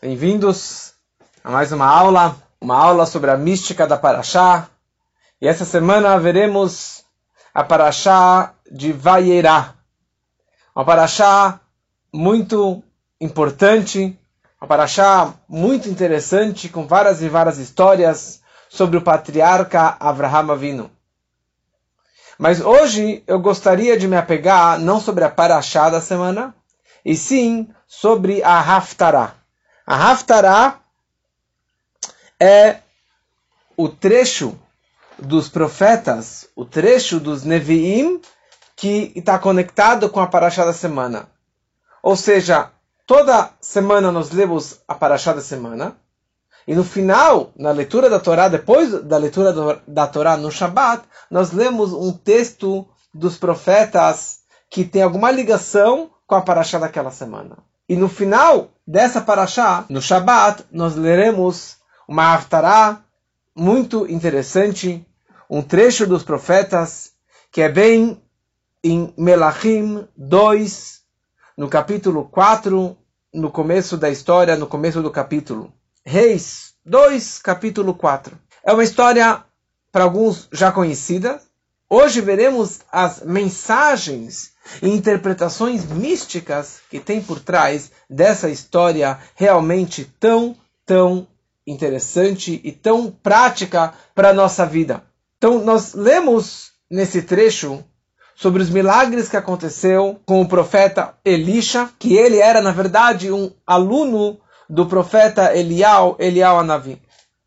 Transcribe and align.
Bem-vindos 0.00 0.92
a 1.42 1.50
mais 1.50 1.72
uma 1.72 1.84
aula, 1.84 2.36
uma 2.60 2.76
aula 2.76 3.04
sobre 3.04 3.32
a 3.32 3.36
mística 3.36 3.84
da 3.84 3.98
Paraxá. 3.98 4.68
E 5.40 5.48
essa 5.48 5.64
semana 5.64 6.16
veremos 6.20 7.04
a 7.52 7.64
Paraxá 7.64 8.54
de 8.70 8.92
Vayerá. 8.92 9.74
Uma 10.72 10.84
Paraxá 10.84 11.58
muito 12.14 12.80
importante, 13.20 14.16
uma 14.60 14.68
Paraxá 14.68 15.34
muito 15.48 15.88
interessante, 15.88 16.68
com 16.68 16.86
várias 16.86 17.20
e 17.20 17.28
várias 17.28 17.58
histórias 17.58 18.40
sobre 18.68 18.98
o 18.98 19.02
patriarca 19.02 19.96
Avraham 19.98 20.52
Avinu. 20.52 20.88
Mas 22.38 22.60
hoje 22.60 23.24
eu 23.26 23.40
gostaria 23.40 23.98
de 23.98 24.06
me 24.06 24.16
apegar 24.16 24.78
não 24.78 25.00
sobre 25.00 25.24
a 25.24 25.28
Paraxá 25.28 25.90
da 25.90 26.00
semana, 26.00 26.54
e 27.04 27.16
sim 27.16 27.68
sobre 27.88 28.44
a 28.44 28.60
Haftarah. 28.60 29.37
A 29.90 30.10
Haftarah 30.10 30.80
é 32.38 32.80
o 33.74 33.88
trecho 33.88 34.54
dos 35.18 35.48
profetas, 35.48 36.46
o 36.54 36.66
trecho 36.66 37.18
dos 37.18 37.42
Nevi'im, 37.42 38.20
que 38.76 39.10
está 39.16 39.38
conectado 39.38 40.10
com 40.10 40.20
a 40.20 40.26
Parashá 40.26 40.66
da 40.66 40.74
semana. 40.74 41.30
Ou 42.02 42.16
seja, 42.16 42.70
toda 43.06 43.50
semana 43.62 44.12
nós 44.12 44.30
lemos 44.30 44.78
a 44.86 44.94
Parashá 44.94 45.32
da 45.32 45.40
semana, 45.40 45.96
e 46.66 46.74
no 46.74 46.84
final, 46.84 47.50
na 47.56 47.70
leitura 47.70 48.10
da 48.10 48.20
Torá, 48.20 48.46
depois 48.46 48.92
da 49.04 49.16
leitura 49.16 49.54
do, 49.54 49.80
da 49.88 50.06
Torá 50.06 50.36
no 50.36 50.52
Shabat, 50.52 51.02
nós 51.30 51.50
lemos 51.50 51.94
um 51.94 52.12
texto 52.12 52.86
dos 53.14 53.38
profetas 53.38 54.40
que 54.68 54.84
tem 54.84 55.02
alguma 55.02 55.30
ligação 55.30 56.10
com 56.26 56.34
a 56.34 56.42
Parashá 56.42 56.78
daquela 56.78 57.10
semana. 57.10 57.56
E 57.88 57.96
no 57.96 58.08
final 58.08 58.70
dessa 58.86 59.20
paraxá, 59.20 59.86
no 59.88 60.02
Shabat, 60.02 60.64
nós 60.70 60.94
leremos 60.94 61.78
uma 62.06 62.34
Haftarah 62.34 63.02
muito 63.56 64.06
interessante, 64.10 65.06
um 65.48 65.62
trecho 65.62 66.06
dos 66.06 66.22
profetas, 66.22 67.12
que 67.50 67.62
é 67.62 67.68
bem 67.68 68.22
em 68.84 69.12
Melachim 69.16 70.06
2, 70.16 71.00
no 71.56 71.68
capítulo 71.68 72.26
4, 72.26 72.96
no 73.32 73.50
começo 73.50 73.96
da 73.96 74.10
história, 74.10 74.56
no 74.56 74.66
começo 74.66 75.02
do 75.02 75.10
capítulo. 75.10 75.72
Reis 76.04 76.74
2, 76.84 77.38
capítulo 77.38 77.94
4. 77.94 78.38
É 78.64 78.72
uma 78.72 78.84
história, 78.84 79.42
para 79.90 80.04
alguns, 80.04 80.48
já 80.52 80.70
conhecida. 80.70 81.40
Hoje 81.88 82.20
veremos 82.20 82.80
as 82.92 83.22
mensagens 83.22 84.52
e 84.82 84.88
interpretações 84.88 85.84
místicas 85.84 86.80
que 86.90 87.00
tem 87.00 87.22
por 87.22 87.40
trás 87.40 87.90
dessa 88.08 88.48
história 88.48 89.18
realmente 89.34 90.04
tão, 90.18 90.56
tão 90.84 91.26
interessante 91.66 92.60
e 92.64 92.72
tão 92.72 93.10
prática 93.10 93.92
para 94.14 94.30
a 94.30 94.34
nossa 94.34 94.64
vida. 94.64 95.02
Então, 95.36 95.64
nós 95.64 95.94
lemos 95.94 96.72
nesse 96.90 97.22
trecho 97.22 97.84
sobre 98.34 98.62
os 98.62 98.70
milagres 98.70 99.28
que 99.28 99.36
aconteceu 99.36 100.20
com 100.24 100.40
o 100.40 100.48
profeta 100.48 101.14
Elisha, 101.24 101.90
que 101.98 102.16
ele 102.16 102.38
era, 102.38 102.60
na 102.60 102.70
verdade, 102.70 103.32
um 103.32 103.50
aluno 103.66 104.38
do 104.68 104.86
profeta 104.86 105.56
Elial, 105.56 106.16
Elial 106.18 106.58
Anavi. 106.58 107.02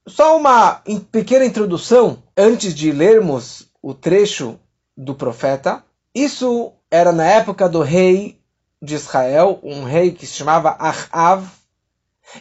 Só 0.08 0.38
uma 0.38 0.82
pequena 1.12 1.46
introdução 1.46 2.22
antes 2.36 2.74
de 2.74 2.92
lermos 2.92 3.68
o 3.82 3.94
trecho 3.94 4.60
do 4.98 5.16
profeta. 5.16 5.84
Isso 6.14 6.74
era 6.92 7.14
na 7.14 7.25
época 7.25 7.70
do 7.70 7.81
rei 7.81 8.38
de 8.81 8.95
Israel, 8.95 9.59
um 9.64 9.86
rei 9.86 10.11
que 10.11 10.28
se 10.28 10.34
chamava 10.34 10.75
Ahav, 10.78 11.47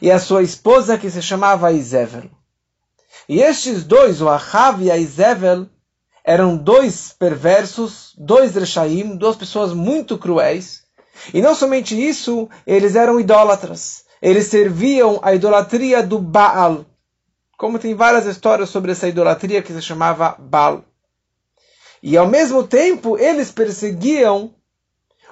e 0.03 0.11
a 0.11 0.19
sua 0.19 0.43
esposa 0.43 0.99
que 0.99 1.09
se 1.09 1.23
chamava 1.23 1.73
Isével. 1.73 2.29
E 3.29 3.41
estes 3.41 3.85
dois, 3.85 4.21
o 4.21 4.29
Ahav 4.29 4.83
e 4.83 4.91
a 4.91 4.97
Isével, 4.97 5.69
eram 6.25 6.57
dois 6.57 7.15
perversos, 7.17 8.13
dois 8.19 8.55
rechaim, 8.55 9.17
duas 9.17 9.37
pessoas 9.37 9.73
muito 9.73 10.19
cruéis. 10.19 10.83
E 11.33 11.41
não 11.41 11.55
somente 11.55 11.95
isso, 11.95 12.49
eles 12.67 12.97
eram 12.97 13.21
idólatras. 13.21 14.05
Eles 14.21 14.47
serviam 14.47 15.19
a 15.23 15.35
idolatria 15.35 16.03
do 16.03 16.19
Baal. 16.19 16.85
Como 17.57 17.79
tem 17.79 17.95
várias 17.95 18.27
histórias 18.27 18.71
sobre 18.71 18.93
essa 18.93 19.09
idolatria 19.09 19.63
que 19.63 19.73
se 19.73 19.83
chamava 19.83 20.37
Baal. 20.39 20.85
E 22.03 22.17
ao 22.17 22.27
mesmo 22.27 22.67
tempo, 22.67 23.19
eles 23.19 23.51
perseguiam 23.51 24.55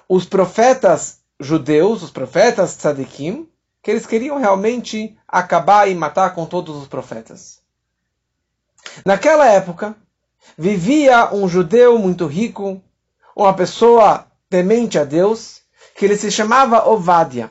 os 0.09 0.25
profetas 0.25 1.19
judeus, 1.41 2.03
os 2.03 2.11
profetas 2.11 2.75
tzadikim, 2.77 3.49
que 3.83 3.91
eles 3.91 4.07
queriam 4.07 4.39
realmente 4.39 5.17
acabar 5.27 5.89
e 5.89 5.95
matar 5.95 6.35
com 6.35 6.45
todos 6.45 6.77
os 6.77 6.89
profetas. 6.89 7.61
Naquela 9.05 9.47
época, 9.47 9.97
vivia 10.57 11.33
um 11.35 11.49
judeu 11.49 11.99
muito 11.99 12.27
rico, 12.27 12.83
uma 13.35 13.55
pessoa 13.55 14.27
temente 14.51 14.99
a 14.99 15.05
Deus, 15.05 15.63
que 15.95 16.05
ele 16.05 16.17
se 16.17 16.31
chamava 16.31 16.89
Ovadia. 16.89 17.51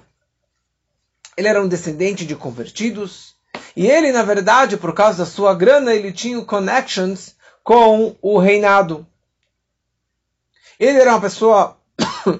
Ele 1.35 1.47
era 1.47 1.61
um 1.61 1.67
descendente 1.67 2.25
de 2.25 2.35
convertidos, 2.35 3.35
e 3.75 3.87
ele, 3.87 4.11
na 4.11 4.23
verdade, 4.23 4.75
por 4.75 4.93
causa 4.93 5.19
da 5.19 5.25
sua 5.25 5.53
grana, 5.53 5.93
ele 5.93 6.11
tinha 6.11 6.43
connections 6.43 7.35
com 7.67 8.15
o 8.21 8.39
reinado. 8.39 9.05
Ele 10.79 11.01
era 11.01 11.11
uma 11.11 11.19
pessoa 11.19 11.77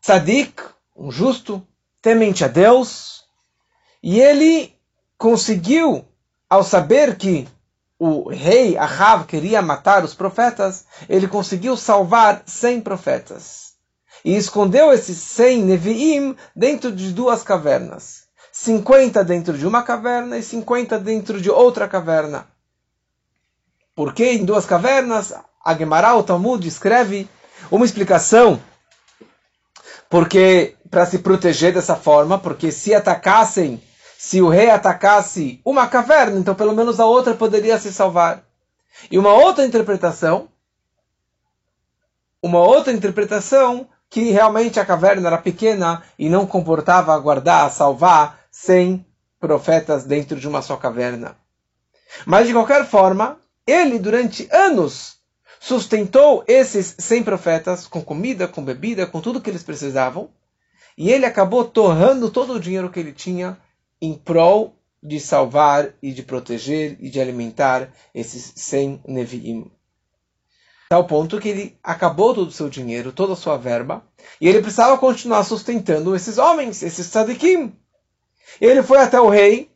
tzadik, 0.00 0.62
um 0.96 1.10
justo, 1.10 1.62
temente 2.00 2.42
a 2.42 2.48
Deus, 2.48 3.26
e 4.02 4.18
ele 4.18 4.74
conseguiu, 5.18 6.06
ao 6.48 6.64
saber 6.64 7.18
que 7.18 7.46
o 7.98 8.30
rei 8.30 8.78
Ahav 8.78 9.26
queria 9.26 9.60
matar 9.60 10.02
os 10.02 10.14
profetas, 10.14 10.86
ele 11.06 11.28
conseguiu 11.28 11.76
salvar 11.76 12.44
100 12.46 12.80
profetas. 12.80 13.74
E 14.24 14.34
escondeu 14.34 14.90
esses 14.90 15.18
100 15.18 15.64
Nevi'im 15.64 16.34
dentro 16.56 16.90
de 16.90 17.12
duas 17.12 17.42
cavernas. 17.42 18.22
50 18.52 19.22
dentro 19.22 19.58
de 19.58 19.66
uma 19.66 19.82
caverna 19.82 20.38
e 20.38 20.42
50 20.42 20.98
dentro 20.98 21.38
de 21.42 21.50
outra 21.50 21.86
caverna. 21.86 22.48
Por 23.98 24.14
que 24.14 24.34
em 24.34 24.44
duas 24.44 24.64
cavernas? 24.64 25.34
A 25.64 25.74
Gemara, 25.74 26.14
o 26.14 26.22
Talmud, 26.22 26.64
escreve 26.68 27.28
uma 27.68 27.84
explicação. 27.84 28.60
Porque, 30.08 30.76
para 30.88 31.04
se 31.04 31.18
proteger 31.18 31.74
dessa 31.74 31.96
forma, 31.96 32.38
porque 32.38 32.70
se 32.70 32.94
atacassem, 32.94 33.82
se 34.16 34.40
o 34.40 34.48
rei 34.48 34.70
atacasse 34.70 35.60
uma 35.64 35.88
caverna, 35.88 36.38
então 36.38 36.54
pelo 36.54 36.76
menos 36.76 37.00
a 37.00 37.06
outra 37.06 37.34
poderia 37.34 37.76
se 37.76 37.92
salvar. 37.92 38.44
E 39.10 39.18
uma 39.18 39.32
outra 39.32 39.66
interpretação, 39.66 40.48
uma 42.40 42.60
outra 42.60 42.92
interpretação, 42.92 43.88
que 44.08 44.30
realmente 44.30 44.78
a 44.78 44.86
caverna 44.86 45.26
era 45.26 45.38
pequena 45.38 46.04
e 46.16 46.28
não 46.28 46.46
comportava 46.46 47.18
guardar, 47.18 47.68
salvar 47.72 48.38
100 48.52 49.04
profetas 49.40 50.04
dentro 50.04 50.38
de 50.38 50.46
uma 50.46 50.62
só 50.62 50.76
caverna. 50.76 51.36
Mas 52.24 52.46
de 52.46 52.52
qualquer 52.52 52.86
forma, 52.86 53.40
ele, 53.70 53.98
durante 53.98 54.48
anos, 54.50 55.18
sustentou 55.60 56.42
esses 56.48 56.96
100 56.98 57.22
profetas 57.22 57.86
com 57.86 58.02
comida, 58.02 58.48
com 58.48 58.64
bebida, 58.64 59.06
com 59.06 59.20
tudo 59.20 59.42
que 59.42 59.50
eles 59.50 59.62
precisavam. 59.62 60.30
E 60.96 61.10
ele 61.10 61.26
acabou 61.26 61.64
torrando 61.66 62.30
todo 62.30 62.54
o 62.54 62.60
dinheiro 62.60 62.90
que 62.90 62.98
ele 62.98 63.12
tinha 63.12 63.58
em 64.00 64.14
prol 64.14 64.74
de 65.02 65.20
salvar 65.20 65.90
e 66.02 66.12
de 66.12 66.22
proteger 66.22 66.96
e 66.98 67.10
de 67.10 67.20
alimentar 67.20 67.92
esses 68.14 68.52
100 68.56 69.02
Nevi'im. 69.06 69.70
Tal 70.88 71.06
ponto 71.06 71.38
que 71.38 71.50
ele 71.50 71.78
acabou 71.82 72.34
todo 72.34 72.48
o 72.48 72.52
seu 72.52 72.70
dinheiro, 72.70 73.12
toda 73.12 73.34
a 73.34 73.36
sua 73.36 73.58
verba, 73.58 74.02
e 74.40 74.48
ele 74.48 74.62
precisava 74.62 74.96
continuar 74.96 75.44
sustentando 75.44 76.16
esses 76.16 76.38
homens, 76.38 76.82
esses 76.82 77.06
tzadikim. 77.06 77.76
Ele 78.58 78.82
foi 78.82 78.98
até 78.98 79.20
o 79.20 79.28
rei 79.28 79.70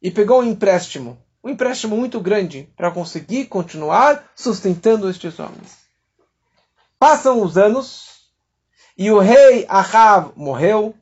e 0.00 0.12
pegou 0.12 0.40
um 0.40 0.44
empréstimo 0.44 1.18
um 1.46 1.50
empréstimo 1.50 1.96
muito 1.96 2.18
grande 2.18 2.68
para 2.76 2.90
conseguir 2.90 3.46
continuar 3.46 4.28
sustentando 4.34 5.08
estes 5.08 5.38
homens. 5.38 5.76
Passam 6.98 7.40
os 7.40 7.56
anos 7.56 8.32
e 8.98 9.12
o 9.12 9.20
rei 9.20 9.64
Ahav 9.68 10.32
morreu. 10.34 10.92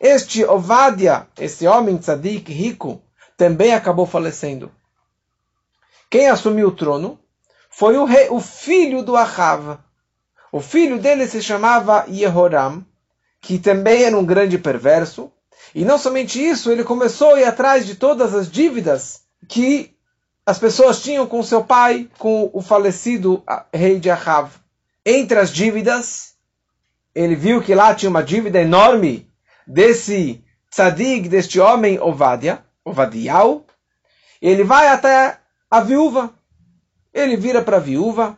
Este 0.00 0.44
Ovadia, 0.44 1.28
esse 1.38 1.68
homem 1.68 1.96
tzadik 1.98 2.52
rico, 2.52 3.00
também 3.36 3.72
acabou 3.72 4.06
falecendo. 4.06 4.72
Quem 6.10 6.28
assumiu 6.28 6.68
o 6.68 6.74
trono 6.74 7.16
foi 7.70 7.96
o, 7.96 8.04
rei, 8.04 8.28
o 8.28 8.40
filho 8.40 9.04
do 9.04 9.14
Ahav. 9.14 9.78
O 10.50 10.60
filho 10.60 10.98
dele 10.98 11.28
se 11.28 11.40
chamava 11.40 12.06
Yehoram, 12.08 12.84
que 13.40 13.56
também 13.56 14.02
era 14.02 14.18
um 14.18 14.26
grande 14.26 14.58
perverso. 14.58 15.30
E 15.72 15.84
não 15.84 15.96
somente 15.96 16.44
isso, 16.44 16.72
ele 16.72 16.82
começou 16.82 17.34
a 17.34 17.40
ir 17.40 17.44
atrás 17.44 17.86
de 17.86 17.94
todas 17.94 18.34
as 18.34 18.50
dívidas 18.50 19.29
que 19.48 19.94
as 20.44 20.58
pessoas 20.58 21.02
tinham 21.02 21.26
com 21.26 21.42
seu 21.42 21.62
pai, 21.64 22.08
com 22.18 22.50
o 22.52 22.60
falecido 22.60 23.42
rei 23.72 23.98
de 24.00 24.10
Ahav. 24.10 24.50
Entre 25.04 25.38
as 25.38 25.52
dívidas, 25.52 26.34
ele 27.14 27.34
viu 27.34 27.62
que 27.62 27.74
lá 27.74 27.94
tinha 27.94 28.10
uma 28.10 28.22
dívida 28.22 28.60
enorme 28.60 29.30
desse 29.66 30.42
tzadig 30.70 31.28
deste 31.28 31.60
homem 31.60 31.98
Ovadia, 32.00 32.64
Ovadial, 32.84 33.64
ele 34.40 34.64
vai 34.64 34.88
até 34.88 35.38
a 35.70 35.80
viúva. 35.80 36.32
Ele 37.12 37.36
vira 37.36 37.60
para 37.60 37.76
a 37.76 37.80
viúva. 37.80 38.36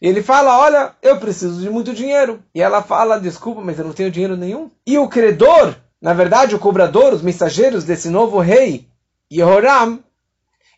Ele 0.00 0.22
fala: 0.22 0.58
Olha, 0.58 0.94
eu 1.00 1.18
preciso 1.18 1.60
de 1.60 1.70
muito 1.70 1.94
dinheiro. 1.94 2.42
E 2.54 2.60
ela 2.60 2.82
fala: 2.82 3.20
Desculpa, 3.20 3.60
mas 3.60 3.78
eu 3.78 3.84
não 3.84 3.92
tenho 3.92 4.10
dinheiro 4.10 4.36
nenhum. 4.36 4.70
E 4.86 4.98
o 4.98 5.08
credor, 5.08 5.76
na 6.00 6.12
verdade, 6.12 6.54
o 6.54 6.58
cobrador, 6.58 7.12
os 7.12 7.22
mensageiros 7.22 7.84
desse 7.84 8.08
novo 8.08 8.40
rei, 8.40 8.88
Yehoram, 9.32 10.04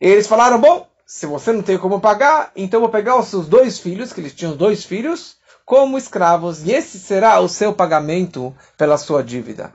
eles 0.01 0.29
falaram: 0.29 0.61
Bom, 0.61 0.87
se 1.05 1.27
você 1.27 1.53
não 1.53 1.63
tem 1.63 1.77
como 1.77 2.01
pagar, 2.01 2.53
então 2.55 2.81
vou 2.81 2.89
pegar 2.89 3.19
os 3.19 3.27
seus 3.27 3.49
dois 3.49 3.81
filhos, 3.81 4.13
que 4.13 4.21
eles 4.21 4.35
tinham 4.35 4.57
dois 4.57 4.85
filhos, 4.85 5.37
como 5.65 5.99
escravos, 5.99 6.63
e 6.63 6.71
esse 6.71 6.99
será 6.99 7.41
o 7.41 7.49
seu 7.49 7.75
pagamento 7.75 8.55
pela 8.77 8.97
sua 8.97 9.25
dívida. 9.25 9.73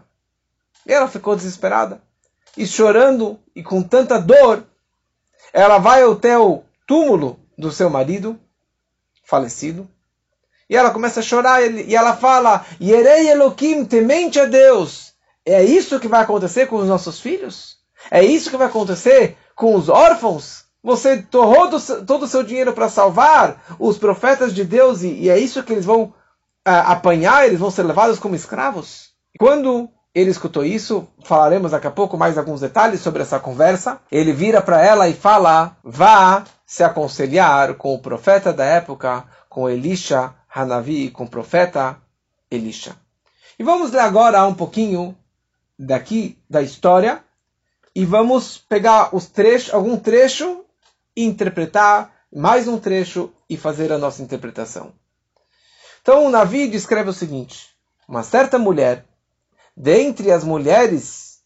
E 0.86 0.94
ela 0.94 1.08
ficou 1.08 1.36
desesperada. 1.36 2.02
E 2.56 2.66
chorando 2.66 3.40
e 3.56 3.62
com 3.62 3.84
tanta 3.84 4.20
dor, 4.20 4.64
ela 5.52 5.78
vai 5.78 6.04
até 6.04 6.38
o 6.38 6.64
túmulo 6.88 7.40
do 7.58 7.72
seu 7.72 7.90
marido, 7.90 8.40
falecido, 9.26 9.90
e 10.70 10.76
ela 10.76 10.92
começa 10.92 11.20
a 11.20 11.24
chorar, 11.24 11.62
e 11.64 11.96
ela 11.96 12.16
fala, 12.16 12.66
Yerei 12.80 13.30
Elohim, 13.30 13.84
temente 13.84 14.40
a 14.40 14.46
Deus. 14.46 15.14
É 15.46 15.64
isso 15.64 16.00
que 16.00 16.08
vai 16.08 16.22
acontecer 16.22 16.68
com 16.68 16.78
os 16.78 16.88
nossos 16.88 17.20
filhos? 17.20 17.79
É 18.12 18.24
isso 18.24 18.50
que 18.50 18.58
vai 18.58 18.68
acontecer 18.68 19.38
com 19.56 19.76
os 19.76 19.90
órfãos? 19.90 20.66
Você 20.84 21.22
torrou 21.22 21.70
todo 22.06 22.24
o 22.24 22.28
seu 22.28 22.42
dinheiro 22.42 22.74
para 22.74 22.90
salvar 22.90 23.62
os 23.78 23.98
profetas 23.98 24.54
de 24.54 24.64
Deus 24.64 25.04
e, 25.04 25.10
e 25.10 25.30
é 25.30 25.38
isso 25.38 25.62
que 25.64 25.74
eles 25.74 25.86
vão 25.86 26.04
uh, 26.04 26.14
apanhar, 26.86 27.46
eles 27.46 27.60
vão 27.60 27.70
ser 27.70 27.84
levados 27.84 28.18
como 28.18 28.36
escravos? 28.36 29.10
Quando 29.38 29.90
ele 30.16 30.32
escutou 30.32 30.66
isso, 30.66 31.08
falaremos 31.24 31.72
daqui 31.72 31.88
a 31.88 31.92
pouco 31.92 32.18
mais 32.18 32.38
alguns 32.38 32.62
detalhes 32.62 33.02
sobre 33.02 33.22
essa 33.22 33.40
conversa. 33.40 34.00
Ele 34.12 34.34
vira 34.34 34.62
para 34.62 34.82
ela 34.82 35.08
e 35.08 35.14
fala: 35.14 35.78
vá 35.84 36.44
se 36.66 36.84
aconselhar 36.84 37.76
com 37.76 37.94
o 37.94 38.00
profeta 38.00 38.52
da 38.54 38.64
época, 38.64 39.26
com 39.48 39.70
Elisha 39.70 40.34
Hanavi, 40.54 41.12
com 41.12 41.26
o 41.26 41.30
profeta 41.30 41.98
Elisha. 42.50 42.96
E 43.58 43.64
vamos 43.64 43.92
ler 43.92 44.00
agora 44.00 44.46
um 44.46 44.54
pouquinho 44.54 45.16
daqui 45.78 46.38
da 46.50 46.62
história 46.62 47.24
e 47.96 48.06
vamos 48.06 48.58
pegar 48.58 49.16
os 49.16 49.28
trechos, 49.28 49.74
algum 49.74 49.98
trecho 49.98 50.64
e 51.16 51.26
interpretar 51.26 52.14
mais 52.34 52.68
um 52.68 52.80
trecho 52.80 53.32
e 53.50 53.58
fazer 53.58 53.92
a 53.92 53.98
nossa 53.98 54.22
interpretação. 54.22 54.94
Então 56.02 56.26
o 56.26 56.30
Navi 56.30 56.68
descreve 56.68 57.10
o 57.10 57.14
seguinte: 57.14 57.70
uma 58.08 58.24
certa 58.24 58.58
mulher 58.58 59.06
dentre 59.76 60.32
as 60.32 60.44
mulheres 60.44 61.40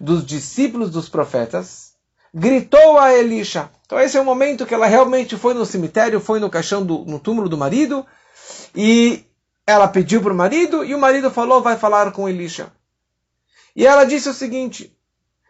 dos 0.00 0.24
discípulos 0.24 0.90
dos 0.90 1.08
profetas, 1.08 1.94
gritou 2.32 2.98
a 2.98 3.12
Elisha. 3.12 3.70
Então 3.84 3.98
esse 3.98 4.16
é 4.16 4.20
o 4.20 4.24
momento 4.24 4.66
que 4.66 4.74
ela 4.74 4.86
realmente 4.86 5.36
foi 5.36 5.54
no 5.54 5.66
cemitério, 5.66 6.20
foi 6.20 6.40
no 6.40 6.50
caixão 6.50 6.84
do, 6.84 7.04
no 7.04 7.18
túmulo 7.18 7.48
do 7.48 7.58
marido, 7.58 8.06
e 8.74 9.24
ela 9.66 9.88
pediu 9.88 10.22
para 10.22 10.32
o 10.32 10.36
marido, 10.36 10.84
e 10.84 10.94
o 10.94 10.98
marido 10.98 11.30
falou, 11.30 11.60
vai 11.60 11.76
falar 11.76 12.12
com 12.12 12.28
Elisha. 12.28 12.72
E 13.74 13.86
ela 13.86 14.04
disse 14.04 14.28
o 14.28 14.34
seguinte, 14.34 14.95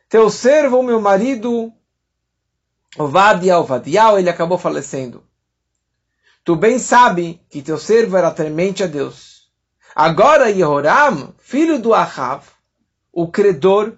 teu 0.09 0.31
servo, 0.31 0.83
meu 0.83 1.01
marido, 1.01 1.73
Ovadia, 2.99 3.59
Ovadial, 3.59 4.19
ele 4.19 4.31
acabou 4.31 4.59
falecendo. 4.59 5.25
Tu 6.45 6.55
bem 6.55 6.79
sabe 6.79 7.41
que 7.51 7.61
teu 7.61 7.79
servo 7.79 8.17
era 8.17 8.31
temente 8.31 8.85
a 8.85 8.87
Deus. 8.87 9.51
Agora 9.95 10.51
Yehoram, 10.51 11.35
filho 11.39 11.79
do 11.81 11.93
Ahav, 11.93 12.45
o 13.13 13.29
credor, 13.29 13.97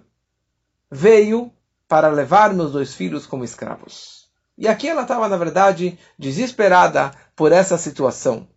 veio 0.89 1.53
para 1.87 2.07
levar 2.07 2.53
meus 2.53 2.71
dois 2.71 2.93
filhos 2.93 3.25
como 3.25 3.43
escravos. 3.43 4.29
E 4.57 4.67
aqui 4.67 4.89
ela 4.89 5.03
estava, 5.03 5.29
na 5.29 5.37
verdade, 5.37 5.97
desesperada 6.17 7.11
por 7.35 7.51
essa 7.51 7.77
situação. 7.77 8.47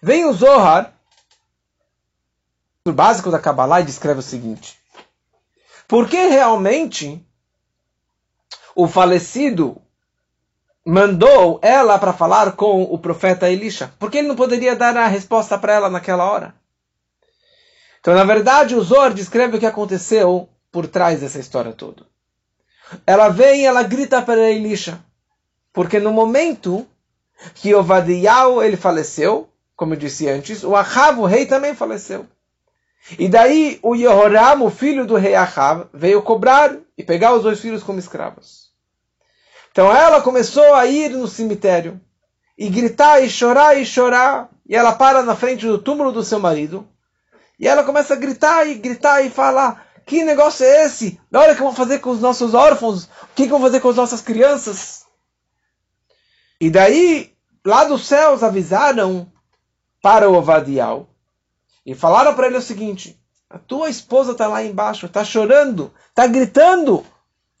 Vem 0.00 0.24
o 0.24 0.32
Zohar, 0.32 0.92
o 2.86 2.92
básico 2.92 3.30
da 3.30 3.38
Kabbalah, 3.38 3.80
e 3.80 3.84
descreve 3.84 4.20
o 4.20 4.22
seguinte: 4.22 4.81
Por 5.92 6.08
que 6.08 6.16
realmente 6.16 7.22
o 8.74 8.88
falecido 8.88 9.76
mandou 10.86 11.60
ela 11.60 11.98
para 11.98 12.14
falar 12.14 12.52
com 12.52 12.84
o 12.84 12.96
profeta 12.96 13.50
Elisha. 13.50 13.92
Porque 13.98 14.16
ele 14.16 14.28
não 14.28 14.34
poderia 14.34 14.74
dar 14.74 14.96
a 14.96 15.06
resposta 15.06 15.58
para 15.58 15.74
ela 15.74 15.90
naquela 15.90 16.24
hora. 16.24 16.54
Então, 18.00 18.14
na 18.14 18.24
verdade, 18.24 18.74
o 18.74 18.80
Zor 18.80 19.12
descreve 19.12 19.58
o 19.58 19.60
que 19.60 19.66
aconteceu 19.66 20.48
por 20.70 20.86
trás 20.86 21.20
dessa 21.20 21.38
história 21.38 21.74
toda. 21.74 22.06
Ela 23.06 23.28
vem 23.28 23.60
e 23.60 23.66
ela 23.66 23.82
grita 23.82 24.22
para 24.22 24.50
Elisha. 24.50 24.98
Porque 25.74 26.00
no 26.00 26.10
momento 26.10 26.86
que 27.56 27.74
o 27.74 27.82
Vadial 27.82 28.62
ele 28.62 28.78
faleceu, 28.78 29.46
como 29.76 29.92
eu 29.92 29.98
disse 29.98 30.26
antes, 30.26 30.64
o 30.64 30.74
Ahav, 30.74 31.20
o 31.20 31.26
rei, 31.26 31.44
também 31.44 31.74
faleceu. 31.74 32.26
E 33.18 33.28
daí 33.28 33.78
o 33.82 33.94
Yehoram, 33.94 34.64
o 34.64 34.70
filho 34.70 35.04
do 35.04 35.16
rei 35.16 35.34
Ahav, 35.34 35.88
veio 35.92 36.22
cobrar 36.22 36.76
e 36.96 37.02
pegar 37.02 37.34
os 37.34 37.42
dois 37.42 37.60
filhos 37.60 37.82
como 37.82 37.98
escravos. 37.98 38.70
Então 39.70 39.94
ela 39.94 40.20
começou 40.20 40.74
a 40.74 40.86
ir 40.86 41.10
no 41.10 41.26
cemitério 41.26 42.00
e 42.56 42.68
gritar 42.68 43.20
e 43.20 43.28
chorar 43.28 43.76
e 43.76 43.84
chorar. 43.84 44.48
E 44.68 44.76
ela 44.76 44.92
para 44.92 45.22
na 45.22 45.34
frente 45.34 45.66
do 45.66 45.78
túmulo 45.78 46.12
do 46.12 46.22
seu 46.22 46.38
marido. 46.38 46.86
E 47.58 47.66
ela 47.66 47.82
começa 47.82 48.14
a 48.14 48.16
gritar 48.16 48.66
e 48.66 48.74
gritar 48.74 49.22
e 49.22 49.30
falar: 49.30 49.86
Que 50.06 50.22
negócio 50.22 50.64
é 50.64 50.84
esse? 50.84 51.20
Olha 51.32 51.52
o 51.52 51.56
que 51.56 51.62
vão 51.62 51.74
fazer 51.74 51.98
com 51.98 52.10
os 52.10 52.20
nossos 52.20 52.54
órfãos. 52.54 53.04
O 53.04 53.34
que 53.34 53.46
vão 53.46 53.60
fazer 53.60 53.80
com 53.80 53.88
as 53.88 53.96
nossas 53.96 54.20
crianças? 54.20 55.04
E 56.60 56.70
daí, 56.70 57.34
lá 57.64 57.84
dos 57.84 58.06
céus, 58.06 58.42
avisaram 58.42 59.30
para 60.00 60.30
o 60.30 60.34
Ovadial 60.34 61.11
e 61.84 61.94
falaram 61.94 62.34
para 62.34 62.46
ele 62.46 62.56
o 62.56 62.62
seguinte: 62.62 63.20
A 63.48 63.58
tua 63.58 63.88
esposa 63.88 64.32
está 64.32 64.46
lá 64.46 64.62
embaixo, 64.62 65.06
está 65.06 65.24
chorando, 65.24 65.92
está 66.08 66.26
gritando. 66.26 67.04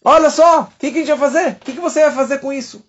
Olha 0.04 0.30
só, 0.30 0.62
o 0.62 0.66
que, 0.78 0.90
que, 0.90 0.98
a 0.98 1.00
gente 1.04 1.18
vai 1.18 1.30
fazer? 1.30 1.52
O 1.52 1.56
que, 1.56 1.72
que 1.72 1.80
você 1.80 2.02
vai 2.02 2.12
fazer 2.12 2.38
com 2.38 2.52
isso? 2.52 2.84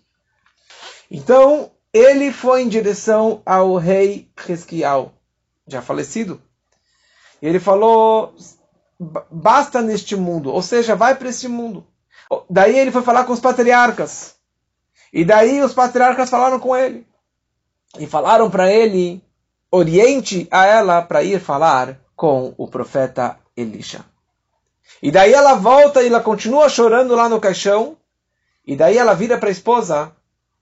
Então, 1.11 1.71
ele 1.93 2.31
foi 2.31 2.63
em 2.63 2.67
direção 2.67 3.41
ao 3.45 3.75
rei 3.75 4.31
Resquial, 4.35 5.13
já 5.67 5.81
falecido. 5.81 6.41
E 7.41 7.47
ele 7.47 7.59
falou: 7.59 8.35
basta 9.29 9.81
neste 9.81 10.15
mundo, 10.15 10.51
ou 10.51 10.61
seja, 10.61 10.95
vai 10.95 11.15
para 11.15 11.29
este 11.29 11.47
mundo. 11.47 11.85
Daí 12.49 12.77
ele 12.77 12.91
foi 12.91 13.03
falar 13.03 13.25
com 13.25 13.33
os 13.33 13.39
patriarcas. 13.39 14.35
E 15.11 15.23
daí 15.23 15.61
os 15.61 15.73
patriarcas 15.73 16.29
falaram 16.29 16.59
com 16.59 16.75
ele. 16.75 17.05
E 17.99 18.07
falaram 18.07 18.49
para 18.49 18.71
ele: 18.71 19.23
oriente 19.73 20.47
a 20.51 20.67
ela 20.67 21.01
para 21.01 21.23
ir 21.23 21.39
falar 21.39 21.99
com 22.15 22.53
o 22.59 22.67
profeta 22.67 23.39
Elisha. 23.57 24.05
E 25.01 25.09
daí 25.09 25.33
ela 25.33 25.55
volta 25.55 26.03
e 26.03 26.07
ela 26.07 26.19
continua 26.19 26.69
chorando 26.69 27.15
lá 27.15 27.27
no 27.27 27.39
caixão. 27.39 27.97
E 28.67 28.75
daí 28.75 28.99
ela 28.99 29.15
vira 29.15 29.35
para 29.35 29.49
a 29.49 29.51
esposa, 29.51 30.11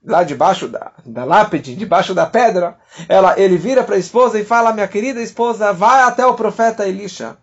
lá 0.01 0.23
debaixo 0.23 0.69
da, 0.69 0.93
da 1.05 1.25
lápide, 1.25 1.75
debaixo 1.75 2.13
da 2.15 2.25
pedra. 2.25 2.77
Ela, 3.09 3.37
ele 3.37 3.57
vira 3.57 3.83
para 3.83 3.95
a 3.95 3.99
esposa 3.99 4.39
e 4.39 4.45
fala: 4.45 4.71
Minha 4.71 4.87
querida 4.87 5.21
esposa, 5.21 5.73
vai 5.73 6.03
até 6.03 6.25
o 6.25 6.33
profeta 6.33 6.87
Elisha. 6.87 7.37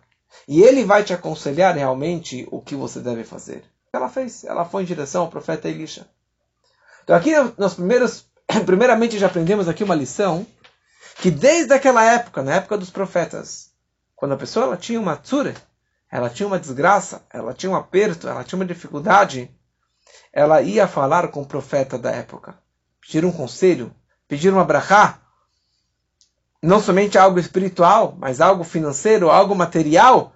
E 0.47 0.63
ele 0.63 0.83
vai 0.83 1.03
te 1.03 1.13
aconselhar 1.13 1.75
realmente 1.75 2.47
o 2.51 2.59
que 2.59 2.73
você 2.73 2.99
deve 2.99 3.23
fazer. 3.23 3.63
Ela 3.93 4.09
fez, 4.09 4.43
ela 4.43 4.65
foi 4.65 4.81
em 4.81 4.85
direção 4.85 5.21
ao 5.21 5.29
profeta 5.29 5.69
Elisha. 5.69 6.07
Então 7.03 7.15
aqui 7.15 7.31
nós 7.59 7.75
primeiros, 7.75 8.25
primeiramente 8.65 9.19
já 9.19 9.27
aprendemos 9.27 9.67
aqui 9.67 9.83
uma 9.83 9.95
lição 9.95 10.47
que 11.21 11.29
desde 11.29 11.73
aquela 11.73 12.03
época, 12.03 12.41
na 12.41 12.55
época 12.55 12.77
dos 12.77 12.89
profetas, 12.89 13.71
quando 14.15 14.33
a 14.33 14.37
pessoa 14.37 14.65
ela 14.65 14.77
tinha 14.77 14.99
uma 14.99 15.17
tsure, 15.17 15.55
ela 16.09 16.29
tinha 16.29 16.47
uma 16.47 16.59
desgraça, 16.59 17.25
ela 17.31 17.53
tinha 17.53 17.71
um 17.71 17.75
aperto, 17.75 18.27
ela 18.27 18.43
tinha 18.43 18.57
uma 18.57 18.65
dificuldade, 18.65 19.51
ela 20.31 20.61
ia 20.61 20.87
falar 20.87 21.27
com 21.27 21.41
o 21.41 21.45
profeta 21.45 21.97
da 21.97 22.11
época, 22.11 22.57
pedir 23.01 23.25
um 23.25 23.31
conselho, 23.31 23.93
pedir 24.27 24.51
uma 24.51 24.63
brachá, 24.63 25.19
não 26.61 26.79
somente 26.79 27.17
algo 27.17 27.39
espiritual, 27.39 28.15
mas 28.17 28.39
algo 28.39 28.63
financeiro, 28.63 29.29
algo 29.29 29.53
material, 29.53 30.33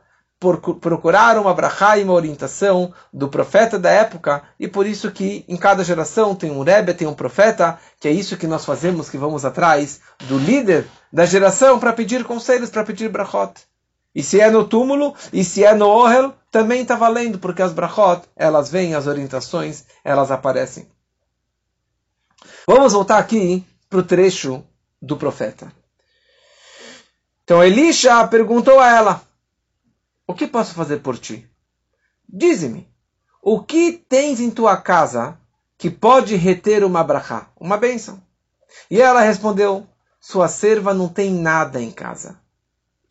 procurar 0.80 1.38
uma 1.38 1.54
brachá 1.54 1.98
e 1.98 2.04
uma 2.04 2.14
orientação 2.14 2.94
do 3.12 3.28
profeta 3.28 3.80
da 3.80 3.90
época, 3.90 4.44
e 4.60 4.68
por 4.68 4.86
isso 4.86 5.12
que 5.12 5.46
em 5.48 5.58
cada 5.58 5.84
geração 5.84 6.36
tem 6.36 6.52
um 6.52 6.64
Rebbe, 6.64 6.94
tem 6.94 7.08
um 7.08 7.14
profeta, 7.14 7.80
que 8.00 8.08
é 8.08 8.12
isso 8.12 8.38
que 8.38 8.48
nós 8.48 8.66
fazemos, 8.66 9.10
que 9.10 9.18
vamos 9.18 9.46
atrás 9.46 10.02
do 10.24 10.38
líder 10.38 10.88
da 11.12 11.26
geração 11.26 11.80
para 11.80 11.94
pedir 11.94 12.24
conselhos, 12.24 12.70
para 12.70 12.84
pedir 12.84 13.10
brachot. 13.10 13.54
E 14.16 14.22
se 14.22 14.40
é 14.40 14.50
no 14.50 14.64
túmulo, 14.64 15.16
e 15.32 15.44
se 15.44 15.64
é 15.64 15.74
no 15.74 15.88
Ohel, 15.88 16.34
também 16.52 16.82
está 16.82 16.96
valendo, 16.96 17.40
porque 17.40 17.62
as 17.62 17.74
brachot, 17.74 18.22
elas 18.36 18.70
vêm, 18.70 18.94
as 18.94 19.08
orientações, 19.08 19.86
elas 20.04 20.30
aparecem. 20.30 20.88
Vamos 22.68 22.94
voltar 22.94 23.18
aqui 23.18 23.66
para 23.90 24.00
o 24.00 24.04
trecho 24.04 24.64
do 25.02 25.18
profeta. 25.18 25.72
Então 27.44 27.64
Elisha 27.64 28.26
perguntou 28.28 28.80
a 28.80 28.90
ela, 28.90 29.22
o 30.28 30.34
que 30.34 30.48
posso 30.48 30.74
fazer 30.74 31.00
por 31.00 31.18
ti? 31.18 31.50
Dize-me, 32.28 32.88
o 33.42 33.62
que 33.62 33.92
tens 33.92 34.40
em 34.40 34.50
tua 34.50 34.78
casa 34.78 35.38
que 35.78 35.90
pode 35.90 36.36
reter 36.36 36.84
uma 36.84 37.04
brachá, 37.04 37.50
uma 37.60 37.78
bênção? 37.78 38.22
E 38.90 39.02
ela 39.02 39.22
respondeu, 39.22 39.86
sua 40.20 40.48
serva 40.48 40.94
não 40.94 41.10
tem 41.10 41.32
nada 41.32 41.82
em 41.82 41.92
casa. 41.92 42.40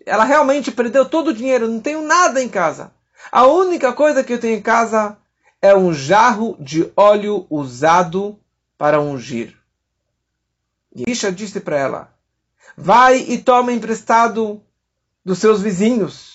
Ela 0.04 0.24
realmente 0.24 0.72
perdeu 0.72 1.08
todo 1.08 1.28
o 1.28 1.34
dinheiro, 1.34 1.68
não 1.68 1.80
tenho 1.80 2.02
nada 2.02 2.42
em 2.42 2.48
casa. 2.48 2.92
A 3.30 3.46
única 3.46 3.92
coisa 3.92 4.24
que 4.24 4.32
eu 4.32 4.40
tenho 4.40 4.58
em 4.58 4.62
casa 4.62 5.16
é 5.60 5.76
um 5.76 5.92
jarro 5.92 6.56
de 6.58 6.90
óleo 6.96 7.46
usado 7.48 8.38
para 8.76 9.00
ungir. 9.00 9.56
E 10.94 11.10
Isha 11.10 11.30
disse 11.30 11.60
para 11.60 11.78
ela: 11.78 12.14
Vai 12.76 13.18
e 13.18 13.38
toma 13.38 13.72
emprestado 13.72 14.60
dos 15.24 15.38
seus 15.38 15.60
vizinhos, 15.60 16.31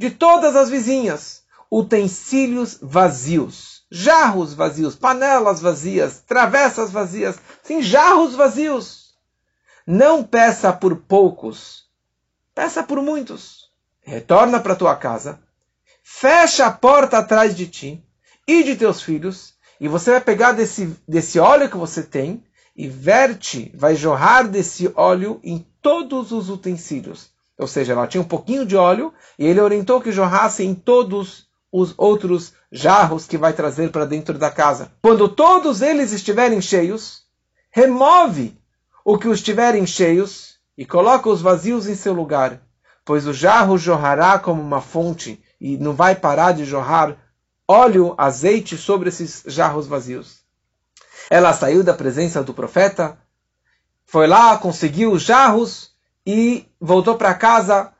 de 0.00 0.10
todas 0.10 0.56
as 0.56 0.70
vizinhas, 0.70 1.42
utensílios 1.70 2.78
vazios, 2.80 3.84
jarros 3.90 4.54
vazios, 4.54 4.96
panelas 4.96 5.60
vazias, 5.60 6.20
travessas 6.26 6.90
vazias, 6.90 7.36
sim, 7.62 7.82
jarros 7.82 8.34
vazios. 8.34 9.14
Não 9.86 10.24
peça 10.24 10.72
por 10.72 10.96
poucos, 10.96 11.84
peça 12.54 12.82
por 12.82 13.02
muitos. 13.02 13.68
Retorna 14.00 14.58
para 14.58 14.74
tua 14.74 14.96
casa, 14.96 15.38
fecha 16.02 16.64
a 16.64 16.72
porta 16.72 17.18
atrás 17.18 17.54
de 17.54 17.66
ti 17.66 18.02
e 18.48 18.62
de 18.62 18.76
teus 18.76 19.02
filhos, 19.02 19.52
e 19.78 19.86
você 19.86 20.12
vai 20.12 20.20
pegar 20.22 20.52
desse, 20.52 20.96
desse 21.06 21.38
óleo 21.38 21.68
que 21.68 21.76
você 21.76 22.02
tem 22.02 22.42
e 22.74 22.88
verte, 22.88 23.70
vai 23.74 23.94
jorrar 23.94 24.48
desse 24.48 24.90
óleo 24.96 25.38
em 25.44 25.58
todos 25.82 26.32
os 26.32 26.48
utensílios. 26.48 27.38
Ou 27.60 27.66
seja, 27.66 27.92
ela 27.92 28.06
tinha 28.06 28.22
um 28.22 28.26
pouquinho 28.26 28.64
de 28.64 28.74
óleo 28.74 29.12
e 29.38 29.46
ele 29.46 29.60
orientou 29.60 30.00
que 30.00 30.10
jorrasse 30.10 30.64
em 30.64 30.74
todos 30.74 31.46
os 31.70 31.92
outros 31.98 32.54
jarros 32.72 33.26
que 33.26 33.36
vai 33.36 33.52
trazer 33.52 33.90
para 33.92 34.06
dentro 34.06 34.38
da 34.38 34.50
casa. 34.50 34.90
Quando 35.02 35.28
todos 35.28 35.82
eles 35.82 36.10
estiverem 36.10 36.62
cheios, 36.62 37.24
remove 37.70 38.58
o 39.04 39.18
que 39.18 39.28
estiverem 39.28 39.86
cheios 39.86 40.54
e 40.76 40.86
coloca 40.86 41.28
os 41.28 41.42
vazios 41.42 41.86
em 41.86 41.94
seu 41.94 42.14
lugar, 42.14 42.62
pois 43.04 43.26
o 43.26 43.32
jarro 43.32 43.76
jorrará 43.76 44.38
como 44.38 44.62
uma 44.62 44.80
fonte 44.80 45.38
e 45.60 45.76
não 45.76 45.92
vai 45.92 46.14
parar 46.14 46.52
de 46.52 46.64
jorrar 46.64 47.14
óleo, 47.68 48.14
azeite 48.16 48.78
sobre 48.78 49.10
esses 49.10 49.42
jarros 49.46 49.86
vazios. 49.86 50.40
Ela 51.28 51.52
saiu 51.52 51.84
da 51.84 51.92
presença 51.92 52.42
do 52.42 52.54
profeta, 52.54 53.18
foi 54.06 54.26
lá, 54.26 54.56
conseguiu 54.56 55.12
os 55.12 55.22
jarros 55.22 55.89
e 56.26 56.66
voltou 56.80 57.16
para 57.16 57.34
casa 57.34 57.92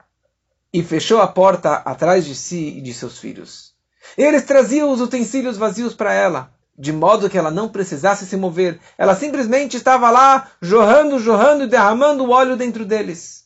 e 0.73 0.83
fechou 0.83 1.21
a 1.21 1.27
porta 1.27 1.75
atrás 1.77 2.25
de 2.25 2.35
si 2.35 2.79
e 2.79 2.81
de 2.81 2.95
seus 2.95 3.19
filhos. 3.19 3.75
Eles 4.17 4.45
traziam 4.45 4.91
os 4.91 5.01
utensílios 5.01 5.57
vazios 5.57 5.95
para 5.95 6.13
ela, 6.13 6.53
de 6.79 6.93
modo 6.93 7.29
que 7.29 7.39
ela 7.39 7.51
não 7.51 7.69
precisasse 7.69 8.27
se 8.27 8.37
mover. 8.37 8.81
Ela 8.97 9.15
simplesmente 9.15 9.77
estava 9.77 10.11
lá, 10.11 10.51
jorrando, 10.61 11.19
jorrando 11.19 11.65
e 11.65 11.69
derramando 11.69 12.25
o 12.25 12.31
óleo 12.31 12.57
dentro 12.57 12.85
deles. 12.85 13.45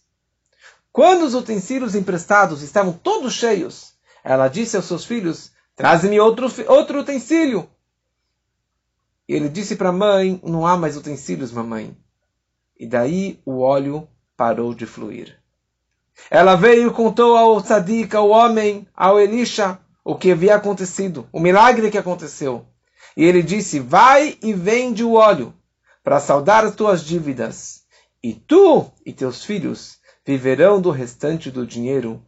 Quando 0.93 1.25
os 1.25 1.35
utensílios 1.35 1.95
emprestados 1.95 2.62
estavam 2.62 2.93
todos 2.93 3.35
cheios, 3.35 3.95
ela 4.23 4.49
disse 4.49 4.76
aos 4.76 4.85
seus 4.85 5.04
filhos: 5.04 5.50
Traze-me 5.75 6.21
outro, 6.21 6.47
outro 6.69 7.00
utensílio. 7.00 7.69
E 9.28 9.35
ele 9.35 9.49
disse 9.49 9.75
para 9.75 9.88
a 9.88 9.93
mãe: 9.93 10.40
Não 10.45 10.66
há 10.66 10.76
mais 10.76 10.97
utensílios, 10.97 11.50
mamãe. 11.50 11.97
E 12.78 12.87
daí 12.87 13.40
o 13.45 13.61
óleo 13.61 14.09
parou 14.37 14.75
de 14.75 14.87
fluir. 14.87 15.38
Ela 16.31 16.55
veio 16.55 16.88
e 16.88 16.93
contou 16.93 17.37
ao 17.37 17.61
tzadik, 17.61 18.14
ao 18.14 18.29
homem, 18.29 18.87
ao 18.95 19.21
Elisha, 19.21 19.79
o 20.05 20.14
que 20.14 20.33
havia 20.33 20.55
acontecido, 20.55 21.29
o 21.33 21.41
milagre 21.41 21.91
que 21.91 21.99
aconteceu. 21.99 22.67
E 23.17 23.25
ele 23.25 23.43
disse: 23.43 23.81
Vai 23.81 24.38
e 24.43 24.53
vende 24.53 25.03
o 25.03 25.14
óleo 25.14 25.55
para 26.03 26.21
saldar 26.21 26.64
as 26.64 26.75
tuas 26.75 27.05
dívidas, 27.05 27.83
e 28.23 28.35
tu 28.35 28.91
e 29.05 29.12
teus 29.12 29.45
filhos 29.45 29.99
viverão 30.25 30.81
do 30.81 30.91
restante 30.91 31.50
do 31.50 31.67
dinheiro 31.67 32.25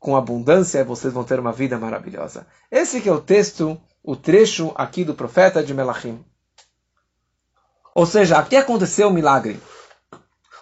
com 0.00 0.16
abundância 0.16 0.82
vocês 0.82 1.12
vão 1.12 1.22
ter 1.22 1.38
uma 1.38 1.52
vida 1.52 1.78
maravilhosa. 1.78 2.46
Esse 2.70 3.02
que 3.02 3.08
é 3.08 3.12
o 3.12 3.20
texto, 3.20 3.78
o 4.02 4.16
trecho 4.16 4.72
aqui 4.74 5.04
do 5.04 5.14
profeta 5.14 5.62
de 5.62 5.74
Melachim. 5.74 6.24
Ou 7.94 8.06
seja, 8.06 8.38
aqui 8.38 8.56
aconteceu 8.56 9.08
um 9.08 9.12
milagre. 9.12 9.60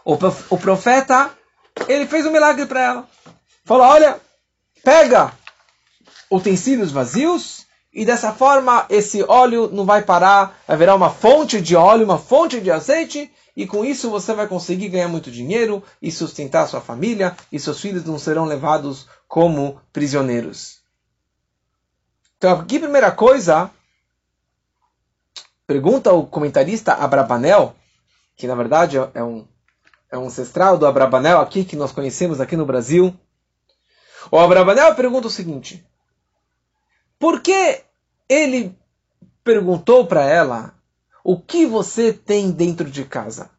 O 0.08 0.56
profeta, 0.56 1.30
ele 1.86 2.06
fez 2.06 2.24
um 2.24 2.32
milagre 2.32 2.64
para 2.64 2.80
ela. 2.80 3.08
Falou, 3.62 3.86
olha, 3.86 4.18
pega 4.82 5.34
utensílios 6.30 6.90
vazios 6.90 7.66
e 7.92 8.06
dessa 8.06 8.32
forma 8.32 8.86
esse 8.88 9.22
óleo 9.22 9.68
não 9.70 9.84
vai 9.84 10.00
parar, 10.00 10.58
virar 10.78 10.94
uma 10.94 11.10
fonte 11.10 11.60
de 11.60 11.76
óleo, 11.76 12.06
uma 12.06 12.18
fonte 12.18 12.58
de 12.58 12.70
azeite 12.70 13.30
e 13.54 13.66
com 13.66 13.84
isso 13.84 14.08
você 14.08 14.32
vai 14.32 14.48
conseguir 14.48 14.88
ganhar 14.88 15.08
muito 15.08 15.30
dinheiro 15.30 15.84
e 16.00 16.10
sustentar 16.10 16.68
sua 16.68 16.80
família, 16.80 17.36
e 17.52 17.58
seus 17.58 17.78
filhos 17.78 18.04
não 18.04 18.18
serão 18.18 18.44
levados 18.44 19.06
como 19.26 19.78
prisioneiros. 19.92 20.78
Então, 22.38 22.60
aqui, 22.60 22.78
primeira 22.78 23.10
coisa, 23.10 23.70
pergunta 25.66 26.12
o 26.12 26.24
comentarista 26.24 26.94
Abrabanel, 26.94 27.74
que 28.36 28.46
na 28.46 28.54
verdade 28.54 28.96
é 29.12 29.24
um, 29.24 29.44
é 30.10 30.16
um 30.18 30.26
ancestral 30.26 30.78
do 30.78 30.86
Abrabanel 30.86 31.40
aqui, 31.40 31.64
que 31.64 31.76
nós 31.76 31.92
conhecemos 31.92 32.40
aqui 32.40 32.56
no 32.56 32.66
Brasil. 32.66 33.14
O 34.30 34.38
Abrabanel 34.38 34.94
pergunta 34.94 35.26
o 35.26 35.30
seguinte: 35.30 35.84
por 37.18 37.40
que 37.40 37.82
ele 38.28 38.76
perguntou 39.42 40.06
para 40.06 40.24
ela 40.24 40.74
o 41.24 41.38
que 41.38 41.66
você 41.66 42.12
tem 42.12 42.50
dentro 42.50 42.90
de 42.90 43.04
casa? 43.04 43.50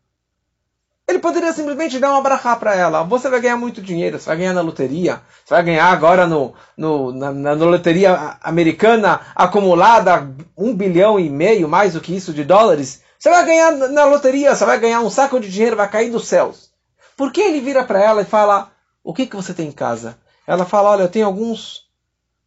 Ele 1.08 1.18
poderia 1.18 1.52
simplesmente 1.52 1.98
dar 1.98 2.12
uma 2.12 2.22
brachá 2.22 2.56
para 2.56 2.76
ela. 2.76 3.02
Você 3.02 3.28
vai 3.30 3.42
ganhar 3.42 3.58
muito 3.58 3.82
dinheiro, 3.82 4.20
você 4.20 4.28
vai 4.28 4.38
ganhar 4.38 4.54
na 4.54 4.62
loteria, 4.62 5.22
você 5.44 5.56
vai 5.56 5.64
ganhar 5.64 5.88
agora 5.88 6.28
no, 6.28 6.54
no, 6.78 7.12
na, 7.12 7.32
na, 7.32 7.54
loteria 7.54 8.38
americana 8.44 9.20
acumulada 9.34 10.30
um 10.56 10.76
bilhão 10.76 11.20
e 11.20 11.28
meio, 11.28 11.68
mais 11.68 11.94
do 11.94 12.02
que 12.02 12.16
isso, 12.16 12.32
de 12.32 12.44
dólares. 12.44 13.02
Você 13.20 13.30
vai 13.30 13.46
ganhar 13.46 13.72
na 13.90 14.06
loteria, 14.06 14.56
você 14.56 14.64
vai 14.64 14.80
ganhar 14.80 15.02
um 15.02 15.10
saco 15.10 15.42
de 15.42 15.52
dinheiro, 15.52 15.76
vai 15.76 15.90
cair 15.90 16.10
dos 16.10 16.26
céus. 16.26 16.72
Por 17.18 17.34
que 17.34 17.42
ele 17.42 17.60
vira 17.60 17.84
para 17.84 18.02
ela 18.02 18.22
e 18.22 18.26
fala: 18.26 18.72
O 19.04 19.14
que, 19.14 19.28
que 19.28 19.36
você 19.36 19.54
tem 19.54 19.68
em 19.68 19.74
casa? 19.74 20.18
Ela 20.48 20.66
fala: 20.66 20.92
Olha, 20.92 21.04
eu 21.04 21.10
tenho 21.10 21.26
alguns 21.26 21.90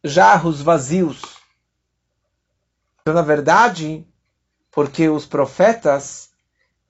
jarros 0.03 0.63
vazios. 0.63 1.21
Então, 3.01 3.13
na 3.13 3.21
verdade, 3.21 4.03
porque 4.71 5.07
os 5.07 5.27
profetas 5.27 6.31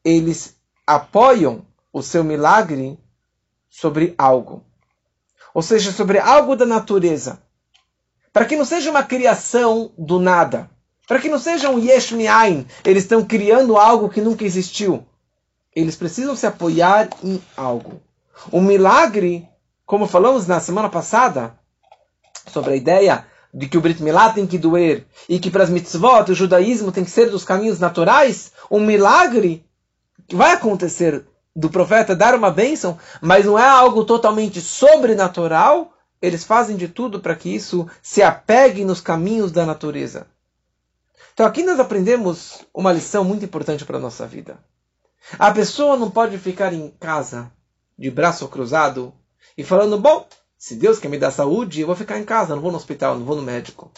eles 0.04 0.56
apoiam 0.88 1.66
o 1.92 2.02
seu 2.02 2.24
milagre 2.24 2.98
sobre 3.70 4.16
algo. 4.18 4.64
Ou 5.54 5.62
seja, 5.62 5.92
sobre 5.92 6.20
algo 6.20 6.56
da 6.56 6.66
natureza. 6.66 7.42
Para 8.32 8.46
que 8.46 8.56
não 8.56 8.66
seja 8.66 8.90
uma 8.90 9.04
criação 9.04 9.92
do 9.98 10.20
nada. 10.20 10.70
Para 11.08 11.20
que 11.20 11.30
não 11.30 11.40
seja 11.40 11.70
um 11.70 11.80
yesh. 11.80 12.14
Eles 12.86 13.04
estão 13.04 13.24
criando 13.24 13.78
algo 13.78 14.10
que 14.10 14.22
nunca 14.22 14.46
existiu. 14.46 15.06
Eles 15.76 15.96
precisam 15.96 16.36
se 16.36 16.46
apoiar 16.46 17.10
em 17.24 17.42
algo. 17.58 18.02
O 18.52 18.62
milagre, 18.62 19.48
como 19.86 20.08
falamos 20.08 20.48
na 20.48 20.60
semana 20.60 20.90
passada, 20.90 21.58
sobre 22.48 22.74
a 22.74 22.76
ideia 22.76 23.26
de 23.54 23.68
que 23.68 23.78
o 23.78 23.82
Brit 23.82 24.02
Milá 24.02 24.32
tem 24.32 24.48
que 24.48 24.58
doer 24.58 25.06
e 25.30 25.40
que 25.40 25.52
para 25.52 25.64
as 25.64 25.70
mitzvot 25.70 26.32
o 26.32 26.36
judaísmo 26.36 26.92
tem 26.92 27.04
que 27.04 27.12
ser 27.12 27.30
dos 27.30 27.44
caminhos 27.44 27.80
naturais, 27.80 28.52
um 28.70 28.80
milagre 28.80 29.66
que 30.28 30.36
vai 30.36 30.54
acontecer 30.54 31.26
do 31.56 31.70
profeta 31.70 32.16
dar 32.16 32.34
uma 32.34 32.50
bênção, 32.50 32.98
mas 33.22 33.46
não 33.46 33.60
é 33.60 33.68
algo 33.68 34.06
totalmente 34.06 34.60
sobrenatural, 34.60 35.94
eles 36.20 36.44
fazem 36.44 36.76
de 36.76 36.88
tudo 36.88 37.20
para 37.20 37.36
que 37.36 37.54
isso 37.54 37.88
se 38.02 38.24
apegue 38.24 38.84
nos 38.84 39.02
caminhos 39.02 39.52
da 39.52 39.66
natureza. 39.66 40.26
Então 41.34 41.46
aqui 41.46 41.64
nós 41.64 41.80
aprendemos 41.80 42.60
uma 42.74 42.92
lição 42.92 43.24
muito 43.24 43.44
importante 43.44 43.86
para 43.86 43.98
a 43.98 44.02
nossa 44.02 44.28
vida. 44.28 44.58
A 45.40 45.52
pessoa 45.52 45.98
não 45.98 46.12
pode 46.12 46.38
ficar 46.38 46.74
em 46.74 46.90
casa 47.00 47.52
de 47.98 48.12
braço 48.12 48.48
cruzado 48.48 49.14
e 49.58 49.64
falando, 49.64 49.98
bom, 49.98 50.28
se 50.58 50.76
Deus 50.76 51.00
quer 51.00 51.08
me 51.08 51.18
dar 51.18 51.32
saúde, 51.32 51.82
eu 51.82 51.88
vou 51.88 51.96
ficar 51.96 52.20
em 52.20 52.24
casa, 52.24 52.56
não 52.56 52.62
vou 52.62 52.72
no 52.72 52.78
hospital, 52.78 53.18
não 53.18 53.26
vou 53.26 53.36
no 53.36 53.42
médico. 53.42 53.92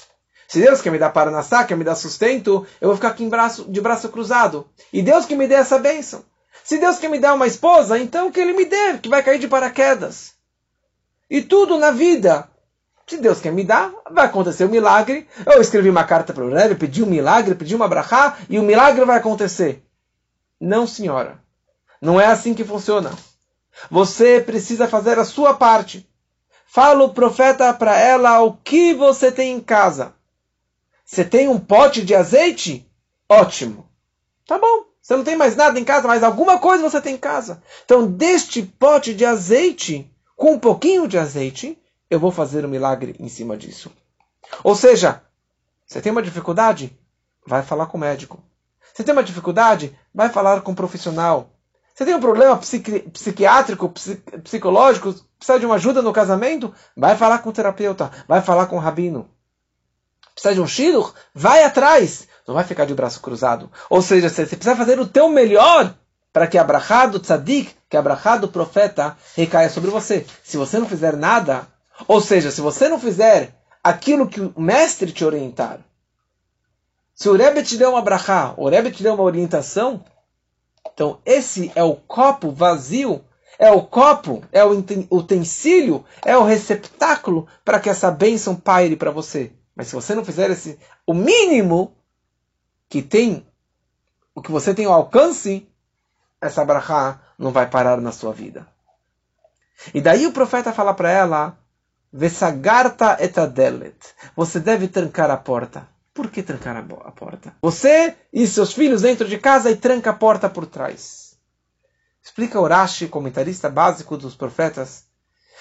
Se 0.48 0.62
Deus 0.62 0.82
quer 0.82 0.92
me 0.92 1.00
dar 1.00 1.10
paranassá, 1.10 1.64
quer 1.64 1.76
me 1.76 1.84
dar 1.84 1.96
sustento, 1.96 2.66
eu 2.80 2.88
vou 2.88 2.96
ficar 2.96 3.10
aqui 3.10 3.28
braço, 3.28 3.66
de 3.66 3.82
braço 3.82 4.10
cruzado. 4.10 4.70
E 4.94 5.02
Deus 5.02 5.26
que 5.26 5.36
me 5.36 5.48
dê 5.48 5.56
essa 5.56 5.78
bênção. 5.78 6.24
Se 6.64 6.78
Deus 6.78 6.98
quer 6.98 7.10
me 7.10 7.20
dar 7.20 7.34
uma 7.34 7.48
esposa, 7.48 8.00
então 8.00 8.32
que 8.32 8.40
Ele 8.40 8.54
me 8.54 8.66
dê, 8.66 8.98
que 9.00 9.10
vai 9.10 9.22
cair 9.22 9.40
de 9.40 9.48
paraquedas. 9.48 10.34
E 11.30 11.42
tudo 11.42 11.78
na 11.78 11.92
vida. 11.92 12.50
Se 13.08 13.18
Deus 13.18 13.40
quer 13.40 13.52
me 13.52 13.64
dar, 13.64 13.92
vai 14.10 14.26
acontecer 14.26 14.66
um 14.66 14.70
milagre. 14.70 15.28
Eu 15.46 15.62
escrevi 15.62 15.90
uma 15.90 16.04
carta 16.04 16.34
para 16.34 16.44
o 16.44 16.54
Rebbe, 16.54 16.76
pedi 16.76 17.04
um 17.04 17.08
milagre, 17.08 17.56
pedi 17.56 17.76
uma 17.76 17.88
brachá, 17.88 18.38
e 18.50 18.58
o 18.58 18.64
milagre 18.64 19.06
vai 19.06 19.18
acontecer. 19.18 19.84
Não, 20.60 20.88
senhora. 20.88 21.40
Não 22.02 22.20
é 22.20 22.26
assim 22.26 22.54
que 22.54 22.64
funciona. 22.64 23.12
Você 23.92 24.42
precisa 24.42 24.88
fazer 24.88 25.20
a 25.20 25.26
sua 25.26 25.54
parte 25.54 26.08
fala 26.76 27.06
o 27.06 27.14
profeta 27.14 27.74
para 27.74 27.98
ela 27.98 28.42
o 28.42 28.52
que 28.52 28.94
você 28.94 29.32
tem 29.32 29.54
em 29.54 29.62
casa. 29.62 30.14
Você 31.06 31.24
tem 31.24 31.48
um 31.48 31.58
pote 31.58 32.04
de 32.04 32.14
azeite? 32.14 32.86
Ótimo. 33.30 33.90
Tá 34.46 34.60
bom. 34.60 34.84
Você 35.02 35.16
não 35.16 35.24
tem 35.24 35.38
mais 35.38 35.56
nada 35.56 35.80
em 35.80 35.86
casa, 35.86 36.06
mas 36.06 36.22
alguma 36.22 36.60
coisa 36.60 36.84
você 36.84 37.00
tem 37.00 37.16
em 37.16 37.18
casa. 37.18 37.64
Então, 37.86 38.06
deste 38.06 38.62
pote 38.62 39.14
de 39.14 39.24
azeite, 39.24 40.12
com 40.36 40.56
um 40.56 40.60
pouquinho 40.60 41.08
de 41.08 41.18
azeite, 41.18 41.80
eu 42.10 42.20
vou 42.20 42.32
fazer 42.32 42.66
um 42.66 42.70
milagre 42.70 43.16
em 43.20 43.28
cima 43.28 43.58
disso. 43.58 43.92
Ou 44.64 44.76
seja, 44.76 45.22
você 45.86 46.02
tem 46.02 46.12
uma 46.12 46.22
dificuldade? 46.22 46.98
Vai 47.46 47.64
falar 47.64 47.88
com 47.88 47.98
o 47.98 48.02
médico. 48.02 48.44
Você 48.94 49.04
tem 49.04 49.14
uma 49.14 49.24
dificuldade? 49.24 49.98
Vai 50.14 50.30
falar 50.30 50.62
com 50.62 50.72
um 50.72 50.76
profissional. 50.76 51.52
Você 51.94 52.06
tem 52.06 52.16
um 52.16 52.20
problema 52.20 52.58
psiqui 52.58 53.00
psiquiátrico, 53.10 53.94
psicológico, 54.44 55.14
precisa 55.38 55.60
de 55.60 55.66
uma 55.66 55.76
ajuda 55.76 56.02
no 56.02 56.12
casamento? 56.12 56.74
Vai 56.96 57.16
falar 57.16 57.40
com 57.40 57.50
o 57.50 57.54
terapeuta, 57.54 58.12
vai 58.28 58.42
falar 58.42 58.66
com 58.66 58.76
o 58.76 58.80
rabino. 58.80 59.30
Precisa 60.34 60.54
de 60.54 60.62
um 60.62 60.68
shidur? 60.68 61.14
Vai 61.34 61.64
atrás. 61.64 62.28
Não 62.46 62.54
vai 62.54 62.66
ficar 62.66 62.86
de 62.86 62.94
braço 62.94 63.22
cruzado. 63.22 63.72
Ou 63.90 64.02
seja, 64.02 64.30
você 64.30 64.46
precisa 64.46 64.76
fazer 64.76 65.00
o 65.00 65.08
teu 65.08 65.30
melhor 65.30 65.96
para 66.34 66.48
que 66.48 66.58
a 66.58 66.64
brachá 66.64 67.06
do 67.06 67.18
tzadik, 67.18 67.74
que 67.90 67.96
a 67.96 68.02
brachá 68.02 68.36
do 68.36 68.50
profeta, 68.50 69.18
recaia 69.36 69.70
sobre 69.70 69.90
você. 69.90 70.26
Se 70.44 70.58
você 70.58 70.78
não 70.78 70.88
fizer 70.88 71.16
nada, 71.16 71.66
ou 72.08 72.22
seja, 72.22 72.52
se 72.52 72.62
você 72.62 72.90
não 72.90 73.00
fizer 73.00 73.56
aquilo 73.84 74.28
que 74.28 74.42
o 74.42 74.54
mestre 74.60 75.12
te 75.12 75.24
orientar, 75.24 75.80
se 77.14 77.30
o 77.30 77.36
Rebbe 77.36 77.64
te 77.64 77.78
deu 77.78 77.92
uma 77.92 78.02
brachá, 78.02 78.54
o 78.58 78.68
Rebbe 78.68 78.92
te 78.92 79.02
deu 79.02 79.14
uma 79.14 79.24
orientação, 79.24 80.04
então 80.94 81.20
esse 81.26 81.72
é 81.76 81.84
o 81.84 81.96
copo 81.96 82.52
vazio, 82.52 83.24
é 83.58 83.72
o 83.72 83.84
copo, 83.84 84.44
é 84.52 84.64
o 84.66 84.84
utensílio, 85.10 86.04
é 86.26 86.38
o 86.38 86.44
receptáculo 86.44 87.48
para 87.64 87.80
que 87.80 87.90
essa 87.90 88.12
bênção 88.12 88.56
paire 88.56 88.98
para 88.98 89.12
você. 89.12 89.54
Mas 89.76 89.88
se 89.88 89.96
você 89.96 90.14
não 90.14 90.26
fizer 90.26 90.50
esse, 90.52 90.78
o 91.08 91.14
mínimo 91.14 91.96
que 92.90 93.02
tem, 93.02 93.46
o 94.34 94.42
que 94.42 94.52
você 94.52 94.74
tem 94.74 94.86
ao 94.86 94.94
alcance, 94.94 95.68
essa 96.42 96.66
brachá 96.66 97.22
não 97.38 97.52
vai 97.52 97.70
parar 97.70 98.00
na 98.02 98.12
sua 98.12 98.34
vida. 98.34 98.68
E 99.94 100.02
daí 100.02 100.26
o 100.26 100.34
profeta 100.34 100.74
fala 100.74 100.94
para 100.94 101.12
ela, 101.12 101.58
Vesagarta 102.18 103.18
etadelet. 103.20 103.98
Você 104.38 104.58
deve 104.58 104.88
trancar 104.88 105.30
a 105.30 105.36
porta. 105.36 105.86
Por 106.14 106.32
que 106.32 106.42
trancar 106.42 106.78
a 106.78 107.12
porta? 107.12 107.54
Você 107.62 108.16
e 108.32 108.48
seus 108.48 108.72
filhos 108.72 109.02
dentro 109.02 109.28
de 109.28 109.38
casa 109.38 109.70
e 109.70 109.76
tranca 109.76 110.12
a 110.12 110.14
porta 110.14 110.50
por 110.50 110.66
trás. 110.66 111.38
Explica 112.24 112.58
Urashi, 112.58 113.10
comentarista 113.10 113.70
básico 113.70 114.16
dos 114.16 114.34
profetas. 114.34 115.04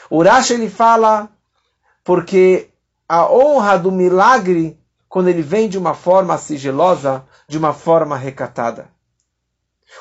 Urashi 0.08 0.54
ele 0.54 0.70
fala 0.70 1.28
porque 2.04 2.70
a 3.08 3.28
honra 3.28 3.76
do 3.76 3.90
milagre, 3.90 4.80
quando 5.08 5.26
ele 5.26 5.42
vem 5.42 5.68
de 5.68 5.76
uma 5.76 5.92
forma 5.92 6.38
sigilosa, 6.38 7.26
de 7.48 7.58
uma 7.58 7.72
forma 7.72 8.16
recatada. 8.16 8.88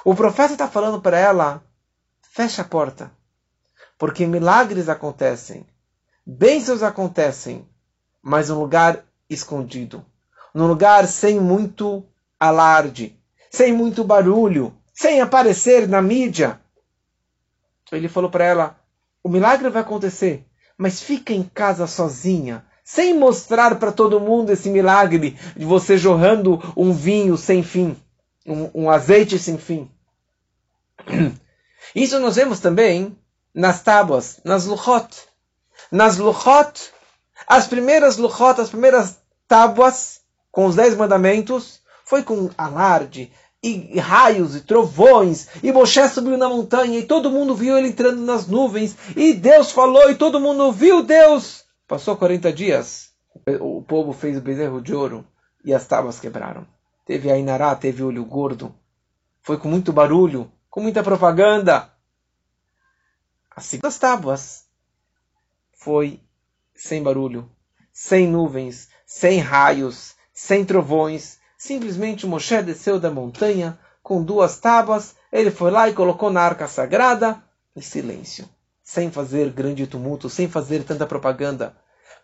O 0.05 0.13
profeta 0.13 0.53
está 0.53 0.67
falando 0.67 1.01
para 1.01 1.17
ela: 1.17 1.63
fecha 2.21 2.61
a 2.61 2.65
porta, 2.65 3.11
porque 3.97 4.27
milagres 4.27 4.87
acontecem, 4.87 5.65
bênçãos 6.25 6.83
acontecem, 6.83 7.67
mas 8.21 8.49
um 8.49 8.59
lugar 8.59 9.05
escondido 9.29 10.05
num 10.53 10.67
lugar 10.67 11.07
sem 11.07 11.39
muito 11.39 12.05
alarde, 12.39 13.17
sem 13.49 13.73
muito 13.73 14.03
barulho, 14.03 14.73
sem 14.93 15.19
aparecer 15.19 15.87
na 15.87 16.01
mídia. 16.01 16.59
Ele 17.91 18.07
falou 18.07 18.29
para 18.29 18.45
ela: 18.45 18.79
o 19.23 19.29
milagre 19.29 19.69
vai 19.69 19.81
acontecer, 19.81 20.45
mas 20.77 21.01
fica 21.01 21.33
em 21.33 21.43
casa 21.43 21.87
sozinha, 21.87 22.65
sem 22.83 23.17
mostrar 23.17 23.79
para 23.79 23.91
todo 23.91 24.19
mundo 24.19 24.51
esse 24.51 24.69
milagre 24.69 25.37
de 25.55 25.65
você 25.65 25.97
jorrando 25.97 26.61
um 26.77 26.93
vinho 26.93 27.35
sem 27.37 27.63
fim, 27.63 27.97
um, 28.45 28.83
um 28.83 28.89
azeite 28.89 29.39
sem 29.39 29.57
fim. 29.57 29.89
Isso 31.95 32.19
nós 32.19 32.35
vemos 32.35 32.59
também 32.59 33.17
nas 33.53 33.81
tábuas, 33.81 34.39
nas 34.43 34.65
luchot. 34.65 35.32
Nas 35.93 36.17
luchot, 36.17 36.91
as 37.45 37.67
primeiras 37.67 38.17
luchot, 38.17 38.59
as 38.59 38.71
primeiras 38.71 39.19
tábuas, 39.47 40.21
com 40.51 40.65
os 40.65 40.75
dez 40.75 40.95
mandamentos, 40.95 41.81
foi 42.03 42.23
com 42.23 42.49
alarde, 42.57 43.31
e 43.61 43.99
raios, 43.99 44.55
e 44.55 44.61
trovões, 44.61 45.49
e 45.61 45.71
Moshe 45.71 46.09
subiu 46.09 46.35
na 46.35 46.49
montanha, 46.49 46.97
e 46.97 47.05
todo 47.05 47.29
mundo 47.29 47.53
viu 47.53 47.77
ele 47.77 47.89
entrando 47.89 48.21
nas 48.21 48.47
nuvens, 48.47 48.97
e 49.15 49.35
Deus 49.35 49.71
falou, 49.71 50.09
e 50.09 50.15
todo 50.15 50.39
mundo 50.39 50.71
viu 50.71 51.03
Deus. 51.03 51.63
Passou 51.87 52.17
40 52.17 52.51
dias, 52.51 53.11
o 53.61 53.83
povo 53.83 54.13
fez 54.13 54.35
o 54.35 54.41
bezerro 54.41 54.81
de 54.81 54.95
ouro, 54.95 55.23
e 55.63 55.75
as 55.75 55.85
tábuas 55.85 56.19
quebraram. 56.19 56.65
Teve 57.05 57.31
a 57.31 57.37
Inará, 57.37 57.75
teve 57.75 58.01
olho 58.01 58.25
gordo, 58.25 58.73
foi 59.43 59.59
com 59.59 59.67
muito 59.67 59.93
barulho, 59.93 60.51
com 60.71 60.81
muita 60.81 61.03
propaganda. 61.03 61.87
As 63.55 63.65
segundas 63.65 63.99
tábuas 63.99 64.62
foi 65.83 66.21
sem 66.73 67.03
barulho, 67.03 67.49
sem 67.91 68.27
nuvens, 68.27 68.87
sem 69.05 69.39
raios, 69.39 70.15
sem 70.33 70.63
trovões. 70.63 71.37
Simplesmente 71.57 72.25
Moshe 72.25 72.61
desceu 72.61 72.99
da 72.99 73.11
montanha 73.11 73.77
com 74.01 74.23
duas 74.23 74.57
tábuas, 74.57 75.15
ele 75.31 75.51
foi 75.51 75.71
lá 75.71 75.89
e 75.89 75.93
colocou 75.93 76.31
na 76.31 76.41
arca 76.41 76.67
sagrada 76.67 77.41
em 77.75 77.81
silêncio, 77.81 78.47
sem 78.83 79.11
fazer 79.11 79.49
grande 79.51 79.87
tumulto, 79.87 80.29
sem 80.29 80.49
fazer 80.49 80.83
tanta 80.83 81.05
propaganda. 81.05 81.75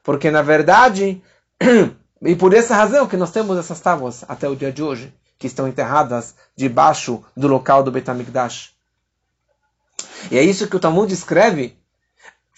Porque 0.04 0.30
na 0.30 0.42
verdade, 0.42 1.22
e 2.22 2.36
por 2.36 2.54
essa 2.54 2.76
razão 2.76 3.08
que 3.08 3.18
nós 3.18 3.32
temos 3.32 3.58
essas 3.58 3.80
tábuas 3.80 4.24
até 4.28 4.48
o 4.48 4.56
dia 4.56 4.72
de 4.72 4.84
hoje, 4.84 5.14
que 5.38 5.48
estão 5.48 5.68
enterradas 5.68 6.36
debaixo 6.56 7.24
do 7.36 7.48
local 7.48 7.82
do 7.82 7.92
Betamigdash. 7.92 8.74
E 10.30 10.38
é 10.38 10.44
isso 10.44 10.68
que 10.68 10.76
o 10.76 10.80
Talmud 10.80 11.14
escreve. 11.14 11.79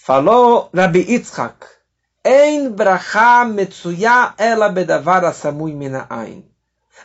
Falou 0.04 0.68
Rabbi 0.74 0.98
Yitzchak, 0.98 1.64
Ein 2.24 2.72
bracha 2.72 3.44
metsuya 3.44 4.34
ela 4.36 4.68
bedavar 4.68 5.24
asamui 5.24 5.74
minain. 5.74 6.44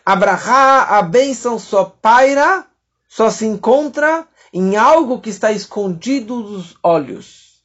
A 0.04 0.16
bracha, 0.16 0.98
a 0.98 1.04
bênção 1.04 1.60
só 1.60 1.86
paira, 1.86 2.66
só 3.08 3.30
se 3.30 3.46
encontra 3.46 4.28
em 4.52 4.78
algo 4.78 5.22
que 5.22 5.30
está 5.30 5.52
escondido 5.52 6.42
dos 6.42 6.76
olhos. 6.82 7.64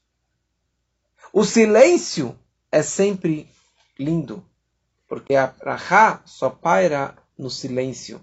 O 1.33 1.45
silêncio 1.45 2.39
é 2.71 2.83
sempre 2.83 3.49
lindo, 3.99 4.45
porque 5.09 5.35
a 5.35 5.47
bracha 5.47 6.21
só 6.27 6.51
paira 6.51 7.17
no 7.39 7.49
silêncio, 7.49 8.21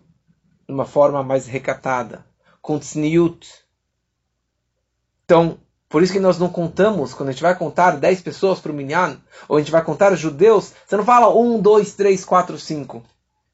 de 0.68 0.72
uma 0.72 0.86
forma 0.86 1.24
mais 1.24 1.48
recatada, 1.48 2.24
com 2.62 2.78
tzniut. 2.78 3.66
Então, 5.26 5.60
por 5.90 6.04
isso 6.04 6.14
que 6.14 6.20
nós 6.20 6.38
não 6.38 6.50
contamos, 6.50 7.16
quando 7.16 7.30
a 7.30 7.32
gente 7.32 7.42
vai 7.42 7.56
contar 7.56 7.98
10 7.98 8.22
pessoas 8.22 8.60
para 8.60 8.72
o 8.72 8.76
Minyan, 8.76 9.18
ou 9.48 9.58
a 9.58 9.60
gente 9.60 9.72
vai 9.72 9.84
contar 9.84 10.16
judeus, 10.16 10.72
você 10.86 10.96
não 10.96 11.04
fala 11.04 11.36
1, 11.36 11.60
2, 11.60 11.94
3, 11.94 12.24
4, 12.24 12.60
5. 12.60 13.04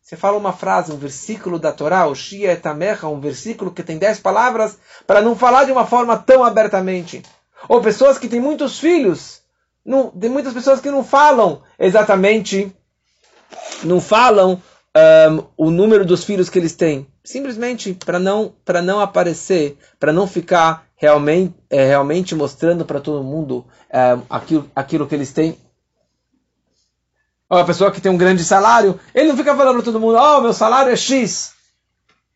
Você 0.02 0.18
fala 0.18 0.38
uma 0.38 0.52
frase, 0.52 0.92
um 0.92 0.98
versículo 0.98 1.58
da 1.58 1.72
Torá, 1.72 2.06
o 2.06 2.14
Shia 2.14 2.52
Etamecha, 2.52 3.08
um 3.08 3.22
versículo 3.22 3.72
que 3.72 3.82
tem 3.82 3.98
10 3.98 4.20
palavras, 4.20 4.78
para 5.08 5.22
não 5.22 5.36
falar 5.36 5.64
de 5.64 5.72
uma 5.72 5.86
forma 5.88 6.18
tão 6.18 6.44
abertamente. 6.44 7.24
Ou 7.70 7.82
pessoas 7.82 8.20
que 8.20 8.28
têm 8.28 8.40
muitos 8.40 8.78
filhos, 8.78 9.42
não, 9.84 10.12
tem 10.12 10.30
muitas 10.30 10.54
pessoas 10.54 10.82
que 10.82 10.92
não 10.92 11.04
falam 11.04 11.64
exatamente, 11.80 12.76
não 13.84 14.02
falam 14.02 14.62
um, 14.96 15.44
o 15.58 15.72
número 15.72 16.06
dos 16.06 16.24
filhos 16.24 16.50
que 16.50 16.60
eles 16.60 16.76
têm. 16.76 17.08
Simplesmente 17.24 17.94
para 17.94 18.20
não, 18.20 18.54
não 18.84 19.00
aparecer, 19.00 19.78
para 20.00 20.14
não 20.14 20.28
ficar 20.28 20.85
realmente, 20.96 21.56
é, 21.70 21.86
realmente 21.86 22.34
mostrando 22.36 22.86
para 22.86 23.00
todo 23.00 23.24
mundo 23.24 23.66
é, 23.90 24.18
aquilo, 24.30 24.70
aquilo 24.76 25.08
que 25.08 25.16
eles 25.16 25.34
têm. 25.34 25.58
Uma 27.50 27.66
pessoa 27.66 27.92
que 27.92 28.02
tem 28.02 28.12
um 28.12 28.18
grande 28.18 28.44
salário, 28.44 29.00
ele 29.14 29.30
não 29.30 29.38
fica 29.38 29.56
falando 29.56 29.76
para 29.76 29.86
todo 29.86 30.00
mundo, 30.00 30.18
oh, 30.18 30.42
meu 30.42 30.54
salário 30.54 30.92
é 30.92 30.96
X. 30.96 31.54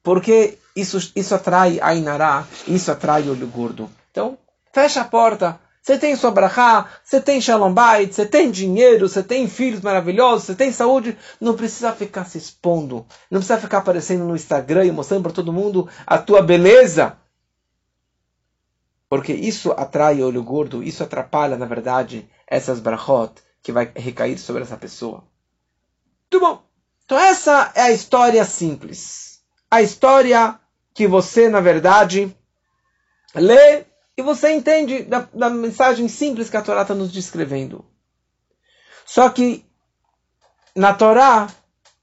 Porque 0.03 0.57
isso, 0.75 1.11
isso 1.15 1.33
atrai 1.33 1.79
a 1.81 1.93
Inará, 1.93 2.45
isso 2.67 2.91
atrai 2.91 3.23
o 3.23 3.31
olho 3.31 3.47
gordo. 3.47 3.89
Então, 4.11 4.37
fecha 4.71 5.01
a 5.01 5.05
porta. 5.05 5.59
Você 5.81 5.97
tem 5.97 6.15
sua 6.15 6.29
brachá, 6.29 6.85
você 7.03 7.19
tem 7.19 7.41
shalom 7.41 7.73
bait, 7.73 8.13
você 8.13 8.25
tem 8.25 8.51
dinheiro, 8.51 9.09
você 9.09 9.23
tem 9.23 9.47
filhos 9.47 9.81
maravilhosos, 9.81 10.45
você 10.45 10.53
tem 10.53 10.71
saúde. 10.71 11.17
Não 11.41 11.55
precisa 11.55 11.91
ficar 11.93 12.25
se 12.25 12.37
expondo. 12.37 13.05
Não 13.31 13.39
precisa 13.39 13.57
ficar 13.57 13.79
aparecendo 13.79 14.23
no 14.25 14.35
Instagram 14.35 14.85
e 14.85 14.91
mostrando 14.91 15.23
para 15.23 15.31
todo 15.31 15.53
mundo 15.53 15.89
a 16.05 16.17
tua 16.17 16.41
beleza. 16.41 17.17
Porque 19.09 19.33
isso 19.33 19.71
atrai 19.71 20.21
o 20.21 20.27
olho 20.27 20.43
gordo, 20.43 20.83
isso 20.83 21.03
atrapalha, 21.03 21.57
na 21.57 21.65
verdade, 21.65 22.29
essas 22.45 22.79
brachot 22.79 23.33
que 23.61 23.71
vai 23.71 23.91
recair 23.95 24.37
sobre 24.37 24.61
essa 24.61 24.77
pessoa. 24.77 25.23
Muito 26.31 26.45
bom. 26.45 26.63
Então 27.05 27.17
essa 27.17 27.71
é 27.73 27.81
a 27.81 27.91
história 27.91 28.45
simples. 28.45 29.41
A 29.69 29.81
história 29.81 30.59
que 30.93 31.07
você, 31.07 31.49
na 31.49 31.59
verdade, 31.59 32.35
lê 33.33 33.85
e 34.15 34.21
você 34.21 34.51
entende 34.51 35.03
da, 35.03 35.27
da 35.33 35.49
mensagem 35.49 36.07
simples 36.07 36.49
que 36.49 36.57
a 36.57 36.61
Torá 36.61 36.83
está 36.83 36.93
nos 36.93 37.11
descrevendo. 37.11 37.85
Só 39.05 39.29
que 39.29 39.65
na 40.75 40.93
Torá 40.93 41.47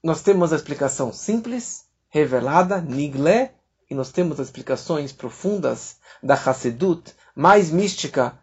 nós 0.03 0.21
temos 0.21 0.51
a 0.51 0.55
explicação 0.55 1.13
simples, 1.13 1.85
revelada, 2.09 2.81
nigle, 2.81 3.49
e 3.89 3.95
nós 3.95 4.11
temos 4.11 4.39
as 4.39 4.47
explicações 4.47 5.11
profundas 5.11 5.97
da 6.21 6.33
Hassedut, 6.33 7.13
mais 7.35 7.71
mística, 7.71 8.37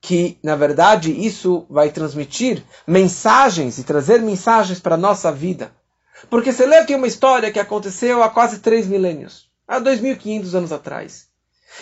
que 0.00 0.38
na 0.42 0.54
verdade 0.54 1.10
isso 1.12 1.66
vai 1.68 1.90
transmitir 1.90 2.62
mensagens 2.86 3.78
e 3.78 3.84
trazer 3.84 4.20
mensagens 4.20 4.78
para 4.78 4.94
a 4.94 4.98
nossa 4.98 5.32
vida. 5.32 5.72
Porque 6.28 6.52
você 6.52 6.66
lê 6.66 6.76
aqui 6.76 6.94
uma 6.94 7.06
história 7.06 7.50
que 7.50 7.58
aconteceu 7.58 8.22
há 8.22 8.28
quase 8.28 8.58
três 8.58 8.86
milênios, 8.86 9.50
há 9.66 9.80
2.500 9.80 10.54
anos 10.54 10.72
atrás. 10.72 11.28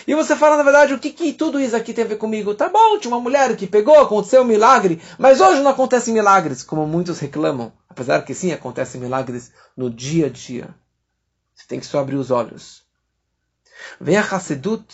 E 0.07 0.15
você 0.15 0.35
fala, 0.35 0.57
na 0.57 0.63
verdade, 0.63 0.93
o 0.93 0.99
que, 0.99 1.11
que 1.11 1.33
tudo 1.33 1.59
isso 1.59 1.75
aqui 1.75 1.93
tem 1.93 2.03
a 2.03 2.07
ver 2.07 2.17
comigo? 2.17 2.55
Tá 2.55 2.67
bom, 2.67 2.97
tinha 2.97 3.13
uma 3.13 3.21
mulher 3.21 3.55
que 3.55 3.67
pegou, 3.67 3.99
aconteceu 3.99 4.41
um 4.41 4.45
milagre, 4.45 4.99
mas 5.19 5.39
hoje 5.39 5.61
não 5.61 5.69
acontecem 5.69 6.13
milagres, 6.13 6.63
como 6.63 6.87
muitos 6.87 7.19
reclamam. 7.19 7.71
Apesar 7.87 8.23
que 8.23 8.33
sim, 8.33 8.51
acontecem 8.51 8.99
milagres 8.99 9.51
no 9.77 9.89
dia 9.89 10.25
a 10.25 10.29
dia. 10.29 10.73
Você 11.53 11.67
tem 11.67 11.79
que 11.79 11.85
só 11.85 11.99
abrir 11.99 12.15
os 12.15 12.31
olhos. 12.31 12.82
Vem 13.99 14.17
a 14.17 14.21
Hassedut 14.21 14.85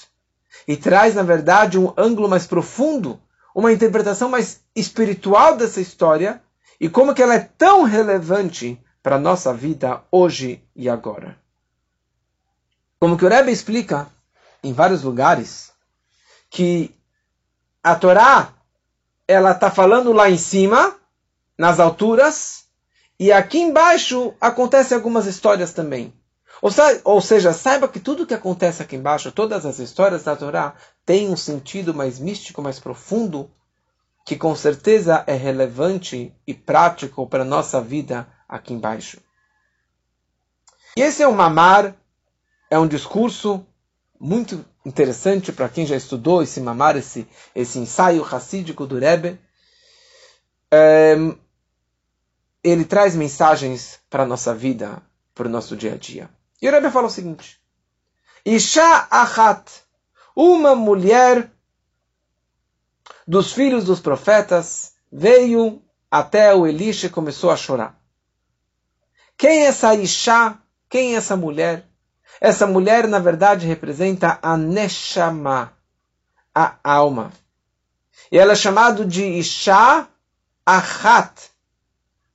e 0.68 0.76
traz, 0.78 1.16
na 1.16 1.24
verdade, 1.24 1.78
um 1.78 1.94
ângulo 1.98 2.28
mais 2.28 2.46
profundo, 2.48 3.20
uma 3.54 3.72
interpretação 3.72 4.30
mais 4.30 4.62
espiritual 4.76 5.58
dessa 5.58 5.82
história 5.82 6.42
e 6.80 6.90
como 6.90 7.14
que 7.14 7.22
ela 7.22 7.36
é 7.36 7.40
tão 7.40 7.84
relevante 7.84 8.82
para 9.02 9.16
a 9.16 9.20
nossa 9.20 9.54
vida 9.54 10.04
hoje 10.12 10.64
e 10.76 10.90
agora. 10.90 11.38
Como 13.00 13.18
que 13.18 13.26
o 13.26 13.30
Rebbe 13.30 13.52
explica 13.52 14.08
em 14.64 14.74
vários 14.74 15.04
lugares 15.04 15.72
que 16.50 16.94
a 17.84 17.96
Torá 17.96 18.54
ela 19.28 19.52
está 19.52 19.70
falando 19.72 20.12
lá 20.12 20.30
em 20.30 20.38
cima, 20.38 20.96
nas 21.58 21.80
alturas, 21.80 22.66
e 23.20 23.32
aqui 23.32 23.60
embaixo 23.60 24.34
acontecem 24.40 24.96
algumas 24.96 25.26
histórias 25.26 25.74
também. 25.74 26.14
Ou, 26.62 26.72
ou 27.06 27.22
seja, 27.22 27.54
saiba 27.54 27.88
que 27.88 28.00
tudo 28.00 28.26
que 28.26 28.34
acontece 28.34 28.82
aqui 28.82 28.96
embaixo, 28.96 29.32
todas 29.32 29.66
as 29.66 29.80
histórias 29.80 30.24
da 30.24 30.36
Torá, 30.36 30.76
tem 31.06 31.30
um 31.30 31.38
sentido 31.38 31.94
mais 31.94 32.20
místico, 32.20 32.62
mais 32.62 32.80
profundo, 32.80 33.50
que 34.26 34.36
com 34.36 34.56
certeza 34.56 35.24
é 35.26 35.34
relevante 35.34 36.34
e 36.46 36.54
prático 36.54 37.26
para 37.28 37.44
a 37.44 37.46
nossa 37.46 37.82
vida 37.82 38.28
aqui 38.48 38.74
embaixo. 38.74 39.22
E 40.96 41.02
esse 41.02 41.24
é 41.24 41.28
um 41.28 41.34
mamar, 41.34 41.96
é 42.70 42.78
um 42.78 42.88
discurso 42.88 43.66
muito 44.20 44.66
interessante 44.86 45.52
para 45.52 45.70
quem 45.70 45.86
já 45.86 45.96
estudou 45.96 46.44
esse 46.44 46.60
mamar, 46.60 46.98
esse, 46.98 47.28
esse 47.56 47.80
ensaio 47.80 48.22
racídico 48.22 48.86
do 48.86 49.00
Rebbe. 49.00 49.40
É, 50.72 51.16
ele 52.64 52.84
traz 52.86 53.16
mensagens 53.16 54.00
para 54.10 54.24
a 54.24 54.28
nossa 54.28 54.54
vida, 54.54 55.02
para 55.34 55.48
o 55.48 55.50
nosso 55.50 55.76
dia 55.76 55.94
a 55.94 55.98
dia. 55.98 56.30
E 56.62 56.68
o 56.68 56.72
Rebbe 56.72 56.92
fala 56.92 57.08
o 57.08 57.12
seguinte: 57.12 57.60
Isha 58.46 59.08
Achat, 59.10 59.72
uma 60.36 60.76
mulher 60.76 61.52
dos 63.28 63.54
filhos 63.54 63.86
dos 63.86 64.00
profetas, 64.00 64.94
veio 65.12 65.82
até 66.10 66.54
o 66.54 66.66
Elisha 66.66 67.08
e 67.08 67.12
começou 67.12 67.52
a 67.52 67.58
chorar. 67.58 68.00
Quem 69.38 69.64
é 69.64 69.68
essa 69.68 69.94
Isha? 69.96 70.58
Quem 70.90 71.14
é 71.14 71.18
essa 71.18 71.38
mulher? 71.38 71.88
Essa 72.42 72.66
mulher, 72.66 73.08
na 73.08 73.20
verdade, 73.20 73.68
representa 73.68 74.40
a 74.42 74.58
Neshama, 74.58 75.74
a 76.54 76.78
alma. 76.84 77.32
E 78.32 78.38
ela 78.38 78.54
é 78.54 78.56
chamada 78.56 79.06
de 79.06 79.24
Isha 79.24 80.08
Achat, 80.66 81.52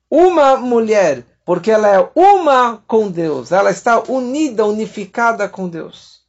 uma 0.09 0.57
mulher, 0.57 1.23
porque 1.45 1.69
ela 1.69 1.87
é 1.87 2.09
uma 2.15 2.83
com 2.87 3.09
Deus, 3.09 3.51
ela 3.51 3.69
está 3.69 4.01
unida, 4.11 4.65
unificada 4.65 5.47
com 5.47 5.69
Deus. 5.69 6.21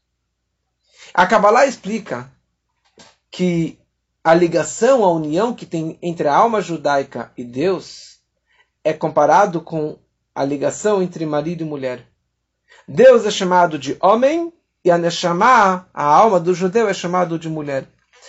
A 1.15 1.27
Kabbalah 1.27 1.67
explica 1.67 2.31
que 3.31 3.79
a 4.23 4.35
ligação, 4.35 5.03
a 5.03 5.11
união 5.11 5.55
que 5.55 5.65
tem 5.65 5.99
entre 6.03 6.29
a 6.29 6.37
alma 6.37 6.61
judaica 6.61 7.33
e 7.37 7.43
Deus 7.43 8.19
é 8.85 8.93
comparado 8.93 9.61
com 9.63 9.99
a 10.35 10.45
ligação 10.45 11.03
entre 11.03 11.25
marido 11.25 11.63
e 11.63 11.65
mulher. 11.65 12.07
Deus 12.87 13.25
é 13.25 13.31
chamado 13.31 13.79
de 13.79 13.97
homem 14.01 14.53
e 14.85 14.91
a 14.91 14.99
Neshama, 14.99 15.89
a 15.95 16.05
alma 16.05 16.39
do 16.39 16.55
judeu, 16.55 16.89
é 16.89 16.95
chamado 16.95 17.39
de 17.39 17.49
mulher. 17.49 17.89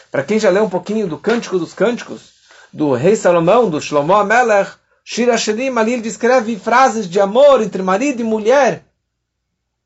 Para 0.10 0.23
quem 0.23 0.39
já 0.39 0.50
leu 0.50 0.63
um 0.63 0.69
pouquinho 0.69 1.08
do 1.08 1.17
Cântico 1.17 1.60
dos 1.60 1.73
Cânticos, 1.73 2.34
do 2.71 2.93
rei 2.93 3.15
Salomão, 3.15 3.69
do 3.69 3.82
Shlomo 3.82 4.13
Amelech, 4.13 4.78
Shira 5.10 5.38
Shirim, 5.38 5.78
ali 5.78 5.93
ele 5.93 6.02
descreve 6.02 6.60
frases 6.60 7.10
de 7.10 7.17
amor 7.17 7.62
entre 7.62 7.82
marido 7.82 8.20
e 8.20 8.26
mulher. 8.26 8.84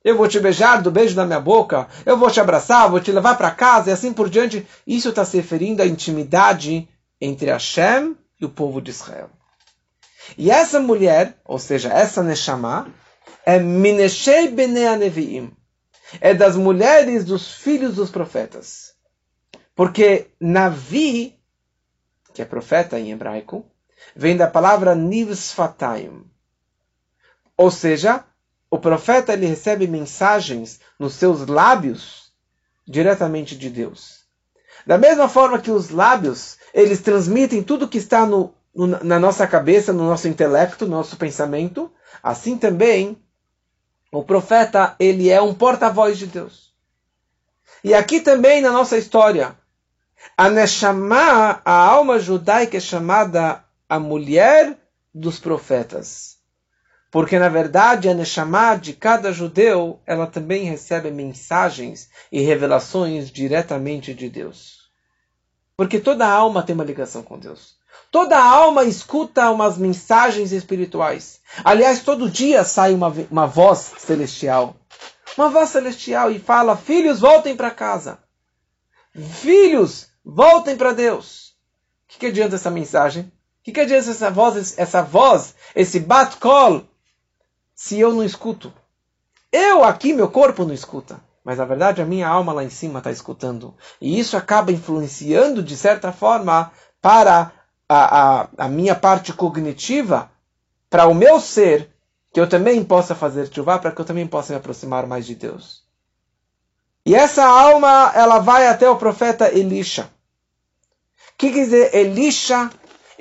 Eu 0.03 0.17
vou 0.17 0.27
te 0.27 0.39
beijar 0.39 0.81
do 0.81 0.89
beijo 0.89 1.15
da 1.15 1.27
minha 1.27 1.39
boca, 1.39 1.88
eu 2.07 2.17
vou 2.17 2.31
te 2.31 2.39
abraçar, 2.39 2.89
vou 2.89 2.99
te 2.99 3.12
levar 3.12 3.38
para 3.38 3.51
casa 3.51 3.91
e 3.91 3.93
assim 3.93 4.12
por 4.12 4.27
diante. 4.27 4.65
Isso 4.86 5.10
está 5.10 5.23
se 5.23 5.38
referindo 5.38 5.84
à 5.84 5.86
intimidade 5.86 6.89
entre 7.21 7.51
Hashem 7.51 8.17
e 8.39 8.45
o 8.45 8.49
povo 8.49 8.81
de 8.81 8.89
Israel. 8.89 9.29
E 10.36 10.49
essa 10.49 10.79
mulher, 10.79 11.39
ou 11.45 11.60
seja, 11.60 11.93
essa 11.93 12.23
Neshama, 12.23 12.91
é 13.45 13.60
Mineshei 13.60 14.47
Bnei 14.47 14.95
Nevi'im. 14.95 15.55
É 16.19 16.34
das 16.34 16.55
mulheres 16.55 17.23
dos 17.23 17.53
filhos 17.53 17.93
dos 17.93 18.10
profetas. 18.10 18.95
Porque 19.75 20.31
Navi, 20.39 21.39
que 22.34 22.41
é 22.41 22.45
profeta 22.45 22.99
em 22.99 23.12
hebraico, 23.12 23.70
vem 24.15 24.36
da 24.36 24.47
palavra 24.47 24.95
Nivsfatayim. 24.95 26.24
Ou 27.58 27.69
seja, 27.69 28.24
o 28.69 28.78
profeta 28.78 29.34
ele 29.34 29.45
recebe 29.45 29.88
mensagens 29.88 30.80
nos 30.97 31.13
seus 31.13 31.45
lábios 31.47 32.32
diretamente 32.88 33.56
de 33.56 33.69
Deus. 33.69 34.21
Da 34.86 34.97
mesma 34.97 35.30
forma 35.30 35.60
que 35.60 35.71
os 35.71 35.89
lábios, 35.89 36.58
eles 36.74 37.02
transmitem 37.02 37.62
tudo 37.62 37.88
que 37.88 37.97
está 37.97 38.26
no, 38.26 38.54
no, 38.74 38.88
na 38.88 39.19
nossa 39.19 39.45
cabeça, 39.45 39.93
no 39.93 40.08
nosso 40.08 40.28
intelecto, 40.28 40.86
no 40.86 40.97
nosso 40.97 41.17
pensamento, 41.17 41.91
assim 42.24 42.58
também 42.58 43.17
o 44.12 44.24
profeta, 44.24 44.95
ele 45.00 45.30
é 45.30 45.41
um 45.41 45.54
porta-voz 45.54 46.17
de 46.17 46.28
Deus. 46.28 46.74
E 47.84 47.93
aqui 47.93 48.19
também 48.19 48.62
na 48.62 48.71
nossa 48.71 48.97
história, 48.97 49.56
a 50.38 50.50
Neshama, 50.50 51.62
a 51.63 51.71
alma 51.71 52.19
judaica, 52.19 52.78
é 52.78 52.80
chamada 52.80 53.63
a 53.91 53.99
mulher 53.99 54.77
dos 55.13 55.38
profetas. 55.38 56.38
Porque, 57.12 57.38
na 57.38 57.49
verdade, 57.49 58.08
a 58.08 58.13
Neshama 58.13 58.77
de 58.77 58.93
cada 58.93 59.34
judeu, 59.34 59.99
ela 60.06 60.25
também 60.25 60.63
recebe 60.63 61.12
mensagens 61.12 62.10
e 62.32 62.39
revelações 62.39 63.30
diretamente 63.30 64.13
de 64.13 64.30
Deus. 64.30 64.89
Porque 65.75 65.99
toda 65.99 66.25
alma 66.25 66.63
tem 66.63 66.73
uma 66.73 66.86
ligação 66.86 67.21
com 67.21 67.38
Deus. 67.38 67.75
Toda 68.10 68.41
alma 68.41 68.86
escuta 68.86 69.51
umas 69.51 69.77
mensagens 69.77 70.54
espirituais. 70.54 71.41
Aliás, 71.62 72.01
todo 72.01 72.32
dia 72.32 72.63
sai 72.63 72.93
uma, 72.93 73.13
uma 73.30 73.45
voz 73.45 73.91
celestial. 73.97 74.77
Uma 75.38 75.49
voz 75.49 75.69
celestial 75.69 76.32
e 76.32 76.39
fala: 76.39 76.77
Filhos, 76.77 77.19
voltem 77.19 77.58
para 77.58 77.71
casa. 77.71 78.19
Filhos, 79.13 80.08
voltem 80.23 80.77
para 80.77 80.93
Deus. 80.93 81.58
O 82.06 82.13
que, 82.13 82.19
que 82.19 82.25
adianta 82.27 82.56
essa 82.56 82.71
mensagem? 82.71 83.30
Que, 83.63 83.71
que 83.71 83.82
adianta 83.82 84.10
essa 84.10 84.30
voz, 84.30 84.78
essa 84.78 85.02
voz, 85.02 85.56
esse 85.76 86.00
bat-call, 86.00 86.84
se 87.76 88.00
eu 88.00 88.13
não 88.13 88.24
escuto? 88.24 88.74
Eu 89.52 89.84
aqui, 89.84 90.13
meu 90.13 90.30
corpo 90.30 90.65
não 90.65 90.74
escuta. 90.74 91.19
Mas 91.43 91.58
na 91.58 91.65
verdade 91.65 92.02
a 92.02 92.06
minha 92.06 92.28
alma 92.28 92.54
lá 92.54 92.63
em 92.63 92.69
cima 92.69 93.00
está 93.00 93.12
escutando. 93.12 93.76
E 94.00 94.19
isso 94.19 94.38
acaba 94.38 94.71
influenciando, 94.71 95.63
de 95.63 95.76
certa 95.76 96.12
forma, 96.12 96.71
para 97.02 97.52
a, 97.89 98.41
a, 98.41 98.47
a 98.58 98.67
minha 98.67 98.95
parte 98.95 99.34
cognitiva 99.34 100.30
para 100.89 101.08
o 101.08 101.15
meu 101.15 101.39
ser, 101.39 101.89
que 102.34 102.39
eu 102.39 102.47
também 102.47 102.84
possa 102.84 103.15
fazer 103.15 103.52
chuva, 103.52 103.80
para 103.80 103.91
que 103.91 104.02
eu 104.02 104.06
também 104.06 104.28
possa 104.28 104.54
me 104.54 104.60
aproximar 104.60 105.08
mais 105.08 105.26
de 105.26 105.36
Deus. 105.36 105.84
E 107.06 107.15
essa 107.15 107.45
alma, 107.45 108.12
ela 108.13 108.39
vai 108.39 108.67
até 108.67 108.89
o 108.89 108.97
profeta 108.97 109.50
Elisha. 109.50 110.04
O 110.04 111.38
que 111.38 111.52
quer 111.52 111.63
dizer 111.63 111.95
Elisha? 111.95 112.69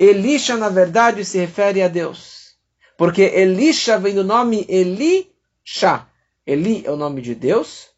Elisha, 0.03 0.57
na 0.57 0.67
verdade, 0.67 1.23
se 1.23 1.37
refere 1.37 1.83
a 1.83 1.87
Deus. 1.87 2.55
Porque 2.97 3.21
Elisha 3.21 3.99
vem 3.99 4.15
do 4.15 4.23
nome 4.23 4.65
Elisha. 4.67 6.07
Eli 6.43 6.83
é 6.83 6.89
o 6.89 6.95
nome 6.95 7.21
de 7.21 7.35
Deus. 7.35 7.89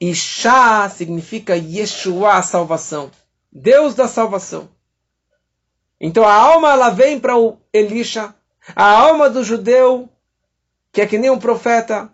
E 0.00 0.14
Shah 0.14 0.88
significa 0.88 1.54
Yeshua, 1.54 2.36
a 2.36 2.42
salvação. 2.42 3.10
Deus 3.52 3.94
da 3.94 4.08
salvação. 4.08 4.70
Então 6.00 6.24
a 6.24 6.32
alma 6.32 6.72
ela 6.72 6.88
vem 6.88 7.20
para 7.20 7.36
o 7.36 7.58
Elisha, 7.70 8.34
a 8.74 8.84
alma 8.84 9.28
do 9.28 9.44
judeu, 9.44 10.08
que 10.90 11.02
é 11.02 11.06
que 11.06 11.18
nem 11.18 11.30
um 11.30 11.38
profeta, 11.38 12.10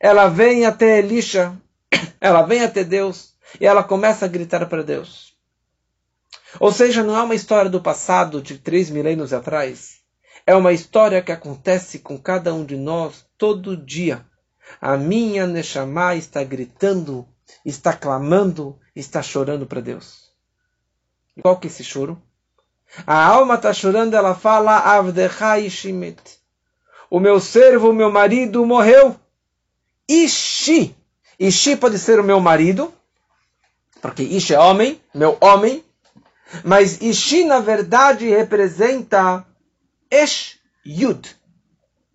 ela 0.00 0.26
vem 0.26 0.66
até 0.66 0.98
Elisha, 0.98 1.56
ela 2.20 2.42
vem 2.42 2.64
até 2.64 2.82
Deus, 2.82 3.34
e 3.60 3.66
ela 3.66 3.84
começa 3.84 4.24
a 4.24 4.28
gritar 4.28 4.68
para 4.68 4.82
Deus. 4.82 5.31
Ou 6.60 6.72
seja, 6.72 7.02
não 7.02 7.16
é 7.16 7.22
uma 7.22 7.34
história 7.34 7.70
do 7.70 7.80
passado 7.80 8.40
de 8.40 8.58
três 8.58 8.90
milênios 8.90 9.32
atrás. 9.32 10.00
É 10.46 10.54
uma 10.54 10.72
história 10.72 11.22
que 11.22 11.32
acontece 11.32 12.00
com 12.00 12.18
cada 12.18 12.52
um 12.52 12.64
de 12.64 12.76
nós 12.76 13.24
todo 13.38 13.76
dia. 13.76 14.26
A 14.80 14.96
minha 14.96 15.46
Neshama 15.46 16.14
está 16.14 16.42
gritando, 16.42 17.26
está 17.64 17.92
clamando, 17.92 18.78
está 18.94 19.22
chorando 19.22 19.66
para 19.66 19.80
Deus. 19.80 20.32
E 21.36 21.42
qual 21.42 21.58
que 21.58 21.66
é 21.66 21.70
esse 21.70 21.84
choro? 21.84 22.20
A 23.06 23.24
alma 23.24 23.54
está 23.54 23.72
chorando, 23.72 24.14
ela 24.14 24.34
fala, 24.34 24.78
Avdechai 24.78 25.68
Shimet. 25.70 26.20
O 27.08 27.18
meu 27.20 27.40
servo, 27.40 27.90
o 27.90 27.94
meu 27.94 28.10
marido 28.10 28.64
morreu. 28.66 29.16
Ishi. 30.08 30.94
Ishi 31.38 31.76
pode 31.76 31.98
ser 31.98 32.20
o 32.20 32.24
meu 32.24 32.40
marido, 32.40 32.92
porque 34.00 34.22
Ishi 34.22 34.54
é 34.54 34.58
homem, 34.58 35.00
meu 35.14 35.36
homem. 35.40 35.84
Mas 36.64 37.00
Ishi, 37.00 37.44
na 37.44 37.60
verdade, 37.60 38.28
representa 38.28 39.46
Esh 40.10 40.58
Yud. 40.84 41.36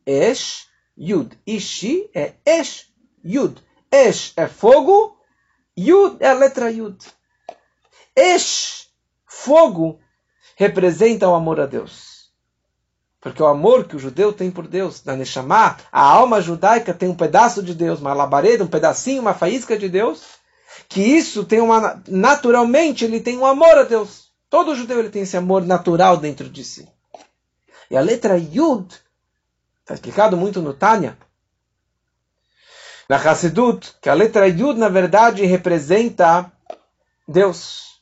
Esh 0.05 0.67
Yud. 0.97 1.37
Ishi 1.45 2.09
é 2.13 2.33
Esh 2.45 2.87
Yud. 3.23 3.61
Esh 3.91 4.33
é 4.35 4.47
fogo, 4.47 5.17
Yud 5.77 6.17
é 6.19 6.29
a 6.29 6.33
letra 6.33 6.71
Yud. 6.71 6.97
Esh, 8.15 8.87
fogo, 9.25 9.99
representa 10.55 11.29
o 11.29 11.35
amor 11.35 11.59
a 11.59 11.65
Deus. 11.65 12.31
Porque 13.21 13.41
o 13.41 13.47
amor 13.47 13.87
que 13.87 13.95
o 13.95 13.99
judeu 13.99 14.33
tem 14.33 14.49
por 14.49 14.67
Deus, 14.67 15.03
na 15.03 15.15
Neshama, 15.15 15.77
a 15.91 16.01
alma 16.01 16.41
judaica 16.41 16.93
tem 16.93 17.09
um 17.09 17.15
pedaço 17.15 17.61
de 17.61 17.73
Deus, 17.73 17.99
uma 17.99 18.13
labareda, 18.13 18.63
um 18.63 18.67
pedacinho, 18.67 19.21
uma 19.21 19.33
faísca 19.33 19.77
de 19.77 19.89
Deus, 19.89 20.23
que 20.87 21.01
isso 21.01 21.43
tem 21.43 21.59
uma 21.59 22.01
naturalmente 22.07 23.05
ele 23.05 23.19
tem 23.19 23.37
um 23.37 23.45
amor 23.45 23.77
a 23.77 23.83
Deus. 23.83 24.26
Todo 24.49 24.75
judeu 24.75 24.99
ele 24.99 25.09
tem 25.09 25.23
esse 25.23 25.35
amor 25.35 25.65
natural 25.65 26.17
dentro 26.17 26.49
de 26.49 26.63
si. 26.63 26.87
E 27.89 27.97
a 27.97 28.01
letra 28.01 28.37
Yud, 28.37 28.93
está 29.81 29.93
explicado 29.93 30.37
muito 30.37 30.61
no 30.61 30.73
Tânia, 30.73 31.17
na 33.09 33.15
Hassidut, 33.15 33.95
que 34.01 34.09
a 34.09 34.13
letra 34.13 34.47
Yud, 34.47 34.77
na 34.77 34.89
verdade, 34.89 35.45
representa 35.45 36.51
Deus. 37.27 38.01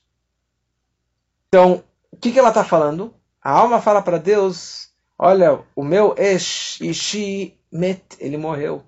Então, 1.47 1.83
o 2.11 2.17
que, 2.17 2.31
que 2.31 2.39
ela 2.39 2.49
está 2.49 2.63
falando? 2.63 3.13
A 3.41 3.51
alma 3.51 3.81
fala 3.81 4.01
para 4.01 4.17
Deus, 4.17 4.89
olha, 5.17 5.63
o 5.75 5.83
meu 5.83 6.15
Esh, 6.17 6.79
Ishi, 6.81 7.59
Met, 7.71 8.03
ele 8.19 8.37
morreu. 8.37 8.83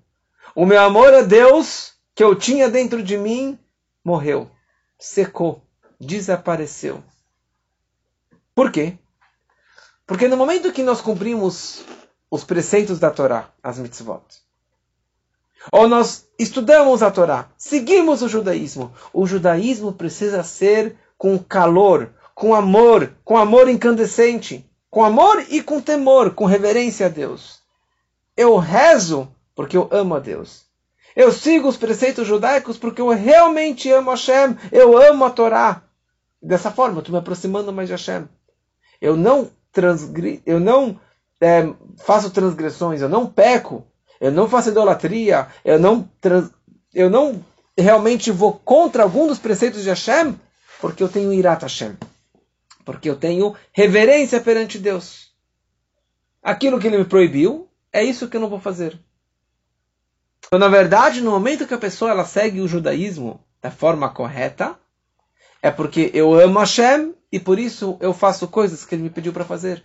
O 0.56 0.66
meu 0.66 0.82
amor 0.82 1.14
a 1.14 1.22
Deus, 1.22 1.94
que 2.16 2.24
eu 2.24 2.34
tinha 2.36 2.70
dentro 2.70 3.04
de 3.04 3.16
mim, 3.16 3.60
morreu, 4.04 4.50
secou, 4.98 5.62
desapareceu. 6.00 7.04
Por 8.58 8.72
quê? 8.72 8.98
Porque 10.08 10.28
no 10.28 10.36
momento 10.36 10.72
que 10.72 10.82
nós 10.82 11.00
cumprimos 11.00 11.84
os 12.28 12.44
preceitos 12.44 12.98
da 12.98 13.12
Torá, 13.12 13.52
as 13.62 13.78
mitzvot, 13.78 14.24
ou 15.72 15.88
nós 15.88 16.28
estudamos 16.40 17.04
a 17.04 17.12
Torá, 17.12 17.52
seguimos 17.56 18.24
o 18.24 18.28
judaísmo, 18.28 18.92
o 19.14 19.28
judaísmo 19.28 19.94
precisa 19.94 20.42
ser 20.42 20.96
com 21.20 21.38
calor, 21.38 22.10
com 22.34 22.56
amor, 22.56 23.14
com 23.24 23.38
amor 23.38 23.70
incandescente, 23.70 24.68
com 24.90 25.06
amor 25.06 25.46
e 25.50 25.62
com 25.62 25.80
temor, 25.80 26.34
com 26.34 26.46
reverência 26.46 27.06
a 27.06 27.10
Deus. 27.10 27.60
Eu 28.36 28.58
rezo 28.58 29.32
porque 29.54 29.78
eu 29.78 29.88
amo 29.92 30.16
a 30.16 30.20
Deus. 30.20 30.66
Eu 31.16 31.32
sigo 31.32 31.68
os 31.68 31.78
preceitos 31.78 32.26
judaicos 32.26 32.76
porque 32.76 33.02
eu 33.02 33.10
realmente 33.10 33.92
amo 33.92 34.10
Hashem, 34.10 34.58
eu 34.72 34.98
amo 34.98 35.26
a 35.26 35.30
Torá. 35.30 35.84
Dessa 36.42 36.72
forma, 36.72 36.96
eu 36.96 37.00
estou 37.02 37.14
me 37.14 37.20
aproximando 37.20 37.72
mais 37.72 37.88
de 37.88 37.94
Hashem. 37.94 38.28
Eu 39.02 39.16
não 39.16 39.50
transgri 39.72 40.42
eu 40.46 40.60
não 40.60 41.00
é, 41.40 41.72
faço 41.98 42.32
transgressões, 42.32 43.02
eu 43.02 43.10
não 43.10 43.28
peco, 43.28 43.86
eu 44.20 44.32
não 44.32 44.50
faço 44.50 44.70
idolatria, 44.70 45.48
eu 45.64 45.80
não, 45.80 46.10
trans, 46.20 46.50
eu 46.94 47.10
não 47.10 47.44
realmente 47.78 48.32
vou 48.32 48.54
contra 48.54 49.04
algum 49.04 49.28
dos 49.28 49.38
preceitos 49.38 49.84
de 49.84 49.90
Hashem, 49.90 50.36
porque 50.82 51.04
eu 51.04 51.10
tenho 51.10 51.32
irat 51.32 51.62
Hashem, 51.62 51.96
porque 52.84 53.10
eu 53.10 53.16
tenho 53.16 53.56
reverência 53.72 54.42
perante 54.42 54.80
Deus. 54.80 55.32
Aquilo 56.42 56.80
que 56.80 56.88
ele 56.88 56.98
me 56.98 57.06
proibiu, 57.06 57.70
é 57.92 58.04
isso 58.04 58.28
que 58.28 58.38
eu 58.38 58.42
não 58.42 58.50
vou 58.50 58.60
fazer. 58.60 59.00
Então, 60.46 60.58
na 60.58 60.70
verdade, 60.70 61.22
no 61.22 61.32
momento 61.32 61.68
que 61.68 61.74
a 61.74 61.80
pessoa 61.80 62.12
ela 62.12 62.26
segue 62.26 62.62
o 62.62 62.68
judaísmo 62.68 63.40
da 63.62 63.70
forma 63.70 64.10
correta, 64.10 64.80
é 65.62 65.72
porque 65.72 66.12
eu 66.14 66.34
amo 66.34 66.60
Hashem 66.60 67.14
e 67.32 67.40
por 67.40 67.60
isso 67.60 67.98
eu 68.00 68.14
faço 68.14 68.48
coisas 68.48 68.86
que 68.86 68.96
ele 68.96 69.04
me 69.04 69.10
pediu 69.10 69.34
para 69.34 69.46
fazer. 69.46 69.84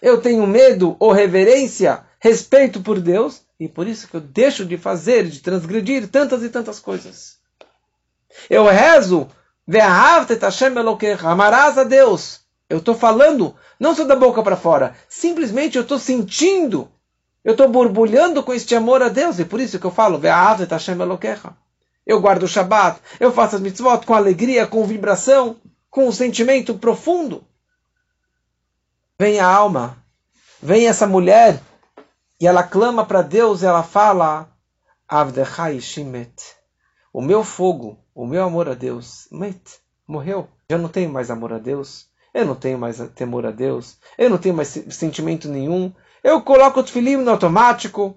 Eu 0.00 0.20
tenho 0.20 0.46
medo 0.46 0.96
ou 0.98 1.12
reverência, 1.12 2.04
respeito 2.18 2.80
por 2.80 3.00
Deus 3.00 3.42
e 3.58 3.68
por 3.68 3.86
isso 3.86 4.08
que 4.08 4.16
eu 4.16 4.20
deixo 4.20 4.64
de 4.64 4.76
fazer, 4.76 5.28
de 5.28 5.40
transgredir 5.40 6.08
tantas 6.08 6.42
e 6.42 6.48
tantas 6.48 6.80
coisas. 6.80 7.38
Eu 8.48 8.64
rezo, 8.66 9.28
amarás 11.24 11.78
a 11.78 11.84
Deus. 11.84 12.40
Eu 12.68 12.78
estou 12.78 12.94
falando, 12.94 13.54
não 13.78 13.94
só 13.94 14.04
da 14.04 14.16
boca 14.16 14.42
para 14.42 14.56
fora, 14.56 14.96
simplesmente 15.08 15.76
eu 15.76 15.82
estou 15.82 15.98
sentindo, 15.98 16.90
eu 17.44 17.52
estou 17.52 17.68
borbulhando 17.68 18.42
com 18.42 18.54
este 18.54 18.74
amor 18.74 19.02
a 19.02 19.10
Deus, 19.10 19.38
e 19.38 19.44
por 19.44 19.60
isso 19.60 19.78
que 19.78 19.84
eu 19.84 19.90
falo, 19.90 20.18
eu 22.06 22.20
guardo 22.20 22.42
o 22.42 22.48
Shabat, 22.48 23.00
eu 23.20 23.32
faço 23.32 23.56
as 23.56 23.62
mitzvot 23.62 24.04
com 24.04 24.14
alegria, 24.14 24.66
com 24.66 24.84
vibração, 24.84 25.56
com 25.90 26.08
um 26.08 26.12
sentimento 26.12 26.78
profundo. 26.78 27.44
Vem 29.18 29.38
a 29.38 29.46
alma, 29.46 29.96
vem 30.60 30.88
essa 30.88 31.06
mulher, 31.06 31.60
e 32.40 32.46
ela 32.46 32.62
clama 32.62 33.04
para 33.04 33.22
Deus, 33.22 33.62
ela 33.62 33.82
fala, 33.82 34.48
Avdechai 35.08 35.80
Shimet, 35.80 36.34
o 37.12 37.20
meu 37.20 37.44
fogo, 37.44 37.98
o 38.14 38.26
meu 38.26 38.42
amor 38.42 38.68
a 38.68 38.74
Deus, 38.74 39.28
met, 39.30 39.60
morreu. 40.06 40.48
Já 40.68 40.78
não 40.78 40.88
tenho 40.88 41.12
mais 41.12 41.30
amor 41.30 41.52
a 41.52 41.58
Deus, 41.58 42.08
eu 42.32 42.46
não 42.46 42.54
tenho 42.54 42.78
mais 42.78 42.98
temor 43.14 43.44
a 43.44 43.50
Deus, 43.50 43.98
eu 44.16 44.30
não 44.30 44.38
tenho 44.38 44.54
mais 44.54 44.68
sentimento 44.68 45.48
nenhum. 45.48 45.92
Eu 46.24 46.40
coloco 46.40 46.80
o 46.80 46.82
tefilim 46.82 47.16
no 47.16 47.30
automático, 47.30 48.16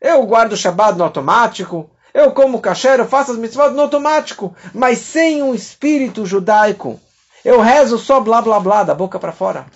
eu 0.00 0.24
guardo 0.26 0.52
o 0.52 0.56
Shabbat 0.56 0.98
no 0.98 1.04
automático, 1.04 1.90
eu 2.14 2.32
como 2.32 2.60
kasher, 2.60 3.00
eu 3.00 3.08
faço 3.08 3.32
as 3.32 3.38
mitzvot 3.38 3.70
no 3.70 3.82
automático, 3.82 4.56
mas 4.72 4.98
sem 4.98 5.42
um 5.42 5.52
espírito 5.52 6.24
judaico. 6.24 7.00
Eu 7.44 7.60
rezo 7.60 7.98
só 7.98 8.20
blá 8.20 8.40
blá 8.40 8.60
blá 8.60 8.84
da 8.84 8.94
boca 8.94 9.18
para 9.18 9.32
fora. 9.32 9.66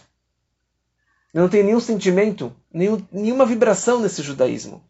Eu 1.34 1.42
não 1.42 1.48
tenho 1.48 1.64
nenhum 1.64 1.80
sentimento, 1.80 2.54
nenhum, 2.72 3.04
nenhuma 3.10 3.44
vibração 3.44 4.00
nesse 4.00 4.22
judaísmo. 4.22 4.82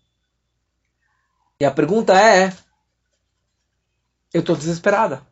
E 1.58 1.64
a 1.64 1.70
pergunta 1.70 2.12
é: 2.12 2.52
eu 4.32 4.40
estou 4.40 4.54
desesperada. 4.54 5.26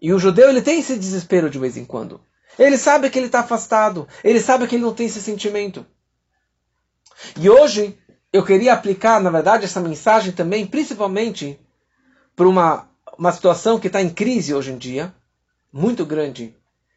E 0.00 0.12
o 0.12 0.18
judeu 0.18 0.48
ele 0.48 0.62
tem 0.62 0.80
esse 0.80 0.98
desespero 0.98 1.50
de 1.50 1.58
vez 1.58 1.76
em 1.76 1.84
quando. 1.84 2.20
Ele 2.58 2.76
sabe 2.76 3.08
que 3.10 3.18
ele 3.18 3.26
está 3.26 3.40
afastado. 3.40 4.08
Ele 4.24 4.40
sabe 4.40 4.66
que 4.66 4.76
ele 4.76 4.82
não 4.82 4.94
tem 4.94 5.06
esse 5.06 5.22
sentimento. 5.22 5.86
E 7.38 7.48
hoje 7.48 7.98
eu 8.32 8.44
queria 8.44 8.72
aplicar, 8.72 9.20
na 9.20 9.30
verdade, 9.30 9.64
essa 9.64 9.80
mensagem 9.80 10.32
também, 10.32 10.66
principalmente 10.66 11.60
para 12.34 12.48
uma, 12.48 12.88
uma 13.18 13.30
situação 13.30 13.78
que 13.78 13.88
está 13.88 14.00
em 14.00 14.08
crise 14.08 14.54
hoje 14.54 14.72
em 14.72 14.78
dia, 14.78 15.14
muito 15.70 16.06
grande, 16.06 16.56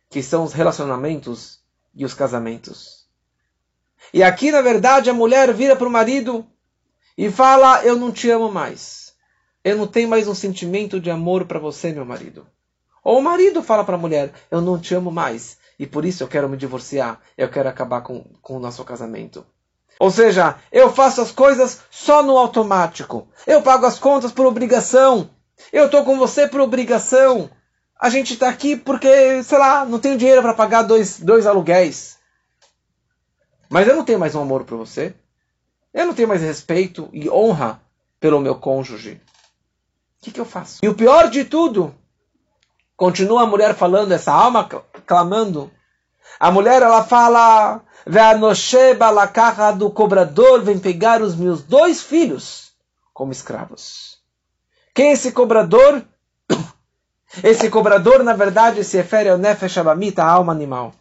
que 0.10 0.24
são 0.24 0.45
os 0.45 0.54
relacionamentos 0.54 1.60
e 1.93 2.06
os 2.06 2.13
casamentos. 2.13 3.06
E 4.13 4.24
aqui, 4.24 4.52
na 4.52 4.62
verdade, 4.62 5.10
a 5.10 5.13
mulher 5.13 5.54
vira 5.54 5.76
para 5.76 5.88
o 5.88 5.91
marido 5.91 6.45
e 7.17 7.30
fala: 7.30 7.84
Eu 7.84 7.98
não 7.98 8.12
te 8.12 8.30
amo 8.30 8.50
mais. 8.52 9.13
Eu 9.63 9.76
não 9.78 9.88
tenho 9.88 10.08
mais 10.08 10.28
um 10.28 10.36
sentimento 10.36 11.00
de 11.00 11.10
amor 11.10 11.45
para 11.45 11.60
você, 11.60 11.91
meu 11.91 12.06
marido. 12.06 12.48
Ou 13.04 13.19
o 13.19 13.24
marido 13.24 13.62
fala 13.62 13.84
para 13.84 13.95
a 13.95 14.00
mulher: 14.00 14.32
Eu 14.50 14.62
não 14.62 14.80
te 14.80 14.93
amo 14.93 15.12
mais. 15.12 15.58
E 15.78 15.86
por 15.86 16.06
isso 16.06 16.24
eu 16.24 16.28
quero 16.28 16.48
me 16.48 16.56
divorciar. 16.56 17.19
Eu 17.38 17.50
quero 17.50 17.67
acabar 17.67 18.02
com, 18.02 18.24
com 18.41 18.56
o 18.56 18.60
nosso 18.60 18.84
casamento. 18.86 19.45
Ou 19.99 20.12
seja, 20.12 20.55
eu 20.71 20.91
faço 20.91 21.21
as 21.21 21.31
coisas 21.31 21.81
só 21.89 22.21
no 22.21 22.38
automático. 22.38 23.27
Eu 23.47 23.62
pago 23.62 23.86
as 23.86 23.97
contas 23.97 24.31
por 24.31 24.45
obrigação. 24.45 25.29
Eu 25.71 25.86
estou 25.86 26.03
com 26.03 26.17
você 26.17 26.47
por 26.47 26.60
obrigação. 26.60 27.49
A 27.99 28.10
gente 28.10 28.34
está 28.34 28.49
aqui 28.49 28.75
porque, 28.75 29.41
sei 29.43 29.58
lá, 29.58 29.86
não 29.86 29.99
tenho 29.99 30.17
dinheiro 30.17 30.41
para 30.41 30.53
pagar 30.53 30.84
dois, 30.84 31.19
dois 31.19 31.47
aluguéis. 31.47 32.17
Mas 33.69 33.88
eu 33.88 33.95
não 33.95 34.03
tenho 34.03 34.19
mais 34.19 34.36
um 34.36 34.41
amor 34.41 34.65
por 34.65 34.77
você. 34.77 35.15
Eu 35.93 36.05
não 36.05 36.13
tenho 36.13 36.27
mais 36.27 36.41
respeito 36.41 37.10
e 37.13 37.29
honra 37.29 37.81
pelo 38.19 38.39
meu 38.39 38.55
cônjuge. 38.55 39.21
O 40.19 40.25
que, 40.25 40.31
que 40.31 40.41
eu 40.41 40.45
faço? 40.45 40.79
E 40.84 40.89
o 40.89 40.95
pior 40.95 41.29
de 41.29 41.45
tudo, 41.45 41.95
continua 42.97 43.43
a 43.43 43.47
mulher 43.47 43.75
falando, 43.75 44.12
essa 44.12 44.31
alma 44.31 44.67
clamando. 45.05 45.71
A 46.39 46.51
mulher, 46.51 46.81
ela 46.81 47.03
fala, 47.03 47.81
Ve'anosheba 48.05 49.09
la 49.09 49.71
do 49.71 49.89
cobrador 49.89 50.61
vem 50.61 50.77
pegar 50.77 51.21
os 51.21 51.35
meus 51.35 51.63
dois 51.63 52.01
filhos 52.01 52.71
como 53.13 53.31
escravos. 53.31 54.19
Quem 54.93 55.07
é 55.07 55.11
esse 55.13 55.31
cobrador? 55.31 56.05
Esse 57.43 57.69
cobrador, 57.69 58.23
na 58.23 58.33
verdade, 58.33 58.81
se 58.81 58.95
refere 58.95 59.27
ao 59.27 59.37
Nefesh 59.37 59.77
Abamita, 59.77 60.23
a 60.23 60.29
alma 60.29 60.53
animal. 60.53 60.93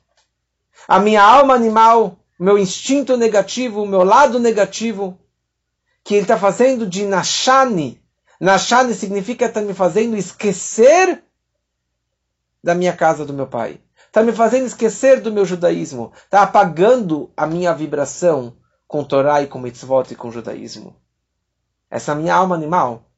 A 0.88 0.98
minha 0.98 1.22
alma 1.22 1.54
animal, 1.54 2.16
meu 2.36 2.58
instinto 2.58 3.16
negativo, 3.16 3.82
o 3.82 3.86
meu 3.86 4.02
lado 4.02 4.40
negativo, 4.40 5.16
que 6.02 6.14
ele 6.14 6.22
está 6.22 6.36
fazendo 6.36 6.88
de 6.88 7.06
Nashani. 7.06 8.02
Nashani 8.40 8.94
significa 8.94 9.46
está 9.46 9.60
me 9.60 9.74
fazendo 9.74 10.16
esquecer 10.16 11.22
da 12.62 12.74
minha 12.74 12.96
casa 12.96 13.24
do 13.24 13.32
meu 13.32 13.46
pai. 13.46 13.80
Está 14.14 14.22
me 14.22 14.30
fazendo 14.30 14.64
esquecer 14.64 15.20
do 15.20 15.32
meu 15.32 15.44
judaísmo. 15.44 16.12
Está 16.14 16.44
apagando 16.44 17.32
a 17.36 17.48
minha 17.48 17.74
vibração 17.74 18.56
com 18.86 19.02
Torá 19.02 19.42
e 19.42 19.48
com 19.48 19.58
mitzvot 19.58 20.12
e 20.12 20.14
com 20.14 20.30
judaísmo. 20.30 20.94
Essa 21.90 22.14
minha 22.14 22.32
alma 22.32 22.54
animal 22.54 23.10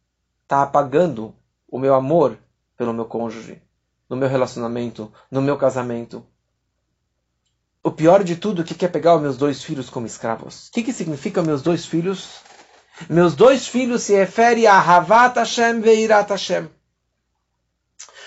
está 0.45 0.63
apagando 0.63 1.37
o 1.69 1.79
meu 1.79 1.95
amor 1.95 2.39
pelo 2.79 2.95
meu 2.95 3.05
cônjuge, 3.05 3.61
no 4.09 4.17
meu 4.17 4.27
relacionamento, 4.27 5.13
no 5.31 5.43
meu 5.43 5.59
casamento. 5.59 6.25
O 7.85 7.91
pior 7.91 8.25
de 8.25 8.35
tudo, 8.35 8.63
o 8.63 8.65
que 8.65 8.83
é 8.83 8.89
pegar 8.89 9.17
os 9.17 9.21
meus 9.21 9.37
dois 9.37 9.63
filhos 9.63 9.91
como 9.91 10.07
escravos? 10.07 10.69
O 10.69 10.73
que, 10.73 10.83
que 10.83 10.95
significa 10.95 11.43
meus 11.43 11.61
dois 11.61 11.85
filhos? 11.85 12.41
Meus 13.07 13.35
dois 13.35 13.69
filhos 13.69 14.03
se 14.03 14.15
refere 14.15 14.67
a 14.67 14.81
Havat 14.81 15.37
Hashem 15.37 15.83
Veirat 15.83 16.31
Hashem. 16.31 16.71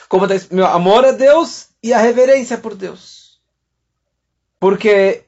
Como 0.07 0.27
meu 0.51 0.67
amor 0.67 1.03
a 1.03 1.11
Deus 1.13 1.68
e 1.81 1.93
a 1.93 1.97
reverência 1.97 2.57
por 2.57 2.75
Deus. 2.75 3.39
Porque 4.59 5.23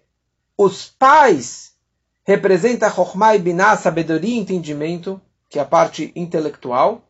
os 0.57 0.87
pais 0.87 1.73
representam 2.23 2.93
Chokhmah 2.93 3.35
e 3.35 3.39
Binah, 3.39 3.77
sabedoria 3.77 4.35
e 4.35 4.39
entendimento, 4.39 5.21
que 5.49 5.57
é 5.59 5.61
a 5.61 5.65
parte 5.65 6.11
intelectual, 6.15 7.07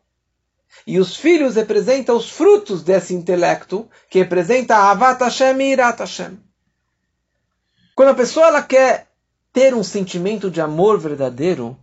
e 0.86 0.98
os 0.98 1.16
filhos 1.16 1.56
representam 1.56 2.16
os 2.16 2.30
frutos 2.30 2.82
desse 2.82 3.14
intelecto, 3.14 3.88
que 4.08 4.18
representa 4.18 4.76
Avat 4.76 5.20
Hashem 5.22 5.60
e 5.60 5.72
Irat 5.72 6.00
Hashem. 6.00 6.38
Quando 7.94 8.08
a 8.08 8.14
pessoa 8.14 8.46
ela 8.46 8.62
quer 8.62 9.08
ter 9.52 9.74
um 9.74 9.84
sentimento 9.84 10.50
de 10.50 10.60
amor 10.60 10.98
verdadeiro, 10.98 11.76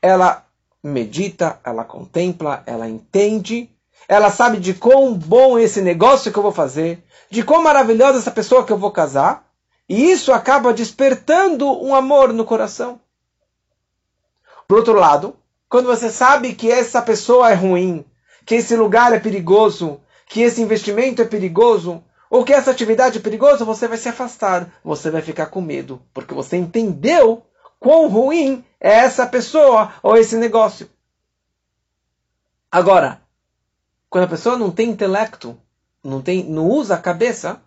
ela 0.00 0.44
medita, 0.82 1.60
ela 1.64 1.84
contempla, 1.84 2.64
ela 2.66 2.88
entende, 2.88 3.70
ela 4.12 4.30
sabe 4.30 4.58
de 4.58 4.74
quão 4.74 5.14
bom 5.14 5.58
esse 5.58 5.80
negócio 5.80 6.30
que 6.30 6.38
eu 6.38 6.42
vou 6.42 6.52
fazer, 6.52 7.02
de 7.30 7.42
quão 7.42 7.62
maravilhosa 7.62 8.18
essa 8.18 8.30
pessoa 8.30 8.62
que 8.62 8.70
eu 8.70 8.76
vou 8.76 8.90
casar, 8.90 9.50
e 9.88 10.10
isso 10.10 10.34
acaba 10.34 10.74
despertando 10.74 11.82
um 11.82 11.94
amor 11.94 12.30
no 12.30 12.44
coração. 12.44 13.00
Por 14.68 14.76
outro 14.76 14.92
lado, 14.92 15.34
quando 15.66 15.86
você 15.86 16.10
sabe 16.10 16.52
que 16.52 16.70
essa 16.70 17.00
pessoa 17.00 17.50
é 17.50 17.54
ruim, 17.54 18.04
que 18.44 18.56
esse 18.56 18.76
lugar 18.76 19.14
é 19.14 19.18
perigoso, 19.18 19.98
que 20.26 20.42
esse 20.42 20.60
investimento 20.60 21.22
é 21.22 21.24
perigoso, 21.24 22.04
ou 22.28 22.44
que 22.44 22.52
essa 22.52 22.70
atividade 22.70 23.16
é 23.16 23.22
perigosa, 23.22 23.64
você 23.64 23.88
vai 23.88 23.96
se 23.96 24.10
afastar, 24.10 24.70
você 24.84 25.10
vai 25.10 25.22
ficar 25.22 25.46
com 25.46 25.62
medo, 25.62 26.02
porque 26.12 26.34
você 26.34 26.58
entendeu 26.58 27.42
quão 27.80 28.08
ruim 28.08 28.62
é 28.78 28.92
essa 28.92 29.26
pessoa 29.26 29.94
ou 30.02 30.18
esse 30.18 30.36
negócio. 30.36 30.86
Agora, 32.70 33.21
quando 34.12 34.24
a 34.24 34.28
pessoa 34.28 34.58
não 34.58 34.70
tem 34.70 34.90
intelecto, 34.90 35.56
não, 36.04 36.20
tem, 36.20 36.44
não 36.44 36.68
usa 36.68 36.96
a 36.96 36.98
cabeça, 36.98 37.62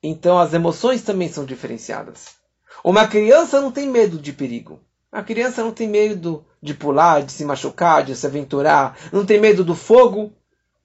então 0.00 0.38
as 0.38 0.54
emoções 0.54 1.02
também 1.02 1.28
são 1.28 1.44
diferenciadas. 1.44 2.36
Uma 2.84 3.08
criança 3.08 3.60
não 3.60 3.72
tem 3.72 3.88
medo 3.88 4.16
de 4.16 4.32
perigo. 4.32 4.78
A 5.10 5.24
criança 5.24 5.64
não 5.64 5.72
tem 5.72 5.88
medo 5.88 6.44
de 6.62 6.72
pular, 6.72 7.20
de 7.20 7.32
se 7.32 7.44
machucar, 7.44 8.04
de 8.04 8.14
se 8.14 8.24
aventurar, 8.24 8.96
não 9.12 9.26
tem 9.26 9.40
medo 9.40 9.64
do 9.64 9.74
fogo. 9.74 10.32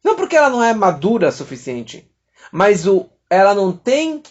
Não 0.04 0.15
porque 0.15 0.36
ela 0.36 0.50
não 0.50 0.63
é 0.63 0.74
madura 0.74 1.28
o 1.28 1.32
suficiente, 1.32 2.12
mas 2.52 2.88
o, 2.88 3.06
ela 3.30 3.54
não 3.54 3.72
tem 3.72 4.24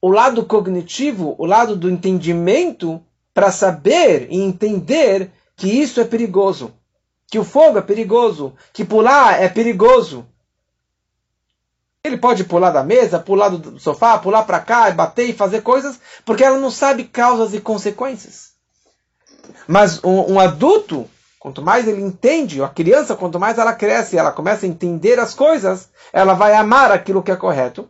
o 0.00 0.10
lado 0.10 0.44
cognitivo, 0.44 1.36
o 1.38 1.46
lado 1.46 1.76
do 1.76 1.88
entendimento 1.88 3.00
para 3.32 3.52
saber 3.52 4.26
e 4.32 4.42
entender 4.42 5.30
que 5.54 5.68
isso 5.68 6.00
é 6.00 6.04
perigoso, 6.04 6.74
que 7.32 7.38
o 7.38 7.44
fogo 7.44 7.78
é 7.78 7.80
perigoso, 7.80 8.52
que 8.74 8.84
pular 8.84 9.42
é 9.42 9.48
perigoso. 9.48 10.26
Ele 12.04 12.18
pode 12.18 12.44
pular 12.44 12.70
da 12.70 12.84
mesa, 12.84 13.18
pular 13.18 13.48
do 13.48 13.80
sofá, 13.80 14.18
pular 14.18 14.42
para 14.42 14.60
cá, 14.60 14.90
bater 14.90 15.30
e 15.30 15.32
fazer 15.32 15.62
coisas, 15.62 15.98
porque 16.26 16.44
ela 16.44 16.58
não 16.58 16.70
sabe 16.70 17.04
causas 17.04 17.54
e 17.54 17.60
consequências. 17.62 18.52
Mas 19.66 20.04
um, 20.04 20.34
um 20.34 20.38
adulto, 20.38 21.08
quanto 21.40 21.62
mais 21.62 21.88
ele 21.88 22.02
entende, 22.02 22.62
a 22.62 22.68
criança, 22.68 23.16
quanto 23.16 23.40
mais 23.40 23.56
ela 23.56 23.72
cresce, 23.72 24.18
ela 24.18 24.30
começa 24.30 24.66
a 24.66 24.68
entender 24.68 25.18
as 25.18 25.32
coisas, 25.32 25.88
ela 26.12 26.34
vai 26.34 26.52
amar 26.52 26.92
aquilo 26.92 27.22
que 27.22 27.32
é 27.32 27.36
correto 27.36 27.88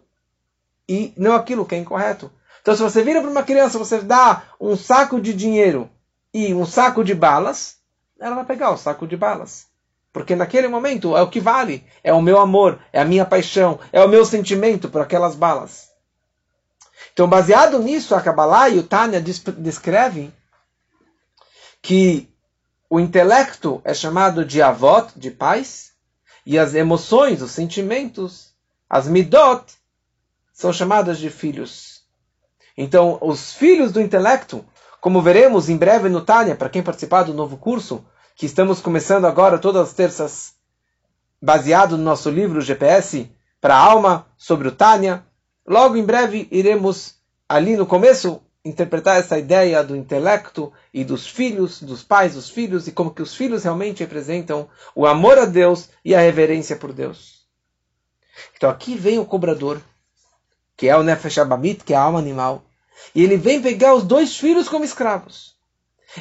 e 0.88 1.12
não 1.16 1.34
aquilo 1.34 1.66
que 1.66 1.74
é 1.74 1.78
incorreto. 1.78 2.30
Então, 2.60 2.76
se 2.76 2.82
você 2.82 3.02
vira 3.02 3.20
para 3.20 3.30
uma 3.30 3.42
criança, 3.42 3.76
você 3.76 3.98
dá 3.98 4.44
um 4.60 4.76
saco 4.76 5.20
de 5.20 5.34
dinheiro 5.34 5.90
e 6.32 6.54
um 6.54 6.64
saco 6.64 7.02
de 7.02 7.12
balas, 7.12 7.81
ela 8.22 8.36
vai 8.36 8.44
pegar 8.44 8.70
o 8.70 8.76
saco 8.76 9.06
de 9.06 9.16
balas. 9.16 9.66
Porque 10.12 10.36
naquele 10.36 10.68
momento 10.68 11.16
é 11.16 11.22
o 11.22 11.28
que 11.28 11.40
vale. 11.40 11.84
É 12.04 12.12
o 12.12 12.22
meu 12.22 12.38
amor, 12.38 12.78
é 12.92 13.00
a 13.00 13.04
minha 13.04 13.24
paixão, 13.24 13.80
é 13.92 14.02
o 14.02 14.08
meu 14.08 14.24
sentimento 14.24 14.88
por 14.88 15.00
aquelas 15.00 15.34
balas. 15.34 15.90
Então, 17.12 17.28
baseado 17.28 17.78
nisso, 17.78 18.14
a 18.14 18.20
Kabbalah 18.20 18.68
e 18.68 18.78
o 18.78 18.82
Tânia 18.82 19.20
descrevem 19.20 20.32
que 21.80 22.28
o 22.88 23.00
intelecto 23.00 23.80
é 23.84 23.92
chamado 23.92 24.44
de 24.44 24.62
avot, 24.62 25.12
de 25.16 25.30
pais, 25.30 25.92
e 26.44 26.58
as 26.58 26.74
emoções, 26.74 27.42
os 27.42 27.50
sentimentos, 27.50 28.52
as 28.88 29.08
midot, 29.08 29.64
são 30.52 30.72
chamadas 30.72 31.18
de 31.18 31.30
filhos. 31.30 32.02
Então, 32.76 33.18
os 33.20 33.52
filhos 33.52 33.92
do 33.92 34.00
intelecto, 34.00 34.64
como 35.00 35.20
veremos 35.20 35.68
em 35.68 35.76
breve 35.76 36.08
no 36.08 36.20
Tânia, 36.20 36.54
para 36.54 36.68
quem 36.68 36.82
participar 36.82 37.24
do 37.24 37.34
novo 37.34 37.56
curso, 37.56 38.04
que 38.34 38.46
estamos 38.46 38.80
começando 38.80 39.26
agora 39.26 39.58
todas 39.58 39.88
as 39.88 39.94
terças, 39.94 40.54
baseado 41.40 41.96
no 41.96 42.04
nosso 42.04 42.30
livro 42.30 42.60
GPS 42.60 43.30
para 43.60 43.76
a 43.76 43.80
alma 43.80 44.26
sobre 44.36 44.68
o 44.68 44.72
Tânia, 44.72 45.24
logo 45.66 45.96
em 45.96 46.04
breve 46.04 46.48
iremos 46.50 47.16
ali 47.48 47.76
no 47.76 47.86
começo 47.86 48.40
interpretar 48.64 49.18
essa 49.18 49.38
ideia 49.38 49.82
do 49.82 49.96
intelecto 49.96 50.72
e 50.94 51.04
dos 51.04 51.26
filhos, 51.26 51.82
dos 51.82 52.02
pais 52.02 52.34
dos 52.34 52.48
filhos, 52.48 52.86
e 52.86 52.92
como 52.92 53.12
que 53.12 53.22
os 53.22 53.34
filhos 53.34 53.64
realmente 53.64 54.00
representam 54.00 54.68
o 54.94 55.06
amor 55.06 55.38
a 55.38 55.44
Deus 55.44 55.88
e 56.04 56.14
a 56.14 56.20
reverência 56.20 56.76
por 56.76 56.92
Deus. 56.92 57.42
Então 58.56 58.70
aqui 58.70 58.94
vem 58.94 59.18
o 59.18 59.26
cobrador, 59.26 59.80
que 60.76 60.88
é 60.88 60.96
o 60.96 61.02
Nefesh 61.02 61.38
Abamit, 61.38 61.84
que 61.84 61.92
é 61.92 61.96
a 61.96 62.02
alma 62.02 62.20
animal, 62.20 62.62
e 63.14 63.22
ele 63.22 63.36
vem 63.36 63.60
pegar 63.60 63.94
os 63.94 64.04
dois 64.04 64.36
filhos 64.36 64.68
como 64.68 64.84
escravos. 64.84 65.56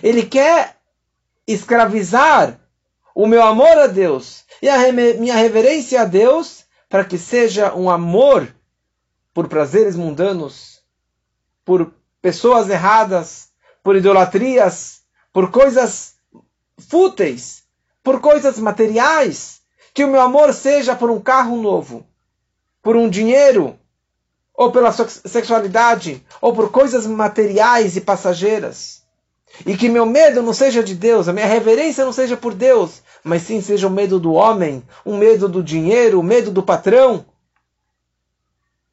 Ele 0.02 0.24
quer 0.24 0.81
escravizar 1.54 2.60
o 3.14 3.28
meu 3.28 3.44
amor 3.44 3.78
a 3.78 3.88
Deus 3.88 4.44
e 4.62 4.70
a 4.70 4.92
minha 4.92 5.36
reverência 5.36 6.02
a 6.02 6.06
Deus 6.06 6.66
para 6.90 7.06
que 7.06 7.18
seja 7.18 7.74
um 7.74 7.90
amor 7.90 8.54
por 9.34 9.48
prazeres 9.48 9.96
mundanos, 9.96 10.82
por 11.64 11.94
pessoas 12.22 12.70
erradas, 12.70 13.50
por 13.84 13.96
idolatrias, 13.96 15.02
por 15.32 15.52
coisas 15.52 16.16
fúteis, 16.78 17.64
por 18.04 18.20
coisas 18.20 18.60
materiais. 18.60 19.62
Que 19.94 20.04
o 20.06 20.08
meu 20.08 20.22
amor 20.22 20.54
seja 20.54 20.96
por 20.96 21.10
um 21.10 21.20
carro 21.20 21.58
novo, 21.58 22.06
por 22.82 22.96
um 22.96 23.10
dinheiro, 23.10 23.78
ou 24.54 24.72
pela 24.72 24.92
sexualidade, 24.92 26.26
ou 26.40 26.54
por 26.54 26.72
coisas 26.72 27.06
materiais 27.06 27.98
e 27.98 28.02
passageiras. 28.02 29.01
E 29.66 29.78
que 29.78 29.90
meu 29.90 30.06
medo 30.06 30.42
não 30.42 30.54
seja 30.54 30.84
de 30.84 30.96
Deus, 30.96 31.28
a 31.28 31.34
minha 31.34 31.46
reverência 31.46 32.06
não 32.06 32.14
seja 32.14 32.36
por 32.36 32.54
Deus, 32.54 33.02
mas 33.24 33.44
sim 33.44 33.62
seja 33.62 33.88
o 33.88 33.92
medo 33.92 34.20
do 34.20 34.34
homem, 34.34 34.84
o 35.06 35.16
medo 35.16 35.48
do 35.48 35.62
dinheiro, 35.62 36.20
o 36.20 36.24
medo 36.24 36.52
do 36.52 36.64
patrão. 36.64 37.26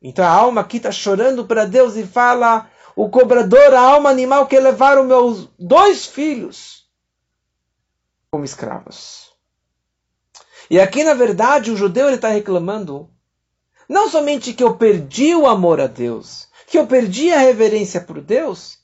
Então 0.03 0.25
a 0.25 0.31
alma 0.31 0.61
aqui 0.61 0.77
está 0.77 0.93
chorando 0.93 1.47
para 1.47 1.65
Deus 1.65 1.97
e 1.97 2.07
fala: 2.07 2.69
o 2.95 3.09
cobrador, 3.09 3.75
a 3.75 3.81
alma 3.81 4.11
animal 4.11 4.47
que 4.47 4.59
levaram 4.59 5.05
meus 5.05 5.49
dois 5.59 6.07
filhos 6.07 6.87
como 8.31 8.45
escravos. 8.45 9.33
E 10.71 10.79
aqui, 10.79 11.03
na 11.03 11.15
verdade, 11.15 11.71
o 11.71 11.77
judeu 11.77 12.11
está 12.11 12.29
reclamando 12.29 13.09
não 13.89 14.11
somente 14.11 14.53
que 14.53 14.63
eu 14.63 14.77
perdi 14.77 15.35
o 15.35 15.47
amor 15.47 15.81
a 15.81 15.87
Deus, 15.87 16.49
que 16.67 16.79
eu 16.79 16.87
perdi 16.87 17.33
a 17.33 17.39
reverência 17.39 18.01
por 18.03 18.21
Deus, 18.21 18.78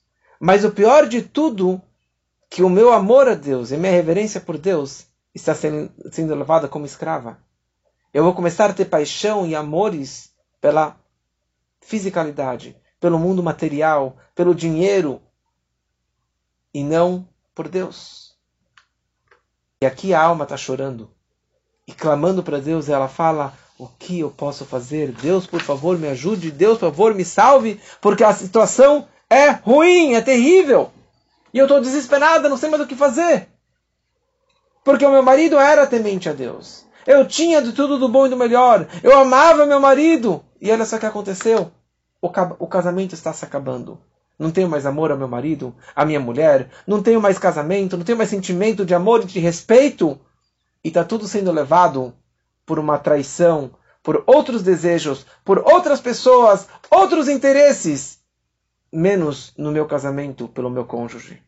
mas 0.45 0.62
o 0.62 0.70
pior 0.70 1.09
de 1.09 1.22
tudo, 1.22 1.80
que 2.51 2.62
o 2.62 2.68
meu 2.68 2.92
amor 2.92 3.26
a 3.26 3.34
Deus 3.34 3.70
e 3.70 3.78
minha 3.78 3.90
reverência 3.90 4.38
por 4.38 4.59
Deus 4.59 5.07
está 5.34 5.55
sendo, 5.55 5.90
sendo 6.12 6.34
levada 6.34 6.68
como 6.68 6.84
escrava. 6.84 7.38
Eu 8.12 8.22
vou 8.22 8.34
começar 8.34 8.68
a 8.68 8.74
ter 8.74 8.84
paixão 8.84 9.47
e 9.47 9.55
amores 9.55 10.34
pela 10.61 11.01
fisicalidade, 11.80 12.76
pelo 13.01 13.18
mundo 13.18 13.42
material, 13.42 14.18
pelo 14.34 14.55
dinheiro, 14.55 15.18
e 16.74 16.84
não 16.84 17.26
por 17.55 17.66
Deus. 17.66 18.36
E 19.80 19.86
aqui 19.86 20.12
a 20.12 20.22
alma 20.22 20.45
está 20.45 20.59
chorando 20.59 21.11
e 21.86 21.92
clamando 21.95 22.42
para 22.42 22.61
Deus, 22.61 22.90
ela 22.90 23.09
fala: 23.09 23.55
o 23.78 23.88
que 23.88 24.20
eu 24.20 24.30
posso 24.30 24.66
fazer? 24.66 25.11
Deus, 25.11 25.47
por 25.47 25.62
favor, 25.62 25.97
me 25.99 26.09
ajude. 26.09 26.51
Deus, 26.51 26.76
por 26.76 26.90
favor, 26.90 27.14
me 27.14 27.24
salve, 27.24 27.80
porque 27.99 28.22
a 28.22 28.34
situação 28.34 29.09
é 29.35 29.51
ruim, 29.51 30.14
é 30.14 30.20
terrível. 30.20 30.91
E 31.53 31.59
eu 31.59 31.66
estou 31.66 31.80
desesperada, 31.80 32.49
não 32.49 32.57
sei 32.57 32.68
mais 32.68 32.82
o 32.82 32.87
que 32.87 32.97
fazer. 32.97 33.49
Porque 34.85 35.05
o 35.05 35.11
meu 35.11 35.22
marido 35.22 35.59
era 35.59 35.87
temente 35.87 36.28
a 36.28 36.32
Deus. 36.32 36.85
Eu 37.07 37.26
tinha 37.26 37.62
de 37.62 37.72
tudo 37.72 37.99
do 37.99 38.09
bom 38.09 38.26
e 38.26 38.30
do 38.30 38.37
melhor. 38.37 38.87
Eu 39.03 39.18
amava 39.18 39.66
meu 39.66 39.80
marido. 39.80 40.45
E 40.61 40.70
olha 40.70 40.85
só 40.85 40.97
o 40.97 40.99
que 40.99 41.07
aconteceu. 41.07 41.70
O, 42.20 42.28
o 42.59 42.66
casamento 42.66 43.14
está 43.14 43.32
se 43.32 43.45
acabando. 43.45 43.99
Não 44.39 44.51
tenho 44.51 44.68
mais 44.68 44.85
amor 44.85 45.11
ao 45.11 45.18
meu 45.18 45.28
marido, 45.28 45.74
à 45.95 46.05
minha 46.05 46.18
mulher. 46.18 46.68
Não 46.87 47.03
tenho 47.03 47.20
mais 47.20 47.39
casamento. 47.39 47.97
Não 47.97 48.05
tenho 48.05 48.18
mais 48.18 48.30
sentimento 48.30 48.85
de 48.85 48.95
amor 48.95 49.22
e 49.22 49.26
de 49.26 49.39
respeito. 49.39 50.18
E 50.82 50.89
está 50.89 51.05
tudo 51.05 51.26
sendo 51.26 51.53
levado 51.53 52.14
por 52.66 52.78
uma 52.78 52.99
traição, 52.99 53.70
por 54.03 54.22
outros 54.26 54.62
desejos, 54.62 55.26
por 55.45 55.59
outras 55.59 56.01
pessoas, 56.01 56.66
outros 56.91 57.28
interesses, 57.28 58.18
menos 58.95 59.53
no 59.57 59.70
meu 59.70 59.86
casamento 59.86 60.49
pelo 60.49 60.70
meu 60.70 60.84
cônjuge. 60.84 61.42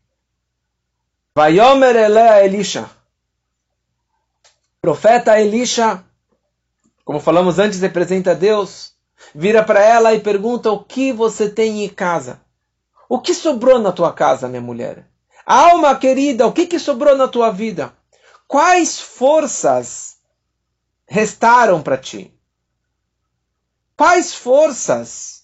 Vayomer 1.35 1.97
Elea 1.97 2.45
Elisha. 2.45 2.91
Profeta 4.81 5.41
Elisha, 5.41 6.05
como 7.05 7.21
falamos 7.21 7.59
antes, 7.59 7.81
representa 7.81 8.35
Deus. 8.35 8.95
Vira 9.35 9.63
para 9.65 9.81
ela 9.81 10.13
e 10.13 10.21
pergunta: 10.21 10.71
O 10.71 10.83
que 10.83 11.13
você 11.13 11.49
tem 11.49 11.85
em 11.85 11.89
casa? 11.89 12.41
O 13.09 13.21
que 13.21 13.33
sobrou 13.33 13.79
na 13.79 13.93
tua 13.93 14.13
casa, 14.13 14.49
minha 14.49 14.61
mulher? 14.61 15.07
Alma 15.45 15.95
querida, 15.95 16.47
o 16.47 16.53
que, 16.53 16.67
que 16.67 16.79
sobrou 16.79 17.17
na 17.17 17.29
tua 17.29 17.51
vida? 17.51 17.95
Quais 18.49 18.99
forças 18.99 20.17
restaram 21.07 21.83
para 21.83 21.97
ti? 21.97 22.33
Quais 23.97 24.35
forças 24.35 25.36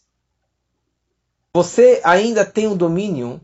você 1.54 2.00
ainda 2.04 2.44
tem 2.44 2.66
o 2.66 2.74
domínio 2.74 3.40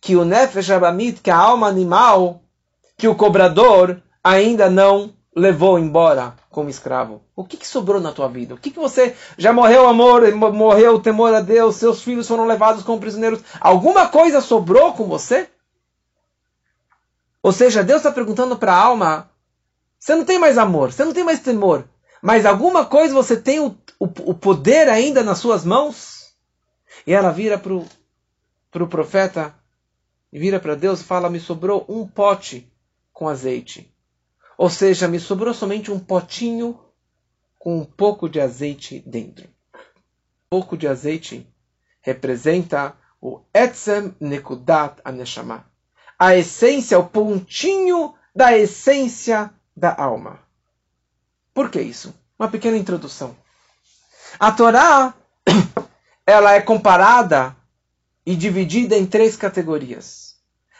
que 0.00 0.16
o 0.16 0.24
Nefesh 0.24 0.70
Abamit, 0.70 1.20
que 1.20 1.30
a 1.30 1.36
alma 1.36 1.68
animal, 1.68 2.42
que 2.96 3.08
o 3.08 3.14
cobrador 3.14 4.02
ainda 4.22 4.68
não 4.68 5.14
levou 5.34 5.78
embora 5.78 6.34
como 6.50 6.68
escravo? 6.68 7.22
O 7.34 7.44
que, 7.44 7.56
que 7.56 7.66
sobrou 7.66 8.00
na 8.00 8.12
tua 8.12 8.28
vida? 8.28 8.54
O 8.54 8.58
que, 8.58 8.70
que 8.70 8.78
você 8.78 9.16
já 9.38 9.52
morreu 9.52 9.88
amor, 9.88 10.30
morreu 10.34 10.94
o 10.94 11.00
temor 11.00 11.34
a 11.34 11.40
Deus, 11.40 11.76
seus 11.76 12.02
filhos 12.02 12.28
foram 12.28 12.46
levados 12.46 12.82
como 12.82 13.00
prisioneiros? 13.00 13.40
Alguma 13.60 14.08
coisa 14.08 14.40
sobrou 14.40 14.92
com 14.92 15.04
você? 15.04 15.48
Ou 17.42 17.52
seja, 17.52 17.82
Deus 17.82 17.98
está 17.98 18.10
perguntando 18.10 18.56
para 18.56 18.72
a 18.72 18.78
alma 18.78 19.30
você 20.04 20.14
não 20.14 20.24
tem 20.26 20.38
mais 20.38 20.58
amor, 20.58 20.92
você 20.92 21.02
não 21.02 21.14
tem 21.14 21.24
mais 21.24 21.40
temor. 21.40 21.88
Mas 22.20 22.44
alguma 22.44 22.84
coisa 22.84 23.14
você 23.14 23.38
tem 23.38 23.58
o, 23.60 23.74
o, 23.98 24.04
o 24.04 24.34
poder 24.34 24.86
ainda 24.86 25.22
nas 25.22 25.38
suas 25.38 25.64
mãos? 25.64 26.13
E 27.06 27.12
ela 27.12 27.30
vira 27.30 27.58
para 27.58 27.74
o 27.74 27.86
pro 28.70 28.88
profeta, 28.88 29.54
vira 30.32 30.58
para 30.58 30.74
Deus 30.74 31.00
e 31.00 31.04
fala: 31.04 31.30
Me 31.30 31.38
sobrou 31.38 31.84
um 31.88 32.06
pote 32.06 32.72
com 33.12 33.28
azeite. 33.28 33.94
Ou 34.58 34.68
seja, 34.68 35.08
me 35.08 35.20
sobrou 35.20 35.54
somente 35.54 35.90
um 35.90 35.98
potinho 35.98 36.78
com 37.58 37.78
um 37.78 37.84
pouco 37.84 38.28
de 38.28 38.40
azeite 38.40 39.02
dentro. 39.06 39.48
Um 39.74 40.48
pouco 40.50 40.76
de 40.76 40.86
azeite 40.86 41.46
representa 42.00 42.96
o 43.20 43.40
Etzem 43.52 44.14
Nekudat 44.20 45.00
Aneshama. 45.04 45.64
A 46.18 46.36
essência, 46.36 46.98
o 46.98 47.08
pontinho 47.08 48.14
da 48.34 48.56
essência 48.56 49.52
da 49.76 49.94
alma. 49.96 50.40
Por 51.52 51.70
que 51.70 51.80
isso? 51.80 52.14
Uma 52.38 52.48
pequena 52.48 52.76
introdução. 52.76 53.36
A 54.38 54.52
Torá 54.52 55.14
ela 56.26 56.52
é 56.52 56.60
comparada 56.60 57.56
e 58.24 58.34
dividida 58.34 58.96
em 58.96 59.06
três 59.06 59.36
categorias. 59.36 60.36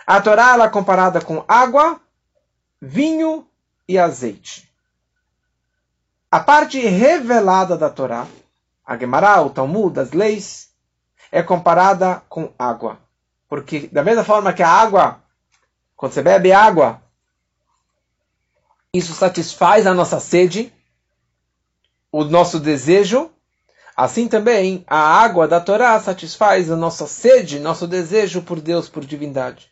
A 0.07 0.21
Torá 0.21 0.55
ela 0.55 0.65
é 0.67 0.71
comparada 0.71 1.21
com 1.21 1.45
água, 1.47 2.01
vinho 2.81 3.47
e 3.89 3.99
azeite. 3.99 4.71
A 6.31 6.41
parte 6.41 6.81
revelada 6.81 7.77
da 7.77 7.89
Torá, 7.89 8.27
a 8.85 8.97
Gemara, 8.97 9.41
o 9.43 9.51
Talmud, 9.51 9.99
as 9.99 10.13
leis, 10.13 10.71
é 11.31 11.43
comparada 11.43 12.23
com 12.29 12.53
água. 12.59 12.99
Porque 13.49 13.89
da 13.89 14.03
mesma 14.03 14.25
forma 14.25 14.53
que 14.53 14.63
a 14.63 14.69
água, 14.69 15.23
quando 15.97 16.13
você 16.13 16.23
bebe 16.23 16.53
água, 16.53 17.01
isso 18.93 19.13
satisfaz 19.13 19.87
a 19.87 19.95
nossa 19.95 20.21
sede, 20.21 20.73
o 22.13 22.25
nosso 22.25 22.61
desejo. 22.61 23.31
Assim 23.97 24.27
também, 24.27 24.85
a 24.89 24.99
água 24.99 25.47
da 25.47 25.61
Torá 25.61 25.99
satisfaz 26.01 26.71
a 26.71 26.77
nossa 26.77 27.07
sede, 27.07 27.61
nosso 27.61 27.87
desejo 27.87 28.43
por 28.43 28.61
Deus, 28.61 28.89
por 28.89 29.05
divindade. 29.05 29.71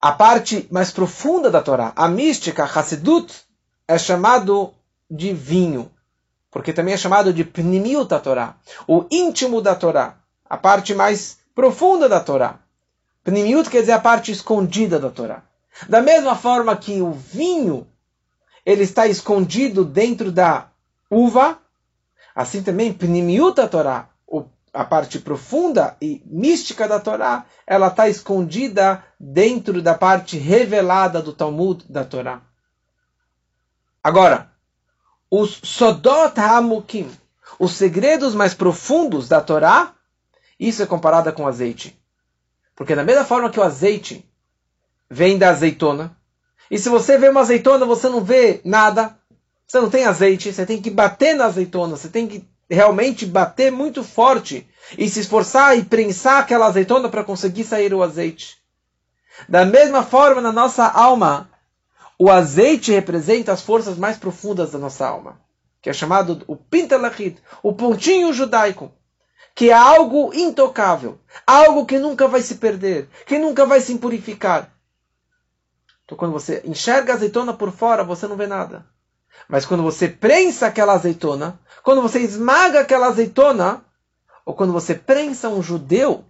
A 0.00 0.12
parte 0.12 0.68
mais 0.70 0.92
profunda 0.92 1.50
da 1.50 1.60
Torá, 1.60 1.92
a 1.96 2.06
mística, 2.06 2.64
Hassedut, 2.64 3.34
é 3.88 3.98
chamado 3.98 4.72
de 5.10 5.32
vinho, 5.32 5.90
porque 6.50 6.72
também 6.72 6.94
é 6.94 6.96
chamado 6.96 7.32
de 7.32 7.44
Pnimiut 7.44 8.08
da 8.08 8.20
Torá, 8.20 8.56
o 8.86 9.04
íntimo 9.10 9.60
da 9.60 9.74
Torá, 9.74 10.18
a 10.48 10.56
parte 10.56 10.94
mais 10.94 11.38
profunda 11.54 12.08
da 12.08 12.20
Torá. 12.20 12.60
Pnimiut 13.24 13.68
quer 13.68 13.80
dizer 13.80 13.92
a 13.92 14.00
parte 14.00 14.30
escondida 14.30 15.00
da 15.00 15.10
Torá. 15.10 15.42
Da 15.88 16.00
mesma 16.00 16.36
forma 16.36 16.76
que 16.76 17.00
o 17.00 17.10
vinho 17.10 17.86
ele 18.64 18.84
está 18.84 19.06
escondido 19.06 19.84
dentro 19.84 20.30
da 20.30 20.68
uva, 21.10 21.58
assim 22.36 22.62
também 22.62 22.92
Pnimiuta 22.92 23.66
Torá, 23.66 24.10
a 24.76 24.84
parte 24.84 25.18
profunda 25.18 25.96
e 26.02 26.22
mística 26.26 26.86
da 26.86 27.00
Torá, 27.00 27.46
ela 27.66 27.86
está 27.86 28.10
escondida 28.10 29.02
dentro 29.18 29.80
da 29.80 29.94
parte 29.94 30.36
revelada 30.36 31.22
do 31.22 31.32
Talmud 31.32 31.82
da 31.88 32.04
Torá. 32.04 32.42
Agora, 34.04 34.52
os 35.30 35.60
Sodot 35.64 36.38
Hamukim, 36.38 37.10
os 37.58 37.72
segredos 37.72 38.34
mais 38.34 38.52
profundos 38.52 39.28
da 39.28 39.40
Torá, 39.40 39.94
isso 40.60 40.82
é 40.82 40.86
comparado 40.86 41.32
com 41.32 41.46
azeite. 41.46 41.98
Porque 42.76 42.94
da 42.94 43.02
mesma 43.02 43.24
forma 43.24 43.48
que 43.48 43.58
o 43.58 43.62
azeite 43.62 44.30
vem 45.10 45.38
da 45.38 45.48
azeitona. 45.48 46.14
E 46.70 46.78
se 46.78 46.90
você 46.90 47.16
vê 47.16 47.30
uma 47.30 47.40
azeitona, 47.40 47.86
você 47.86 48.10
não 48.10 48.22
vê 48.22 48.60
nada. 48.62 49.18
Você 49.66 49.80
não 49.80 49.90
tem 49.90 50.04
azeite, 50.04 50.52
você 50.52 50.64
tem 50.64 50.80
que 50.80 50.90
bater 50.90 51.34
na 51.34 51.46
azeitona, 51.46 51.96
você 51.96 52.08
tem 52.08 52.26
que 52.28 52.48
realmente 52.70 53.26
bater 53.26 53.72
muito 53.72 54.04
forte 54.04 54.68
e 54.96 55.08
se 55.08 55.20
esforçar 55.20 55.76
e 55.76 55.84
prensar 55.84 56.40
aquela 56.40 56.66
azeitona 56.66 57.08
para 57.08 57.24
conseguir 57.24 57.64
sair 57.64 57.92
o 57.92 58.02
azeite. 58.02 58.58
Da 59.48 59.64
mesma 59.64 60.02
forma, 60.02 60.40
na 60.40 60.52
nossa 60.52 60.86
alma, 60.86 61.50
o 62.18 62.30
azeite 62.30 62.92
representa 62.92 63.52
as 63.52 63.60
forças 63.60 63.98
mais 63.98 64.16
profundas 64.16 64.70
da 64.70 64.78
nossa 64.78 65.06
alma, 65.06 65.40
que 65.82 65.90
é 65.90 65.92
chamado 65.92 66.42
o 66.46 66.56
pintelachit, 66.56 67.36
o 67.62 67.72
pontinho 67.72 68.32
judaico, 68.32 68.92
que 69.54 69.70
é 69.70 69.74
algo 69.74 70.32
intocável, 70.32 71.18
algo 71.46 71.84
que 71.84 71.98
nunca 71.98 72.28
vai 72.28 72.40
se 72.40 72.56
perder, 72.56 73.08
que 73.26 73.38
nunca 73.38 73.66
vai 73.66 73.80
se 73.80 73.92
impurificar. 73.92 74.72
Então, 76.04 76.16
quando 76.16 76.32
você 76.32 76.62
enxerga 76.64 77.12
a 77.12 77.16
azeitona 77.16 77.52
por 77.52 77.72
fora, 77.72 78.04
você 78.04 78.26
não 78.28 78.36
vê 78.36 78.46
nada. 78.46 78.86
Mas 79.48 79.64
quando 79.64 79.82
você 79.82 80.08
prensa 80.08 80.66
aquela 80.66 80.94
azeitona, 80.94 81.58
quando 81.82 82.02
você 82.02 82.20
esmaga 82.20 82.80
aquela 82.80 83.06
azeitona, 83.06 83.84
ou 84.44 84.54
quando 84.54 84.72
você 84.72 84.94
prensa 84.94 85.48
um 85.48 85.62
judeu, 85.62 86.24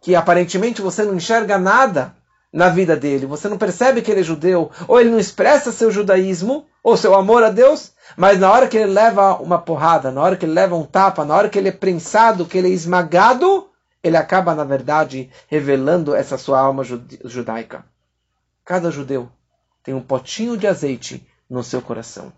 que 0.00 0.14
aparentemente 0.14 0.82
você 0.82 1.04
não 1.04 1.14
enxerga 1.14 1.58
nada 1.58 2.14
na 2.52 2.68
vida 2.68 2.96
dele, 2.96 3.24
você 3.24 3.48
não 3.48 3.56
percebe 3.56 4.02
que 4.02 4.10
ele 4.10 4.20
é 4.20 4.24
judeu, 4.24 4.70
ou 4.86 5.00
ele 5.00 5.10
não 5.10 5.18
expressa 5.18 5.72
seu 5.72 5.90
judaísmo, 5.90 6.66
ou 6.82 6.96
seu 6.96 7.14
amor 7.14 7.42
a 7.42 7.50
Deus, 7.50 7.92
mas 8.16 8.38
na 8.38 8.50
hora 8.50 8.66
que 8.66 8.76
ele 8.76 8.92
leva 8.92 9.36
uma 9.36 9.58
porrada, 9.58 10.10
na 10.10 10.20
hora 10.20 10.36
que 10.36 10.44
ele 10.44 10.52
leva 10.52 10.74
um 10.74 10.84
tapa, 10.84 11.24
na 11.24 11.34
hora 11.34 11.48
que 11.48 11.58
ele 11.58 11.68
é 11.68 11.72
prensado, 11.72 12.44
que 12.44 12.58
ele 12.58 12.68
é 12.68 12.72
esmagado, 12.72 13.68
ele 14.02 14.16
acaba, 14.16 14.54
na 14.54 14.64
verdade, 14.64 15.30
revelando 15.46 16.14
essa 16.14 16.36
sua 16.36 16.58
alma 16.58 16.82
judaica. 16.84 17.84
Cada 18.64 18.90
judeu 18.90 19.30
tem 19.82 19.94
um 19.94 20.00
potinho 20.00 20.56
de 20.56 20.66
azeite 20.66 21.26
no 21.52 21.62
seu 21.62 21.82
coração, 21.82 22.32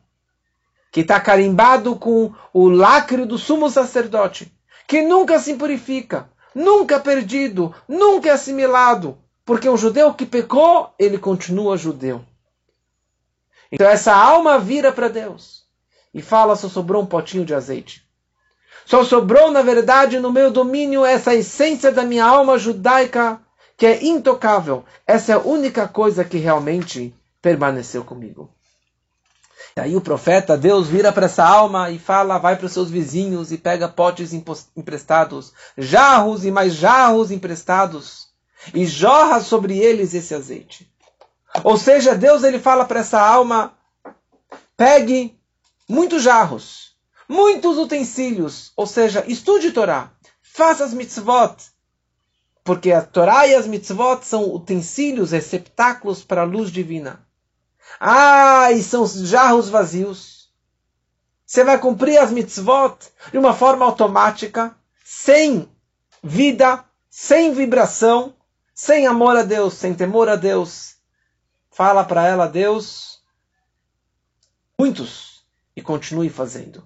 que 0.90 1.00
está 1.00 1.20
carimbado 1.20 1.94
com 1.94 2.34
o 2.52 2.68
lacre 2.68 3.24
do 3.24 3.38
sumo 3.38 3.70
sacerdote, 3.70 4.52
que 4.88 5.02
nunca 5.02 5.38
se 5.38 5.54
purifica, 5.54 6.28
nunca 6.52 6.96
é 6.96 6.98
perdido, 6.98 7.72
nunca 7.88 8.28
é 8.28 8.32
assimilado, 8.32 9.16
porque 9.44 9.68
um 9.68 9.76
judeu 9.76 10.12
que 10.12 10.26
pecou, 10.26 10.92
ele 10.98 11.16
continua 11.16 11.76
judeu. 11.76 12.24
Então 13.70 13.86
essa 13.86 14.12
alma 14.12 14.58
vira 14.58 14.90
para 14.90 15.08
Deus 15.08 15.62
e 16.12 16.20
fala: 16.20 16.56
só 16.56 16.68
sobrou 16.68 17.02
um 17.02 17.06
potinho 17.06 17.44
de 17.44 17.54
azeite. 17.54 18.04
Só 18.84 19.04
sobrou, 19.04 19.50
na 19.50 19.62
verdade, 19.62 20.18
no 20.18 20.32
meu 20.32 20.50
domínio 20.50 21.04
essa 21.04 21.34
essência 21.34 21.92
da 21.92 22.02
minha 22.02 22.24
alma 22.24 22.58
judaica 22.58 23.40
que 23.76 23.86
é 23.86 24.04
intocável. 24.04 24.84
Essa 25.06 25.32
é 25.32 25.34
a 25.36 25.40
única 25.40 25.86
coisa 25.86 26.24
que 26.24 26.36
realmente 26.36 27.14
permaneceu 27.40 28.04
comigo. 28.04 28.52
E 29.76 29.80
aí 29.80 29.96
o 29.96 30.00
profeta, 30.00 30.56
Deus 30.56 30.86
vira 30.86 31.12
para 31.12 31.26
essa 31.26 31.44
alma 31.44 31.90
e 31.90 31.98
fala, 31.98 32.38
vai 32.38 32.56
para 32.56 32.66
os 32.66 32.72
seus 32.72 32.90
vizinhos 32.90 33.50
e 33.50 33.58
pega 33.58 33.88
potes 33.88 34.32
emprestados, 34.76 35.52
jarros 35.76 36.44
e 36.44 36.50
mais 36.52 36.74
jarros 36.74 37.32
emprestados, 37.32 38.28
e 38.72 38.86
jorra 38.86 39.40
sobre 39.40 39.76
eles 39.76 40.14
esse 40.14 40.32
azeite. 40.32 40.88
Ou 41.64 41.76
seja, 41.76 42.14
Deus 42.14 42.44
ele 42.44 42.60
fala 42.60 42.84
para 42.84 43.00
essa 43.00 43.20
alma, 43.20 43.76
pegue 44.76 45.36
muitos 45.88 46.22
jarros, 46.22 46.94
muitos 47.28 47.76
utensílios, 47.76 48.72
ou 48.76 48.86
seja, 48.86 49.24
estude 49.26 49.72
Torá, 49.72 50.12
faça 50.40 50.84
as 50.84 50.94
mitzvot, 50.94 51.56
porque 52.62 52.92
a 52.92 53.02
Torá 53.02 53.48
e 53.48 53.56
as 53.56 53.66
mitzvot 53.66 54.24
são 54.24 54.54
utensílios, 54.54 55.32
receptáculos 55.32 56.22
para 56.22 56.42
a 56.42 56.46
luz 56.46 56.70
divina. 56.70 57.26
Ah, 58.00 58.70
e 58.72 58.82
são 58.82 59.06
jarros 59.06 59.68
vazios. 59.68 60.50
Você 61.46 61.62
vai 61.62 61.78
cumprir 61.78 62.18
as 62.18 62.30
mitzvot 62.30 62.96
de 63.30 63.38
uma 63.38 63.54
forma 63.54 63.84
automática, 63.84 64.74
sem 65.04 65.68
vida, 66.22 66.84
sem 67.10 67.52
vibração, 67.52 68.34
sem 68.74 69.06
amor 69.06 69.36
a 69.36 69.42
Deus, 69.42 69.74
sem 69.74 69.94
temor 69.94 70.28
a 70.28 70.36
Deus. 70.36 70.96
Fala 71.70 72.04
para 72.04 72.26
ela, 72.26 72.46
Deus, 72.46 73.22
muitos, 74.78 75.44
e 75.76 75.82
continue 75.82 76.30
fazendo. 76.30 76.82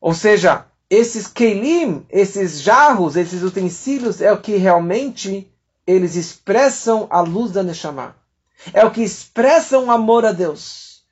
Ou 0.00 0.14
seja, 0.14 0.66
esses 0.88 1.26
kelim, 1.26 2.06
esses 2.08 2.62
jarros, 2.62 3.16
esses 3.16 3.42
utensílios, 3.42 4.20
é 4.20 4.32
o 4.32 4.40
que 4.40 4.56
realmente 4.56 5.52
eles 5.86 6.16
expressam 6.16 7.06
a 7.10 7.20
luz 7.20 7.50
da 7.50 7.62
Neshama 7.62 8.19
é 8.72 8.84
o 8.84 8.90
que 8.90 9.02
expressa 9.02 9.78
um 9.78 9.90
amor 9.90 10.24
a 10.24 10.32
Deus. 10.32 11.02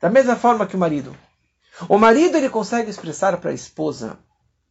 Da 0.00 0.10
mesma 0.10 0.36
forma 0.36 0.66
que 0.66 0.76
o 0.76 0.78
marido. 0.78 1.16
O 1.88 1.98
marido 1.98 2.36
ele 2.36 2.48
consegue 2.48 2.90
expressar 2.90 3.36
para 3.38 3.50
a 3.50 3.54
esposa 3.54 4.18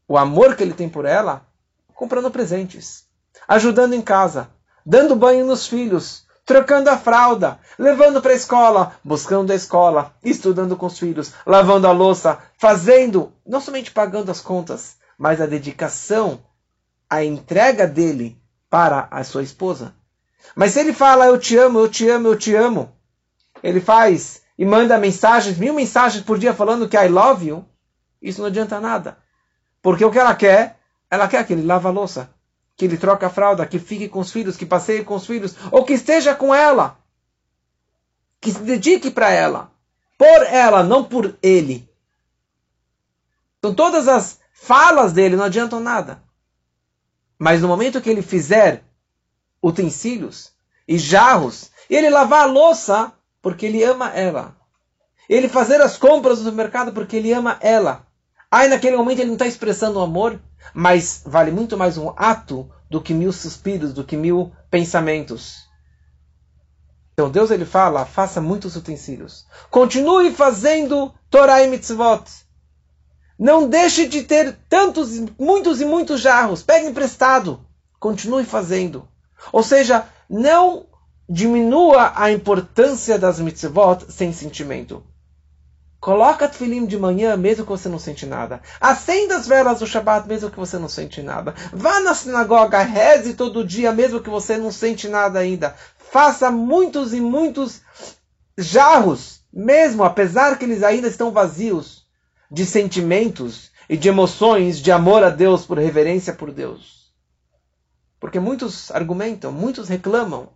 o 0.08 0.18
amor 0.18 0.56
que 0.56 0.64
ele 0.64 0.74
tem 0.74 0.90
por 0.90 1.06
ela 1.06 1.46
comprando 1.94 2.32
presentes, 2.32 3.06
ajudando 3.48 3.94
em 3.94 4.02
casa, 4.02 4.50
dando 4.86 5.16
banho 5.16 5.46
nos 5.46 5.68
filhos, 5.68 6.26
trocando 6.46 6.90
a 6.90 6.98
fralda, 6.98 7.60
levando 7.78 8.22
para 8.22 8.32
a 8.32 8.36
escola, 8.36 8.96
buscando 9.04 9.52
a 9.52 9.56
escola, 9.56 10.14
estudando 10.24 10.76
com 10.76 10.88
os 10.88 11.00
filhos, 11.00 11.34
lavando 11.46 11.88
a 11.88 11.92
louça, 11.92 12.40
fazendo, 12.58 13.32
não 13.46 13.62
somente 13.62 13.92
pagando 13.92 14.30
as 14.32 14.42
contas, 14.42 14.98
mas 15.18 15.40
a 15.40 15.46
dedicação, 15.46 16.44
a 17.10 17.24
entrega 17.24 17.88
dele 17.88 18.38
para 18.70 19.08
a 19.10 19.24
sua 19.24 19.44
esposa. 19.44 19.96
Mas 20.56 20.74
se 20.74 20.80
ele 20.80 20.94
fala 20.94 21.26
eu 21.26 21.40
te 21.40 21.58
amo, 21.58 21.80
eu 21.80 21.90
te 21.90 22.08
amo, 22.08 22.28
eu 22.30 22.38
te 22.38 22.56
amo, 22.56 22.96
ele 23.62 23.80
faz 23.80 24.42
e 24.58 24.66
manda 24.66 24.98
mensagens, 24.98 25.58
mil 25.58 25.74
mensagens 25.74 26.24
por 26.24 26.38
dia 26.38 26.54
falando 26.54 26.88
que 26.88 26.98
I 26.98 27.08
love 27.08 27.48
you, 27.48 27.66
isso 28.22 28.42
não 28.42 28.48
adianta 28.48 28.80
nada. 28.80 29.18
Porque 29.82 30.06
o 30.06 30.12
que 30.12 30.20
ela 30.20 30.36
quer, 30.36 30.78
ela 31.10 31.28
quer 31.28 31.46
que 31.46 31.54
ele 31.54 31.66
lave 31.66 31.88
a 31.88 31.92
louça, 31.92 32.30
que 32.76 32.86
ele 32.86 32.98
troque 32.98 33.26
a 33.26 33.30
fralda, 33.30 33.66
que 33.66 33.80
fique 33.80 34.08
com 34.08 34.20
os 34.20 34.32
filhos, 34.32 34.56
que 34.56 34.66
passeie 34.66 35.04
com 35.04 35.16
os 35.16 35.26
filhos, 35.26 35.56
ou 35.72 35.84
que 35.84 35.94
esteja 35.94 36.36
com 36.36 36.54
ela, 36.54 36.98
que 38.40 38.52
se 38.52 38.60
dedique 38.60 39.10
para 39.10 39.32
ela, 39.32 39.72
por 40.18 40.44
ela, 40.48 40.84
não 40.84 41.04
por 41.04 41.36
ele. 41.42 41.90
Então 43.60 43.74
todas 43.74 44.08
as 44.08 44.40
falas 44.52 45.14
dele 45.14 45.36
não 45.36 45.46
adiantam 45.46 45.80
nada. 45.80 46.22
Mas 47.40 47.62
no 47.62 47.68
momento 47.68 48.02
que 48.02 48.10
ele 48.10 48.22
fizer 48.22 48.84
utensílios 49.64 50.52
e 50.86 50.98
jarros. 50.98 51.72
E 51.90 51.96
ele 51.96 52.10
lavar 52.10 52.42
a 52.42 52.52
louça 52.52 53.14
porque 53.42 53.66
ele 53.66 53.84
ama 53.84 54.10
ela. 54.10 54.56
Ele 55.30 55.48
fazer 55.48 55.80
as 55.80 55.98
compras 55.98 56.42
do 56.42 56.52
mercado 56.52 56.92
porque 56.92 57.16
ele 57.16 57.32
ama 57.32 57.58
ela. 57.62 58.06
Aí 58.52 58.68
naquele 58.68 58.98
momento 58.98 59.20
ele 59.20 59.28
não 59.28 59.34
está 59.34 59.48
expressando 59.48 59.98
o 59.98 60.04
amor, 60.04 60.40
mas 60.74 61.24
vale 61.26 61.50
muito 61.50 61.78
mais 61.78 61.98
um 61.98 62.14
ato 62.16 62.70
do 62.90 63.02
que 63.02 63.14
mil 63.14 63.32
suspiros, 63.32 63.94
do 63.94 64.04
que 64.04 64.18
mil 64.18 64.52
pensamentos. 64.70 65.64
Então 67.14 67.30
Deus 67.30 67.50
ele 67.52 67.66
fala, 67.66 68.06
faça 68.06 68.42
muitos 68.42 68.76
utensílios. 68.76 69.46
Continue 69.72 70.32
fazendo 70.32 71.14
Torah 71.30 71.64
e 71.64 71.68
Mitzvot. 71.68 72.24
Não 73.40 73.68
deixe 73.68 74.08
de 74.08 74.24
ter 74.24 74.58
tantos, 74.70 75.20
muitos 75.40 75.82
e 75.82 75.86
muitos 75.86 76.22
jarros. 76.22 76.62
Pegue 76.62 76.88
emprestado. 76.88 77.66
Continue 78.00 78.46
fazendo. 78.46 79.08
Ou 79.52 79.64
seja, 79.64 80.06
não 80.30 80.86
diminua 81.28 82.14
a 82.16 82.32
importância 82.32 83.18
das 83.18 83.40
mitzvot 83.40 84.06
sem 84.10 84.32
sentimento. 84.34 85.04
Coloca 86.04 86.50
tefilim 86.50 86.86
de 86.86 87.00
manhã, 87.00 87.38
mesmo 87.38 87.64
que 87.64 87.72
você 87.72 87.88
não 87.88 87.98
sente 87.98 88.26
nada. 88.26 88.60
Acenda 88.80 89.38
as 89.38 89.48
velas 89.48 89.80
do 89.80 89.88
Shabat, 89.88 90.28
mesmo 90.28 90.52
que 90.52 90.60
você 90.60 90.78
não 90.78 90.90
sente 90.90 91.22
nada. 91.22 91.56
Vá 91.72 92.02
na 92.02 92.14
sinagoga, 92.14 92.82
reze 92.82 93.36
todo 93.36 93.64
dia, 93.64 93.90
mesmo 93.94 94.20
que 94.20 94.30
você 94.30 94.58
não 94.58 94.70
sente 94.70 95.08
nada 95.08 95.40
ainda. 95.40 95.74
Faça 96.12 96.52
muitos 96.52 97.14
e 97.14 97.22
muitos 97.22 97.82
jarros, 98.58 99.40
mesmo 99.52 100.04
apesar 100.04 100.58
que 100.60 100.66
eles 100.66 100.84
ainda 100.84 101.08
estão 101.08 101.32
vazios 101.32 102.06
de 102.52 102.66
sentimentos 102.66 103.72
e 103.90 103.96
de 103.96 104.10
emoções 104.10 104.80
de 104.80 104.92
amor 104.92 105.24
a 105.24 105.30
Deus, 105.30 105.66
por 105.66 105.78
reverência 105.78 106.34
por 106.34 106.52
Deus. 106.52 107.03
Porque 108.24 108.40
muitos 108.40 108.90
argumentam, 108.90 109.52
muitos 109.52 109.90
reclamam. 109.90 110.48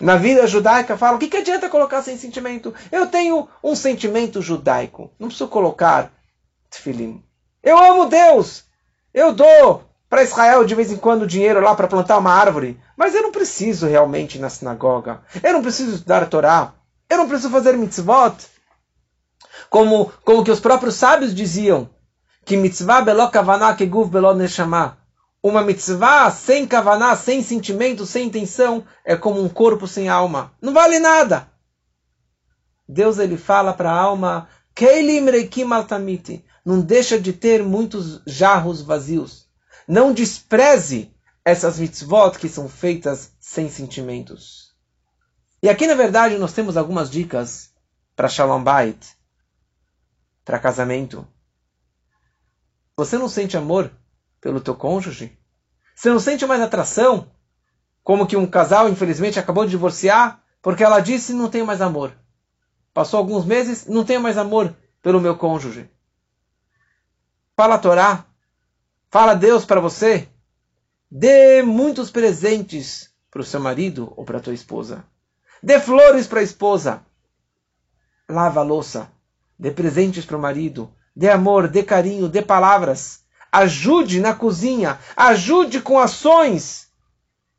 Na 0.00 0.16
vida 0.16 0.48
judaica 0.48 0.96
falam, 0.96 1.14
o 1.14 1.18
que, 1.20 1.28
que 1.28 1.36
adianta 1.36 1.68
colocar 1.68 2.02
sem 2.02 2.18
sentimento? 2.18 2.74
Eu 2.90 3.06
tenho 3.06 3.48
um 3.62 3.76
sentimento 3.76 4.42
judaico. 4.42 5.12
Não 5.16 5.28
preciso 5.28 5.48
colocar 5.48 6.10
tefilim. 6.68 7.22
Eu 7.62 7.78
amo 7.78 8.06
Deus. 8.06 8.64
Eu 9.14 9.32
dou 9.32 9.84
para 10.10 10.24
Israel 10.24 10.64
de 10.64 10.74
vez 10.74 10.90
em 10.90 10.96
quando 10.96 11.24
dinheiro 11.24 11.60
lá 11.60 11.72
para 11.72 11.86
plantar 11.86 12.18
uma 12.18 12.32
árvore. 12.32 12.80
Mas 12.96 13.14
eu 13.14 13.22
não 13.22 13.30
preciso 13.30 13.86
realmente 13.86 14.36
ir 14.36 14.40
na 14.40 14.50
sinagoga. 14.50 15.22
Eu 15.40 15.52
não 15.52 15.62
preciso 15.62 15.94
estudar 15.94 16.24
a 16.24 16.26
Torá. 16.26 16.72
Eu 17.08 17.18
não 17.18 17.28
preciso 17.28 17.50
fazer 17.50 17.76
mitzvot. 17.76 18.34
Como, 19.70 20.12
como 20.24 20.42
que 20.42 20.50
os 20.50 20.58
próprios 20.58 20.96
sábios 20.96 21.32
diziam, 21.32 21.88
que 22.44 22.56
mitzvah 22.56 23.02
belo 23.02 23.30
kavanah 23.30 23.76
que 23.76 23.86
guv 23.86 24.10
belo 24.10 24.34
neshama. 24.34 24.97
Uma 25.42 25.62
mitzvah 25.62 26.30
sem 26.30 26.66
kavaná, 26.66 27.14
sem 27.14 27.42
sentimento, 27.42 28.04
sem 28.04 28.26
intenção, 28.26 28.84
é 29.04 29.16
como 29.16 29.40
um 29.42 29.48
corpo 29.48 29.86
sem 29.86 30.08
alma. 30.08 30.52
Não 30.60 30.72
vale 30.72 30.98
nada. 30.98 31.48
Deus 32.88 33.18
ele 33.18 33.36
fala 33.36 33.72
para 33.72 33.90
a 33.90 33.98
alma, 33.98 34.48
não 36.64 36.80
deixa 36.80 37.20
de 37.20 37.32
ter 37.32 37.62
muitos 37.62 38.20
jarros 38.26 38.82
vazios. 38.82 39.48
Não 39.86 40.12
despreze 40.12 41.14
essas 41.44 41.78
mitzvot 41.78 42.38
que 42.38 42.48
são 42.48 42.68
feitas 42.68 43.32
sem 43.40 43.70
sentimentos. 43.70 44.74
E 45.62 45.68
aqui, 45.68 45.86
na 45.86 45.94
verdade, 45.94 46.36
nós 46.36 46.52
temos 46.52 46.76
algumas 46.76 47.10
dicas 47.10 47.72
para 48.14 48.28
Shalom 48.28 48.62
Bait, 48.62 49.16
para 50.44 50.58
casamento. 50.58 51.26
Você 52.96 53.16
não 53.16 53.28
sente 53.28 53.56
amor 53.56 53.90
pelo 54.40 54.60
teu 54.60 54.74
cônjuge? 54.74 55.38
Você 55.94 56.10
não 56.10 56.20
sente 56.20 56.46
mais 56.46 56.60
atração? 56.60 57.30
Como 58.04 58.26
que 58.26 58.36
um 58.36 58.46
casal, 58.46 58.88
infelizmente, 58.88 59.38
acabou 59.38 59.64
de 59.64 59.72
divorciar 59.72 60.42
porque 60.62 60.84
ela 60.84 61.00
disse 61.00 61.32
não 61.32 61.50
tenho 61.50 61.66
mais 61.66 61.80
amor. 61.80 62.12
Passou 62.94 63.18
alguns 63.18 63.44
meses, 63.44 63.86
não 63.86 64.04
tenho 64.04 64.20
mais 64.20 64.38
amor 64.38 64.74
pelo 65.02 65.20
meu 65.20 65.36
cônjuge. 65.36 65.90
Fala 67.56 67.74
a 67.74 67.78
Torá. 67.78 68.24
Fala 69.10 69.34
Deus 69.34 69.64
para 69.64 69.80
você. 69.80 70.28
Dê 71.10 71.62
muitos 71.62 72.10
presentes 72.10 73.10
para 73.30 73.40
o 73.40 73.44
seu 73.44 73.60
marido 73.60 74.12
ou 74.16 74.24
para 74.24 74.38
a 74.38 74.40
tua 74.40 74.54
esposa. 74.54 75.04
Dê 75.62 75.80
flores 75.80 76.26
para 76.26 76.40
a 76.40 76.44
esposa. 76.44 77.02
Lava 78.28 78.60
a 78.60 78.64
louça. 78.64 79.10
Dê 79.58 79.70
presentes 79.70 80.24
para 80.24 80.36
o 80.36 80.40
marido. 80.40 80.92
Dê 81.14 81.28
amor, 81.28 81.68
dê 81.68 81.82
carinho, 81.82 82.28
dê 82.28 82.42
palavras 82.42 83.24
ajude 83.52 84.20
na 84.20 84.34
cozinha, 84.34 84.98
ajude 85.16 85.80
com 85.80 85.98
ações, 85.98 86.88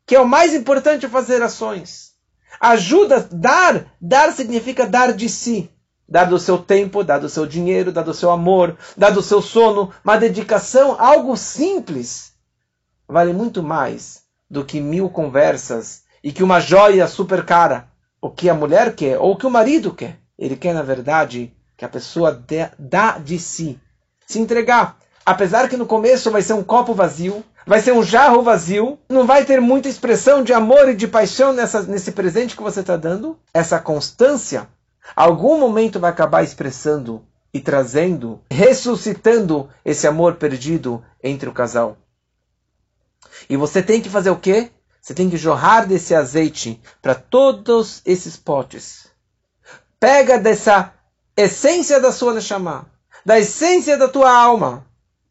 que 0.06 0.14
é 0.14 0.20
o 0.20 0.28
mais 0.28 0.54
importante 0.54 1.08
fazer 1.08 1.42
ações. 1.42 2.12
Ajuda, 2.60 3.28
dar, 3.30 3.86
dar 4.00 4.32
significa 4.32 4.86
dar 4.86 5.12
de 5.12 5.28
si. 5.28 5.70
Dar 6.08 6.24
do 6.24 6.40
seu 6.40 6.58
tempo, 6.58 7.04
dar 7.04 7.18
do 7.18 7.28
seu 7.28 7.46
dinheiro, 7.46 7.92
dar 7.92 8.02
do 8.02 8.12
seu 8.12 8.30
amor, 8.30 8.76
dar 8.96 9.10
do 9.10 9.22
seu 9.22 9.40
sono, 9.40 9.92
uma 10.02 10.16
dedicação, 10.16 11.00
algo 11.00 11.36
simples, 11.36 12.32
vale 13.06 13.32
muito 13.32 13.62
mais 13.62 14.24
do 14.50 14.64
que 14.64 14.80
mil 14.80 15.08
conversas 15.08 16.02
e 16.22 16.32
que 16.32 16.42
uma 16.42 16.60
joia 16.60 17.06
super 17.06 17.44
cara. 17.44 17.88
O 18.20 18.28
que 18.28 18.50
a 18.50 18.54
mulher 18.54 18.94
quer, 18.94 19.18
ou 19.18 19.32
o 19.32 19.36
que 19.36 19.46
o 19.46 19.50
marido 19.50 19.94
quer. 19.94 20.18
Ele 20.36 20.56
quer, 20.56 20.74
na 20.74 20.82
verdade, 20.82 21.54
que 21.76 21.84
a 21.84 21.88
pessoa 21.88 22.32
dê, 22.32 22.68
dá 22.78 23.16
de 23.16 23.38
si. 23.38 23.80
Se 24.26 24.38
entregar 24.38 24.99
apesar 25.24 25.68
que 25.68 25.76
no 25.76 25.86
começo 25.86 26.30
vai 26.30 26.42
ser 26.42 26.54
um 26.54 26.62
copo 26.62 26.94
vazio, 26.94 27.44
vai 27.66 27.80
ser 27.80 27.92
um 27.92 28.02
jarro 28.02 28.42
vazio, 28.42 28.98
não 29.08 29.26
vai 29.26 29.44
ter 29.44 29.60
muita 29.60 29.88
expressão 29.88 30.42
de 30.42 30.52
amor 30.52 30.88
e 30.88 30.94
de 30.94 31.06
paixão 31.06 31.52
nessa, 31.52 31.82
nesse 31.82 32.12
presente 32.12 32.56
que 32.56 32.62
você 32.62 32.80
está 32.80 32.96
dando, 32.96 33.38
essa 33.52 33.78
constância 33.78 34.68
algum 35.14 35.58
momento 35.58 35.98
vai 35.98 36.10
acabar 36.10 36.42
expressando 36.42 37.24
e 37.52 37.60
trazendo, 37.60 38.40
ressuscitando 38.50 39.68
esse 39.84 40.06
amor 40.06 40.36
perdido 40.36 41.04
entre 41.22 41.48
o 41.48 41.52
casal. 41.52 41.96
E 43.48 43.56
você 43.56 43.82
tem 43.82 44.00
que 44.00 44.08
fazer 44.08 44.30
o 44.30 44.38
quê? 44.38 44.70
Você 45.00 45.14
tem 45.14 45.28
que 45.28 45.36
jorrar 45.36 45.86
desse 45.86 46.14
azeite 46.14 46.80
para 47.00 47.14
todos 47.14 48.02
esses 48.04 48.36
potes. 48.36 49.08
Pega 49.98 50.38
dessa 50.38 50.92
essência 51.36 51.98
da 52.00 52.12
sua 52.12 52.34
Neshama, 52.34 52.86
da 53.24 53.38
essência 53.38 53.96
da 53.96 54.08
tua 54.08 54.30
alma, 54.32 54.86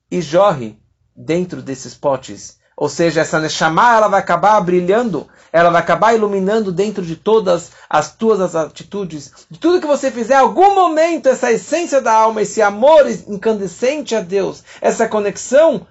e 0.09 0.21
jorre 0.21 0.77
dentro 1.15 1.61
desses 1.61 1.93
potes. 1.93 2.57
Ou 2.75 2.87
seja, 2.87 3.21
essa 3.21 3.39
Neshama 3.39 3.97
ela 3.97 4.07
vai 4.07 4.21
acabar 4.21 4.61
brilhando, 4.61 5.27
ela 5.51 5.69
vai 5.69 5.81
acabar 5.81 6.15
iluminando 6.15 6.71
dentro 6.71 7.05
de 7.05 7.17
todas 7.17 7.71
as 7.89 8.15
tuas 8.15 8.55
atitudes, 8.55 9.33
de 9.49 9.59
tudo 9.59 9.81
que 9.81 9.87
você 9.87 10.09
fizer, 10.09 10.35
algum 10.35 10.73
momento 10.73 11.27
essa 11.27 11.51
essência 11.51 11.99
da 11.99 12.13
alma, 12.13 12.41
esse 12.41 12.61
amor 12.61 13.05
incandescente 13.27 14.15
a 14.15 14.21
Deus, 14.21 14.63
essa 14.79 15.09
conexão 15.09 15.85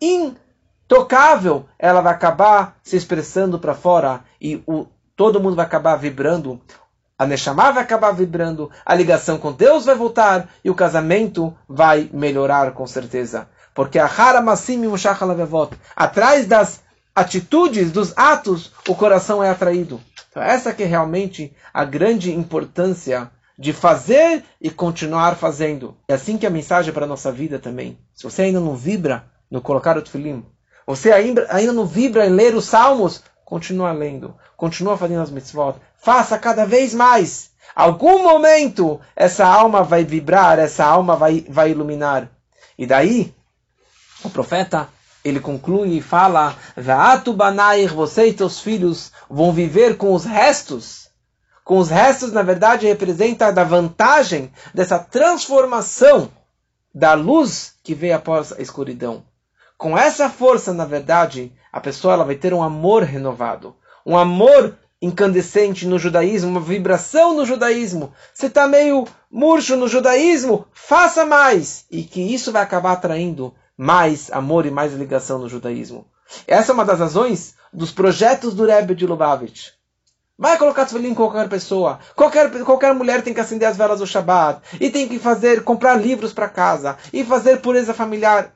intocável, 0.00 1.64
ela 1.78 2.00
vai 2.00 2.12
acabar 2.12 2.76
se 2.82 2.96
expressando 2.96 3.56
para 3.56 3.72
fora 3.72 4.24
e 4.40 4.60
o, 4.66 4.86
todo 5.14 5.40
mundo 5.40 5.54
vai 5.54 5.64
acabar 5.64 5.94
vibrando 5.94 6.60
a 7.22 7.26
Neshama 7.26 7.70
vai 7.70 7.84
acabar 7.84 8.10
vibrando, 8.10 8.68
a 8.84 8.96
ligação 8.96 9.38
com 9.38 9.52
Deus 9.52 9.84
vai 9.84 9.94
voltar 9.94 10.48
e 10.64 10.68
o 10.68 10.74
casamento 10.74 11.56
vai 11.68 12.10
melhorar 12.12 12.72
com 12.72 12.84
certeza. 12.84 13.48
Porque 13.74 13.98
a 13.98 14.06
Haramassim 14.06 14.80
atrás 15.96 16.46
das 16.46 16.80
atitudes, 17.14 17.90
dos 17.90 18.12
atos, 18.16 18.72
o 18.88 18.94
coração 18.94 19.42
é 19.42 19.50
atraído. 19.50 20.00
Então 20.30 20.42
essa 20.42 20.72
que 20.72 20.82
é 20.82 20.86
realmente 20.86 21.54
a 21.72 21.84
grande 21.84 22.32
importância 22.32 23.30
de 23.58 23.72
fazer 23.72 24.44
e 24.60 24.70
continuar 24.70 25.36
fazendo. 25.36 25.96
É 26.08 26.14
assim 26.14 26.38
que 26.38 26.46
é 26.46 26.48
a 26.48 26.52
mensagem 26.52 26.92
para 26.92 27.04
a 27.04 27.08
nossa 27.08 27.30
vida 27.30 27.58
também. 27.58 27.98
Se 28.14 28.24
você 28.24 28.42
ainda 28.42 28.60
não 28.60 28.74
vibra 28.74 29.24
no 29.50 29.60
colocar 29.60 29.96
o 29.96 30.02
tefilim, 30.02 30.44
você 30.86 31.12
ainda, 31.12 31.46
ainda 31.50 31.72
não 31.72 31.86
vibra 31.86 32.26
em 32.26 32.30
ler 32.30 32.54
os 32.54 32.64
salmos, 32.64 33.22
continua 33.44 33.92
lendo, 33.92 34.34
continua 34.56 34.96
fazendo 34.96 35.22
as 35.22 35.30
mitzvot, 35.30 35.76
faça 35.96 36.38
cada 36.38 36.64
vez 36.64 36.94
mais. 36.94 37.50
Algum 37.74 38.22
momento 38.22 39.00
essa 39.14 39.46
alma 39.46 39.82
vai 39.82 40.04
vibrar, 40.04 40.58
essa 40.58 40.84
alma 40.84 41.14
vai, 41.14 41.44
vai 41.48 41.70
iluminar. 41.70 42.30
E 42.76 42.86
daí, 42.86 43.34
o 44.24 44.30
profeta, 44.30 44.88
ele 45.24 45.40
conclui 45.40 45.96
e 45.96 46.02
fala, 46.02 46.56
Va'atu 46.76 47.32
banair, 47.32 47.94
você 47.94 48.28
e 48.28 48.32
teus 48.32 48.60
filhos 48.60 49.12
vão 49.30 49.52
viver 49.52 49.96
com 49.96 50.12
os 50.12 50.24
restos. 50.24 51.08
Com 51.64 51.78
os 51.78 51.88
restos, 51.88 52.32
na 52.32 52.42
verdade, 52.42 52.86
representa 52.86 53.52
da 53.52 53.62
vantagem 53.62 54.52
dessa 54.74 54.98
transformação 54.98 56.28
da 56.94 57.14
luz 57.14 57.74
que 57.82 57.94
veio 57.94 58.16
após 58.16 58.52
a 58.52 58.60
escuridão. 58.60 59.24
Com 59.78 59.96
essa 59.96 60.28
força, 60.28 60.72
na 60.72 60.84
verdade, 60.84 61.52
a 61.72 61.80
pessoa 61.80 62.14
ela 62.14 62.24
vai 62.24 62.34
ter 62.34 62.52
um 62.52 62.62
amor 62.62 63.02
renovado, 63.02 63.76
um 64.04 64.16
amor 64.16 64.76
incandescente 65.00 65.86
no 65.86 65.98
judaísmo, 65.98 66.50
uma 66.50 66.60
vibração 66.60 67.34
no 67.34 67.44
judaísmo. 67.44 68.12
Você 68.32 68.46
está 68.46 68.68
meio 68.68 69.04
murcho 69.30 69.76
no 69.76 69.88
judaísmo? 69.88 70.66
Faça 70.72 71.24
mais! 71.24 71.84
E 71.90 72.04
que 72.04 72.20
isso 72.20 72.52
vai 72.52 72.62
acabar 72.62 72.92
atraindo 72.92 73.52
mais 73.76 74.30
amor 74.30 74.66
e 74.66 74.70
mais 74.70 74.92
ligação 74.92 75.38
no 75.38 75.48
judaísmo. 75.48 76.06
Essa 76.46 76.72
é 76.72 76.74
uma 76.74 76.84
das 76.84 76.98
razões 76.98 77.54
dos 77.72 77.90
projetos 77.90 78.54
do 78.54 78.66
Rebbe 78.66 78.94
de 78.94 79.06
Lubavitch. 79.06 79.70
Vai 80.38 80.58
colocar 80.58 80.86
tefilim 80.86 81.10
em 81.10 81.14
qualquer 81.14 81.48
pessoa. 81.48 81.98
Qualquer, 82.16 82.50
qualquer 82.64 82.94
mulher 82.94 83.22
tem 83.22 83.34
que 83.34 83.40
acender 83.40 83.68
as 83.68 83.76
velas 83.76 84.00
do 84.00 84.06
Shabat. 84.06 84.60
E 84.80 84.90
tem 84.90 85.06
que 85.06 85.18
fazer, 85.18 85.62
comprar 85.62 85.94
livros 85.94 86.32
para 86.32 86.48
casa. 86.48 86.96
E 87.12 87.24
fazer 87.24 87.60
pureza 87.60 87.94
familiar 87.94 88.52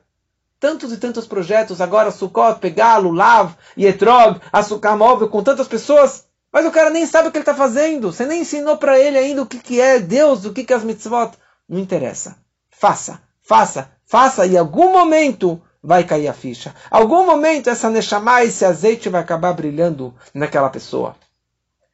tantos 0.59 0.91
e 0.91 0.97
tantos 0.97 1.27
projetos, 1.27 1.81
agora 1.81 2.11
Sukkot, 2.11 2.59
Pegalo, 2.59 3.11
Lav, 3.11 3.53
Yetrog, 3.77 4.41
Açúcar 4.51 4.97
Móvel, 4.97 5.29
com 5.29 5.43
tantas 5.43 5.67
pessoas, 5.67 6.25
mas 6.51 6.65
o 6.65 6.71
cara 6.71 6.89
nem 6.89 7.05
sabe 7.05 7.27
o 7.27 7.31
que 7.31 7.37
ele 7.37 7.43
está 7.43 7.53
fazendo. 7.53 8.11
Você 8.11 8.25
nem 8.25 8.41
ensinou 8.41 8.77
para 8.77 8.99
ele 8.99 9.17
ainda 9.17 9.43
o 9.43 9.45
que, 9.45 9.59
que 9.59 9.79
é 9.79 9.99
Deus, 9.99 10.45
o 10.45 10.53
que, 10.53 10.63
que 10.63 10.73
é 10.73 10.75
as 10.75 10.83
mitzvot. 10.83 11.31
Não 11.69 11.79
interessa. 11.79 12.37
Faça, 12.69 13.21
faça, 13.41 13.91
faça, 14.07 14.45
e 14.45 14.55
em 14.55 14.57
algum 14.57 14.91
momento 14.91 15.61
vai 15.83 16.03
cair 16.03 16.27
a 16.27 16.33
ficha. 16.33 16.73
Algum 16.89 17.25
momento 17.25 17.69
essa 17.69 17.89
Neshama, 17.89 18.43
esse 18.43 18.65
azeite 18.65 19.09
vai 19.09 19.21
acabar 19.21 19.53
brilhando 19.53 20.15
naquela 20.33 20.69
pessoa. 20.69 21.15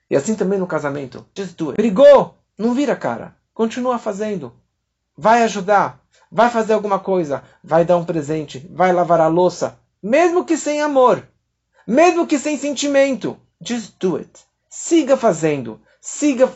E 0.10 0.16
assim 0.16 0.36
também 0.36 0.60
no 0.60 0.68
casamento. 0.68 1.26
Just 1.36 1.58
do 1.58 1.70
it. 1.72 1.76
Brigou, 1.76 2.38
não 2.58 2.74
vira 2.74 2.96
cara. 2.96 3.36
Continua 3.54 4.00
fazendo. 4.00 4.54
Vai 5.18 5.44
ajudar 5.44 6.04
vai 6.34 6.50
fazer 6.50 6.74
alguma 6.74 6.98
coisa, 6.98 7.44
vai 7.64 7.86
dar 7.86 7.96
um 7.96 8.04
presente, 8.04 8.68
vai 8.72 8.92
lavar 8.92 9.22
a 9.22 9.28
louça, 9.28 9.78
mesmo 10.02 10.44
que 10.44 10.58
sem 10.58 10.82
amor, 10.82 11.24
mesmo 11.86 12.26
que 12.26 12.40
sem 12.40 12.58
sentimento. 12.58 13.38
Just 13.62 13.94
do 14.00 14.18
it. 14.18 14.42
Siga 14.68 15.16
fazendo, 15.16 15.80
siga 16.02 16.52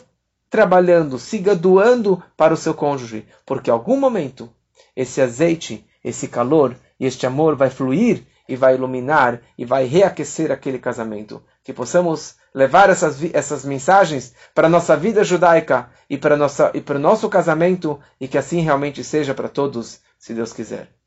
trabalhando, 0.50 1.16
siga 1.18 1.54
doando 1.54 2.22
para 2.36 2.52
o 2.52 2.56
seu 2.56 2.74
cônjuge, 2.74 3.24
porque 3.46 3.70
em 3.70 3.72
algum 3.72 3.96
momento 3.96 4.50
esse 4.98 5.22
azeite, 5.22 5.86
esse 6.02 6.26
calor 6.26 6.74
e 6.98 7.06
este 7.06 7.24
amor 7.24 7.54
vai 7.54 7.70
fluir 7.70 8.24
e 8.48 8.56
vai 8.56 8.74
iluminar 8.74 9.40
e 9.56 9.64
vai 9.64 9.84
reaquecer 9.84 10.50
aquele 10.50 10.80
casamento. 10.80 11.40
Que 11.62 11.72
possamos 11.72 12.34
levar 12.52 12.90
essas, 12.90 13.22
essas 13.32 13.64
mensagens 13.64 14.34
para 14.52 14.66
a 14.66 14.70
nossa 14.70 14.96
vida 14.96 15.22
judaica 15.22 15.88
e 16.10 16.18
para, 16.18 16.36
nossa, 16.36 16.72
e 16.74 16.80
para 16.80 16.96
o 16.96 17.00
nosso 17.00 17.28
casamento 17.28 18.00
e 18.20 18.26
que 18.26 18.36
assim 18.36 18.60
realmente 18.60 19.04
seja 19.04 19.32
para 19.34 19.48
todos, 19.48 20.00
se 20.18 20.34
Deus 20.34 20.52
quiser. 20.52 20.88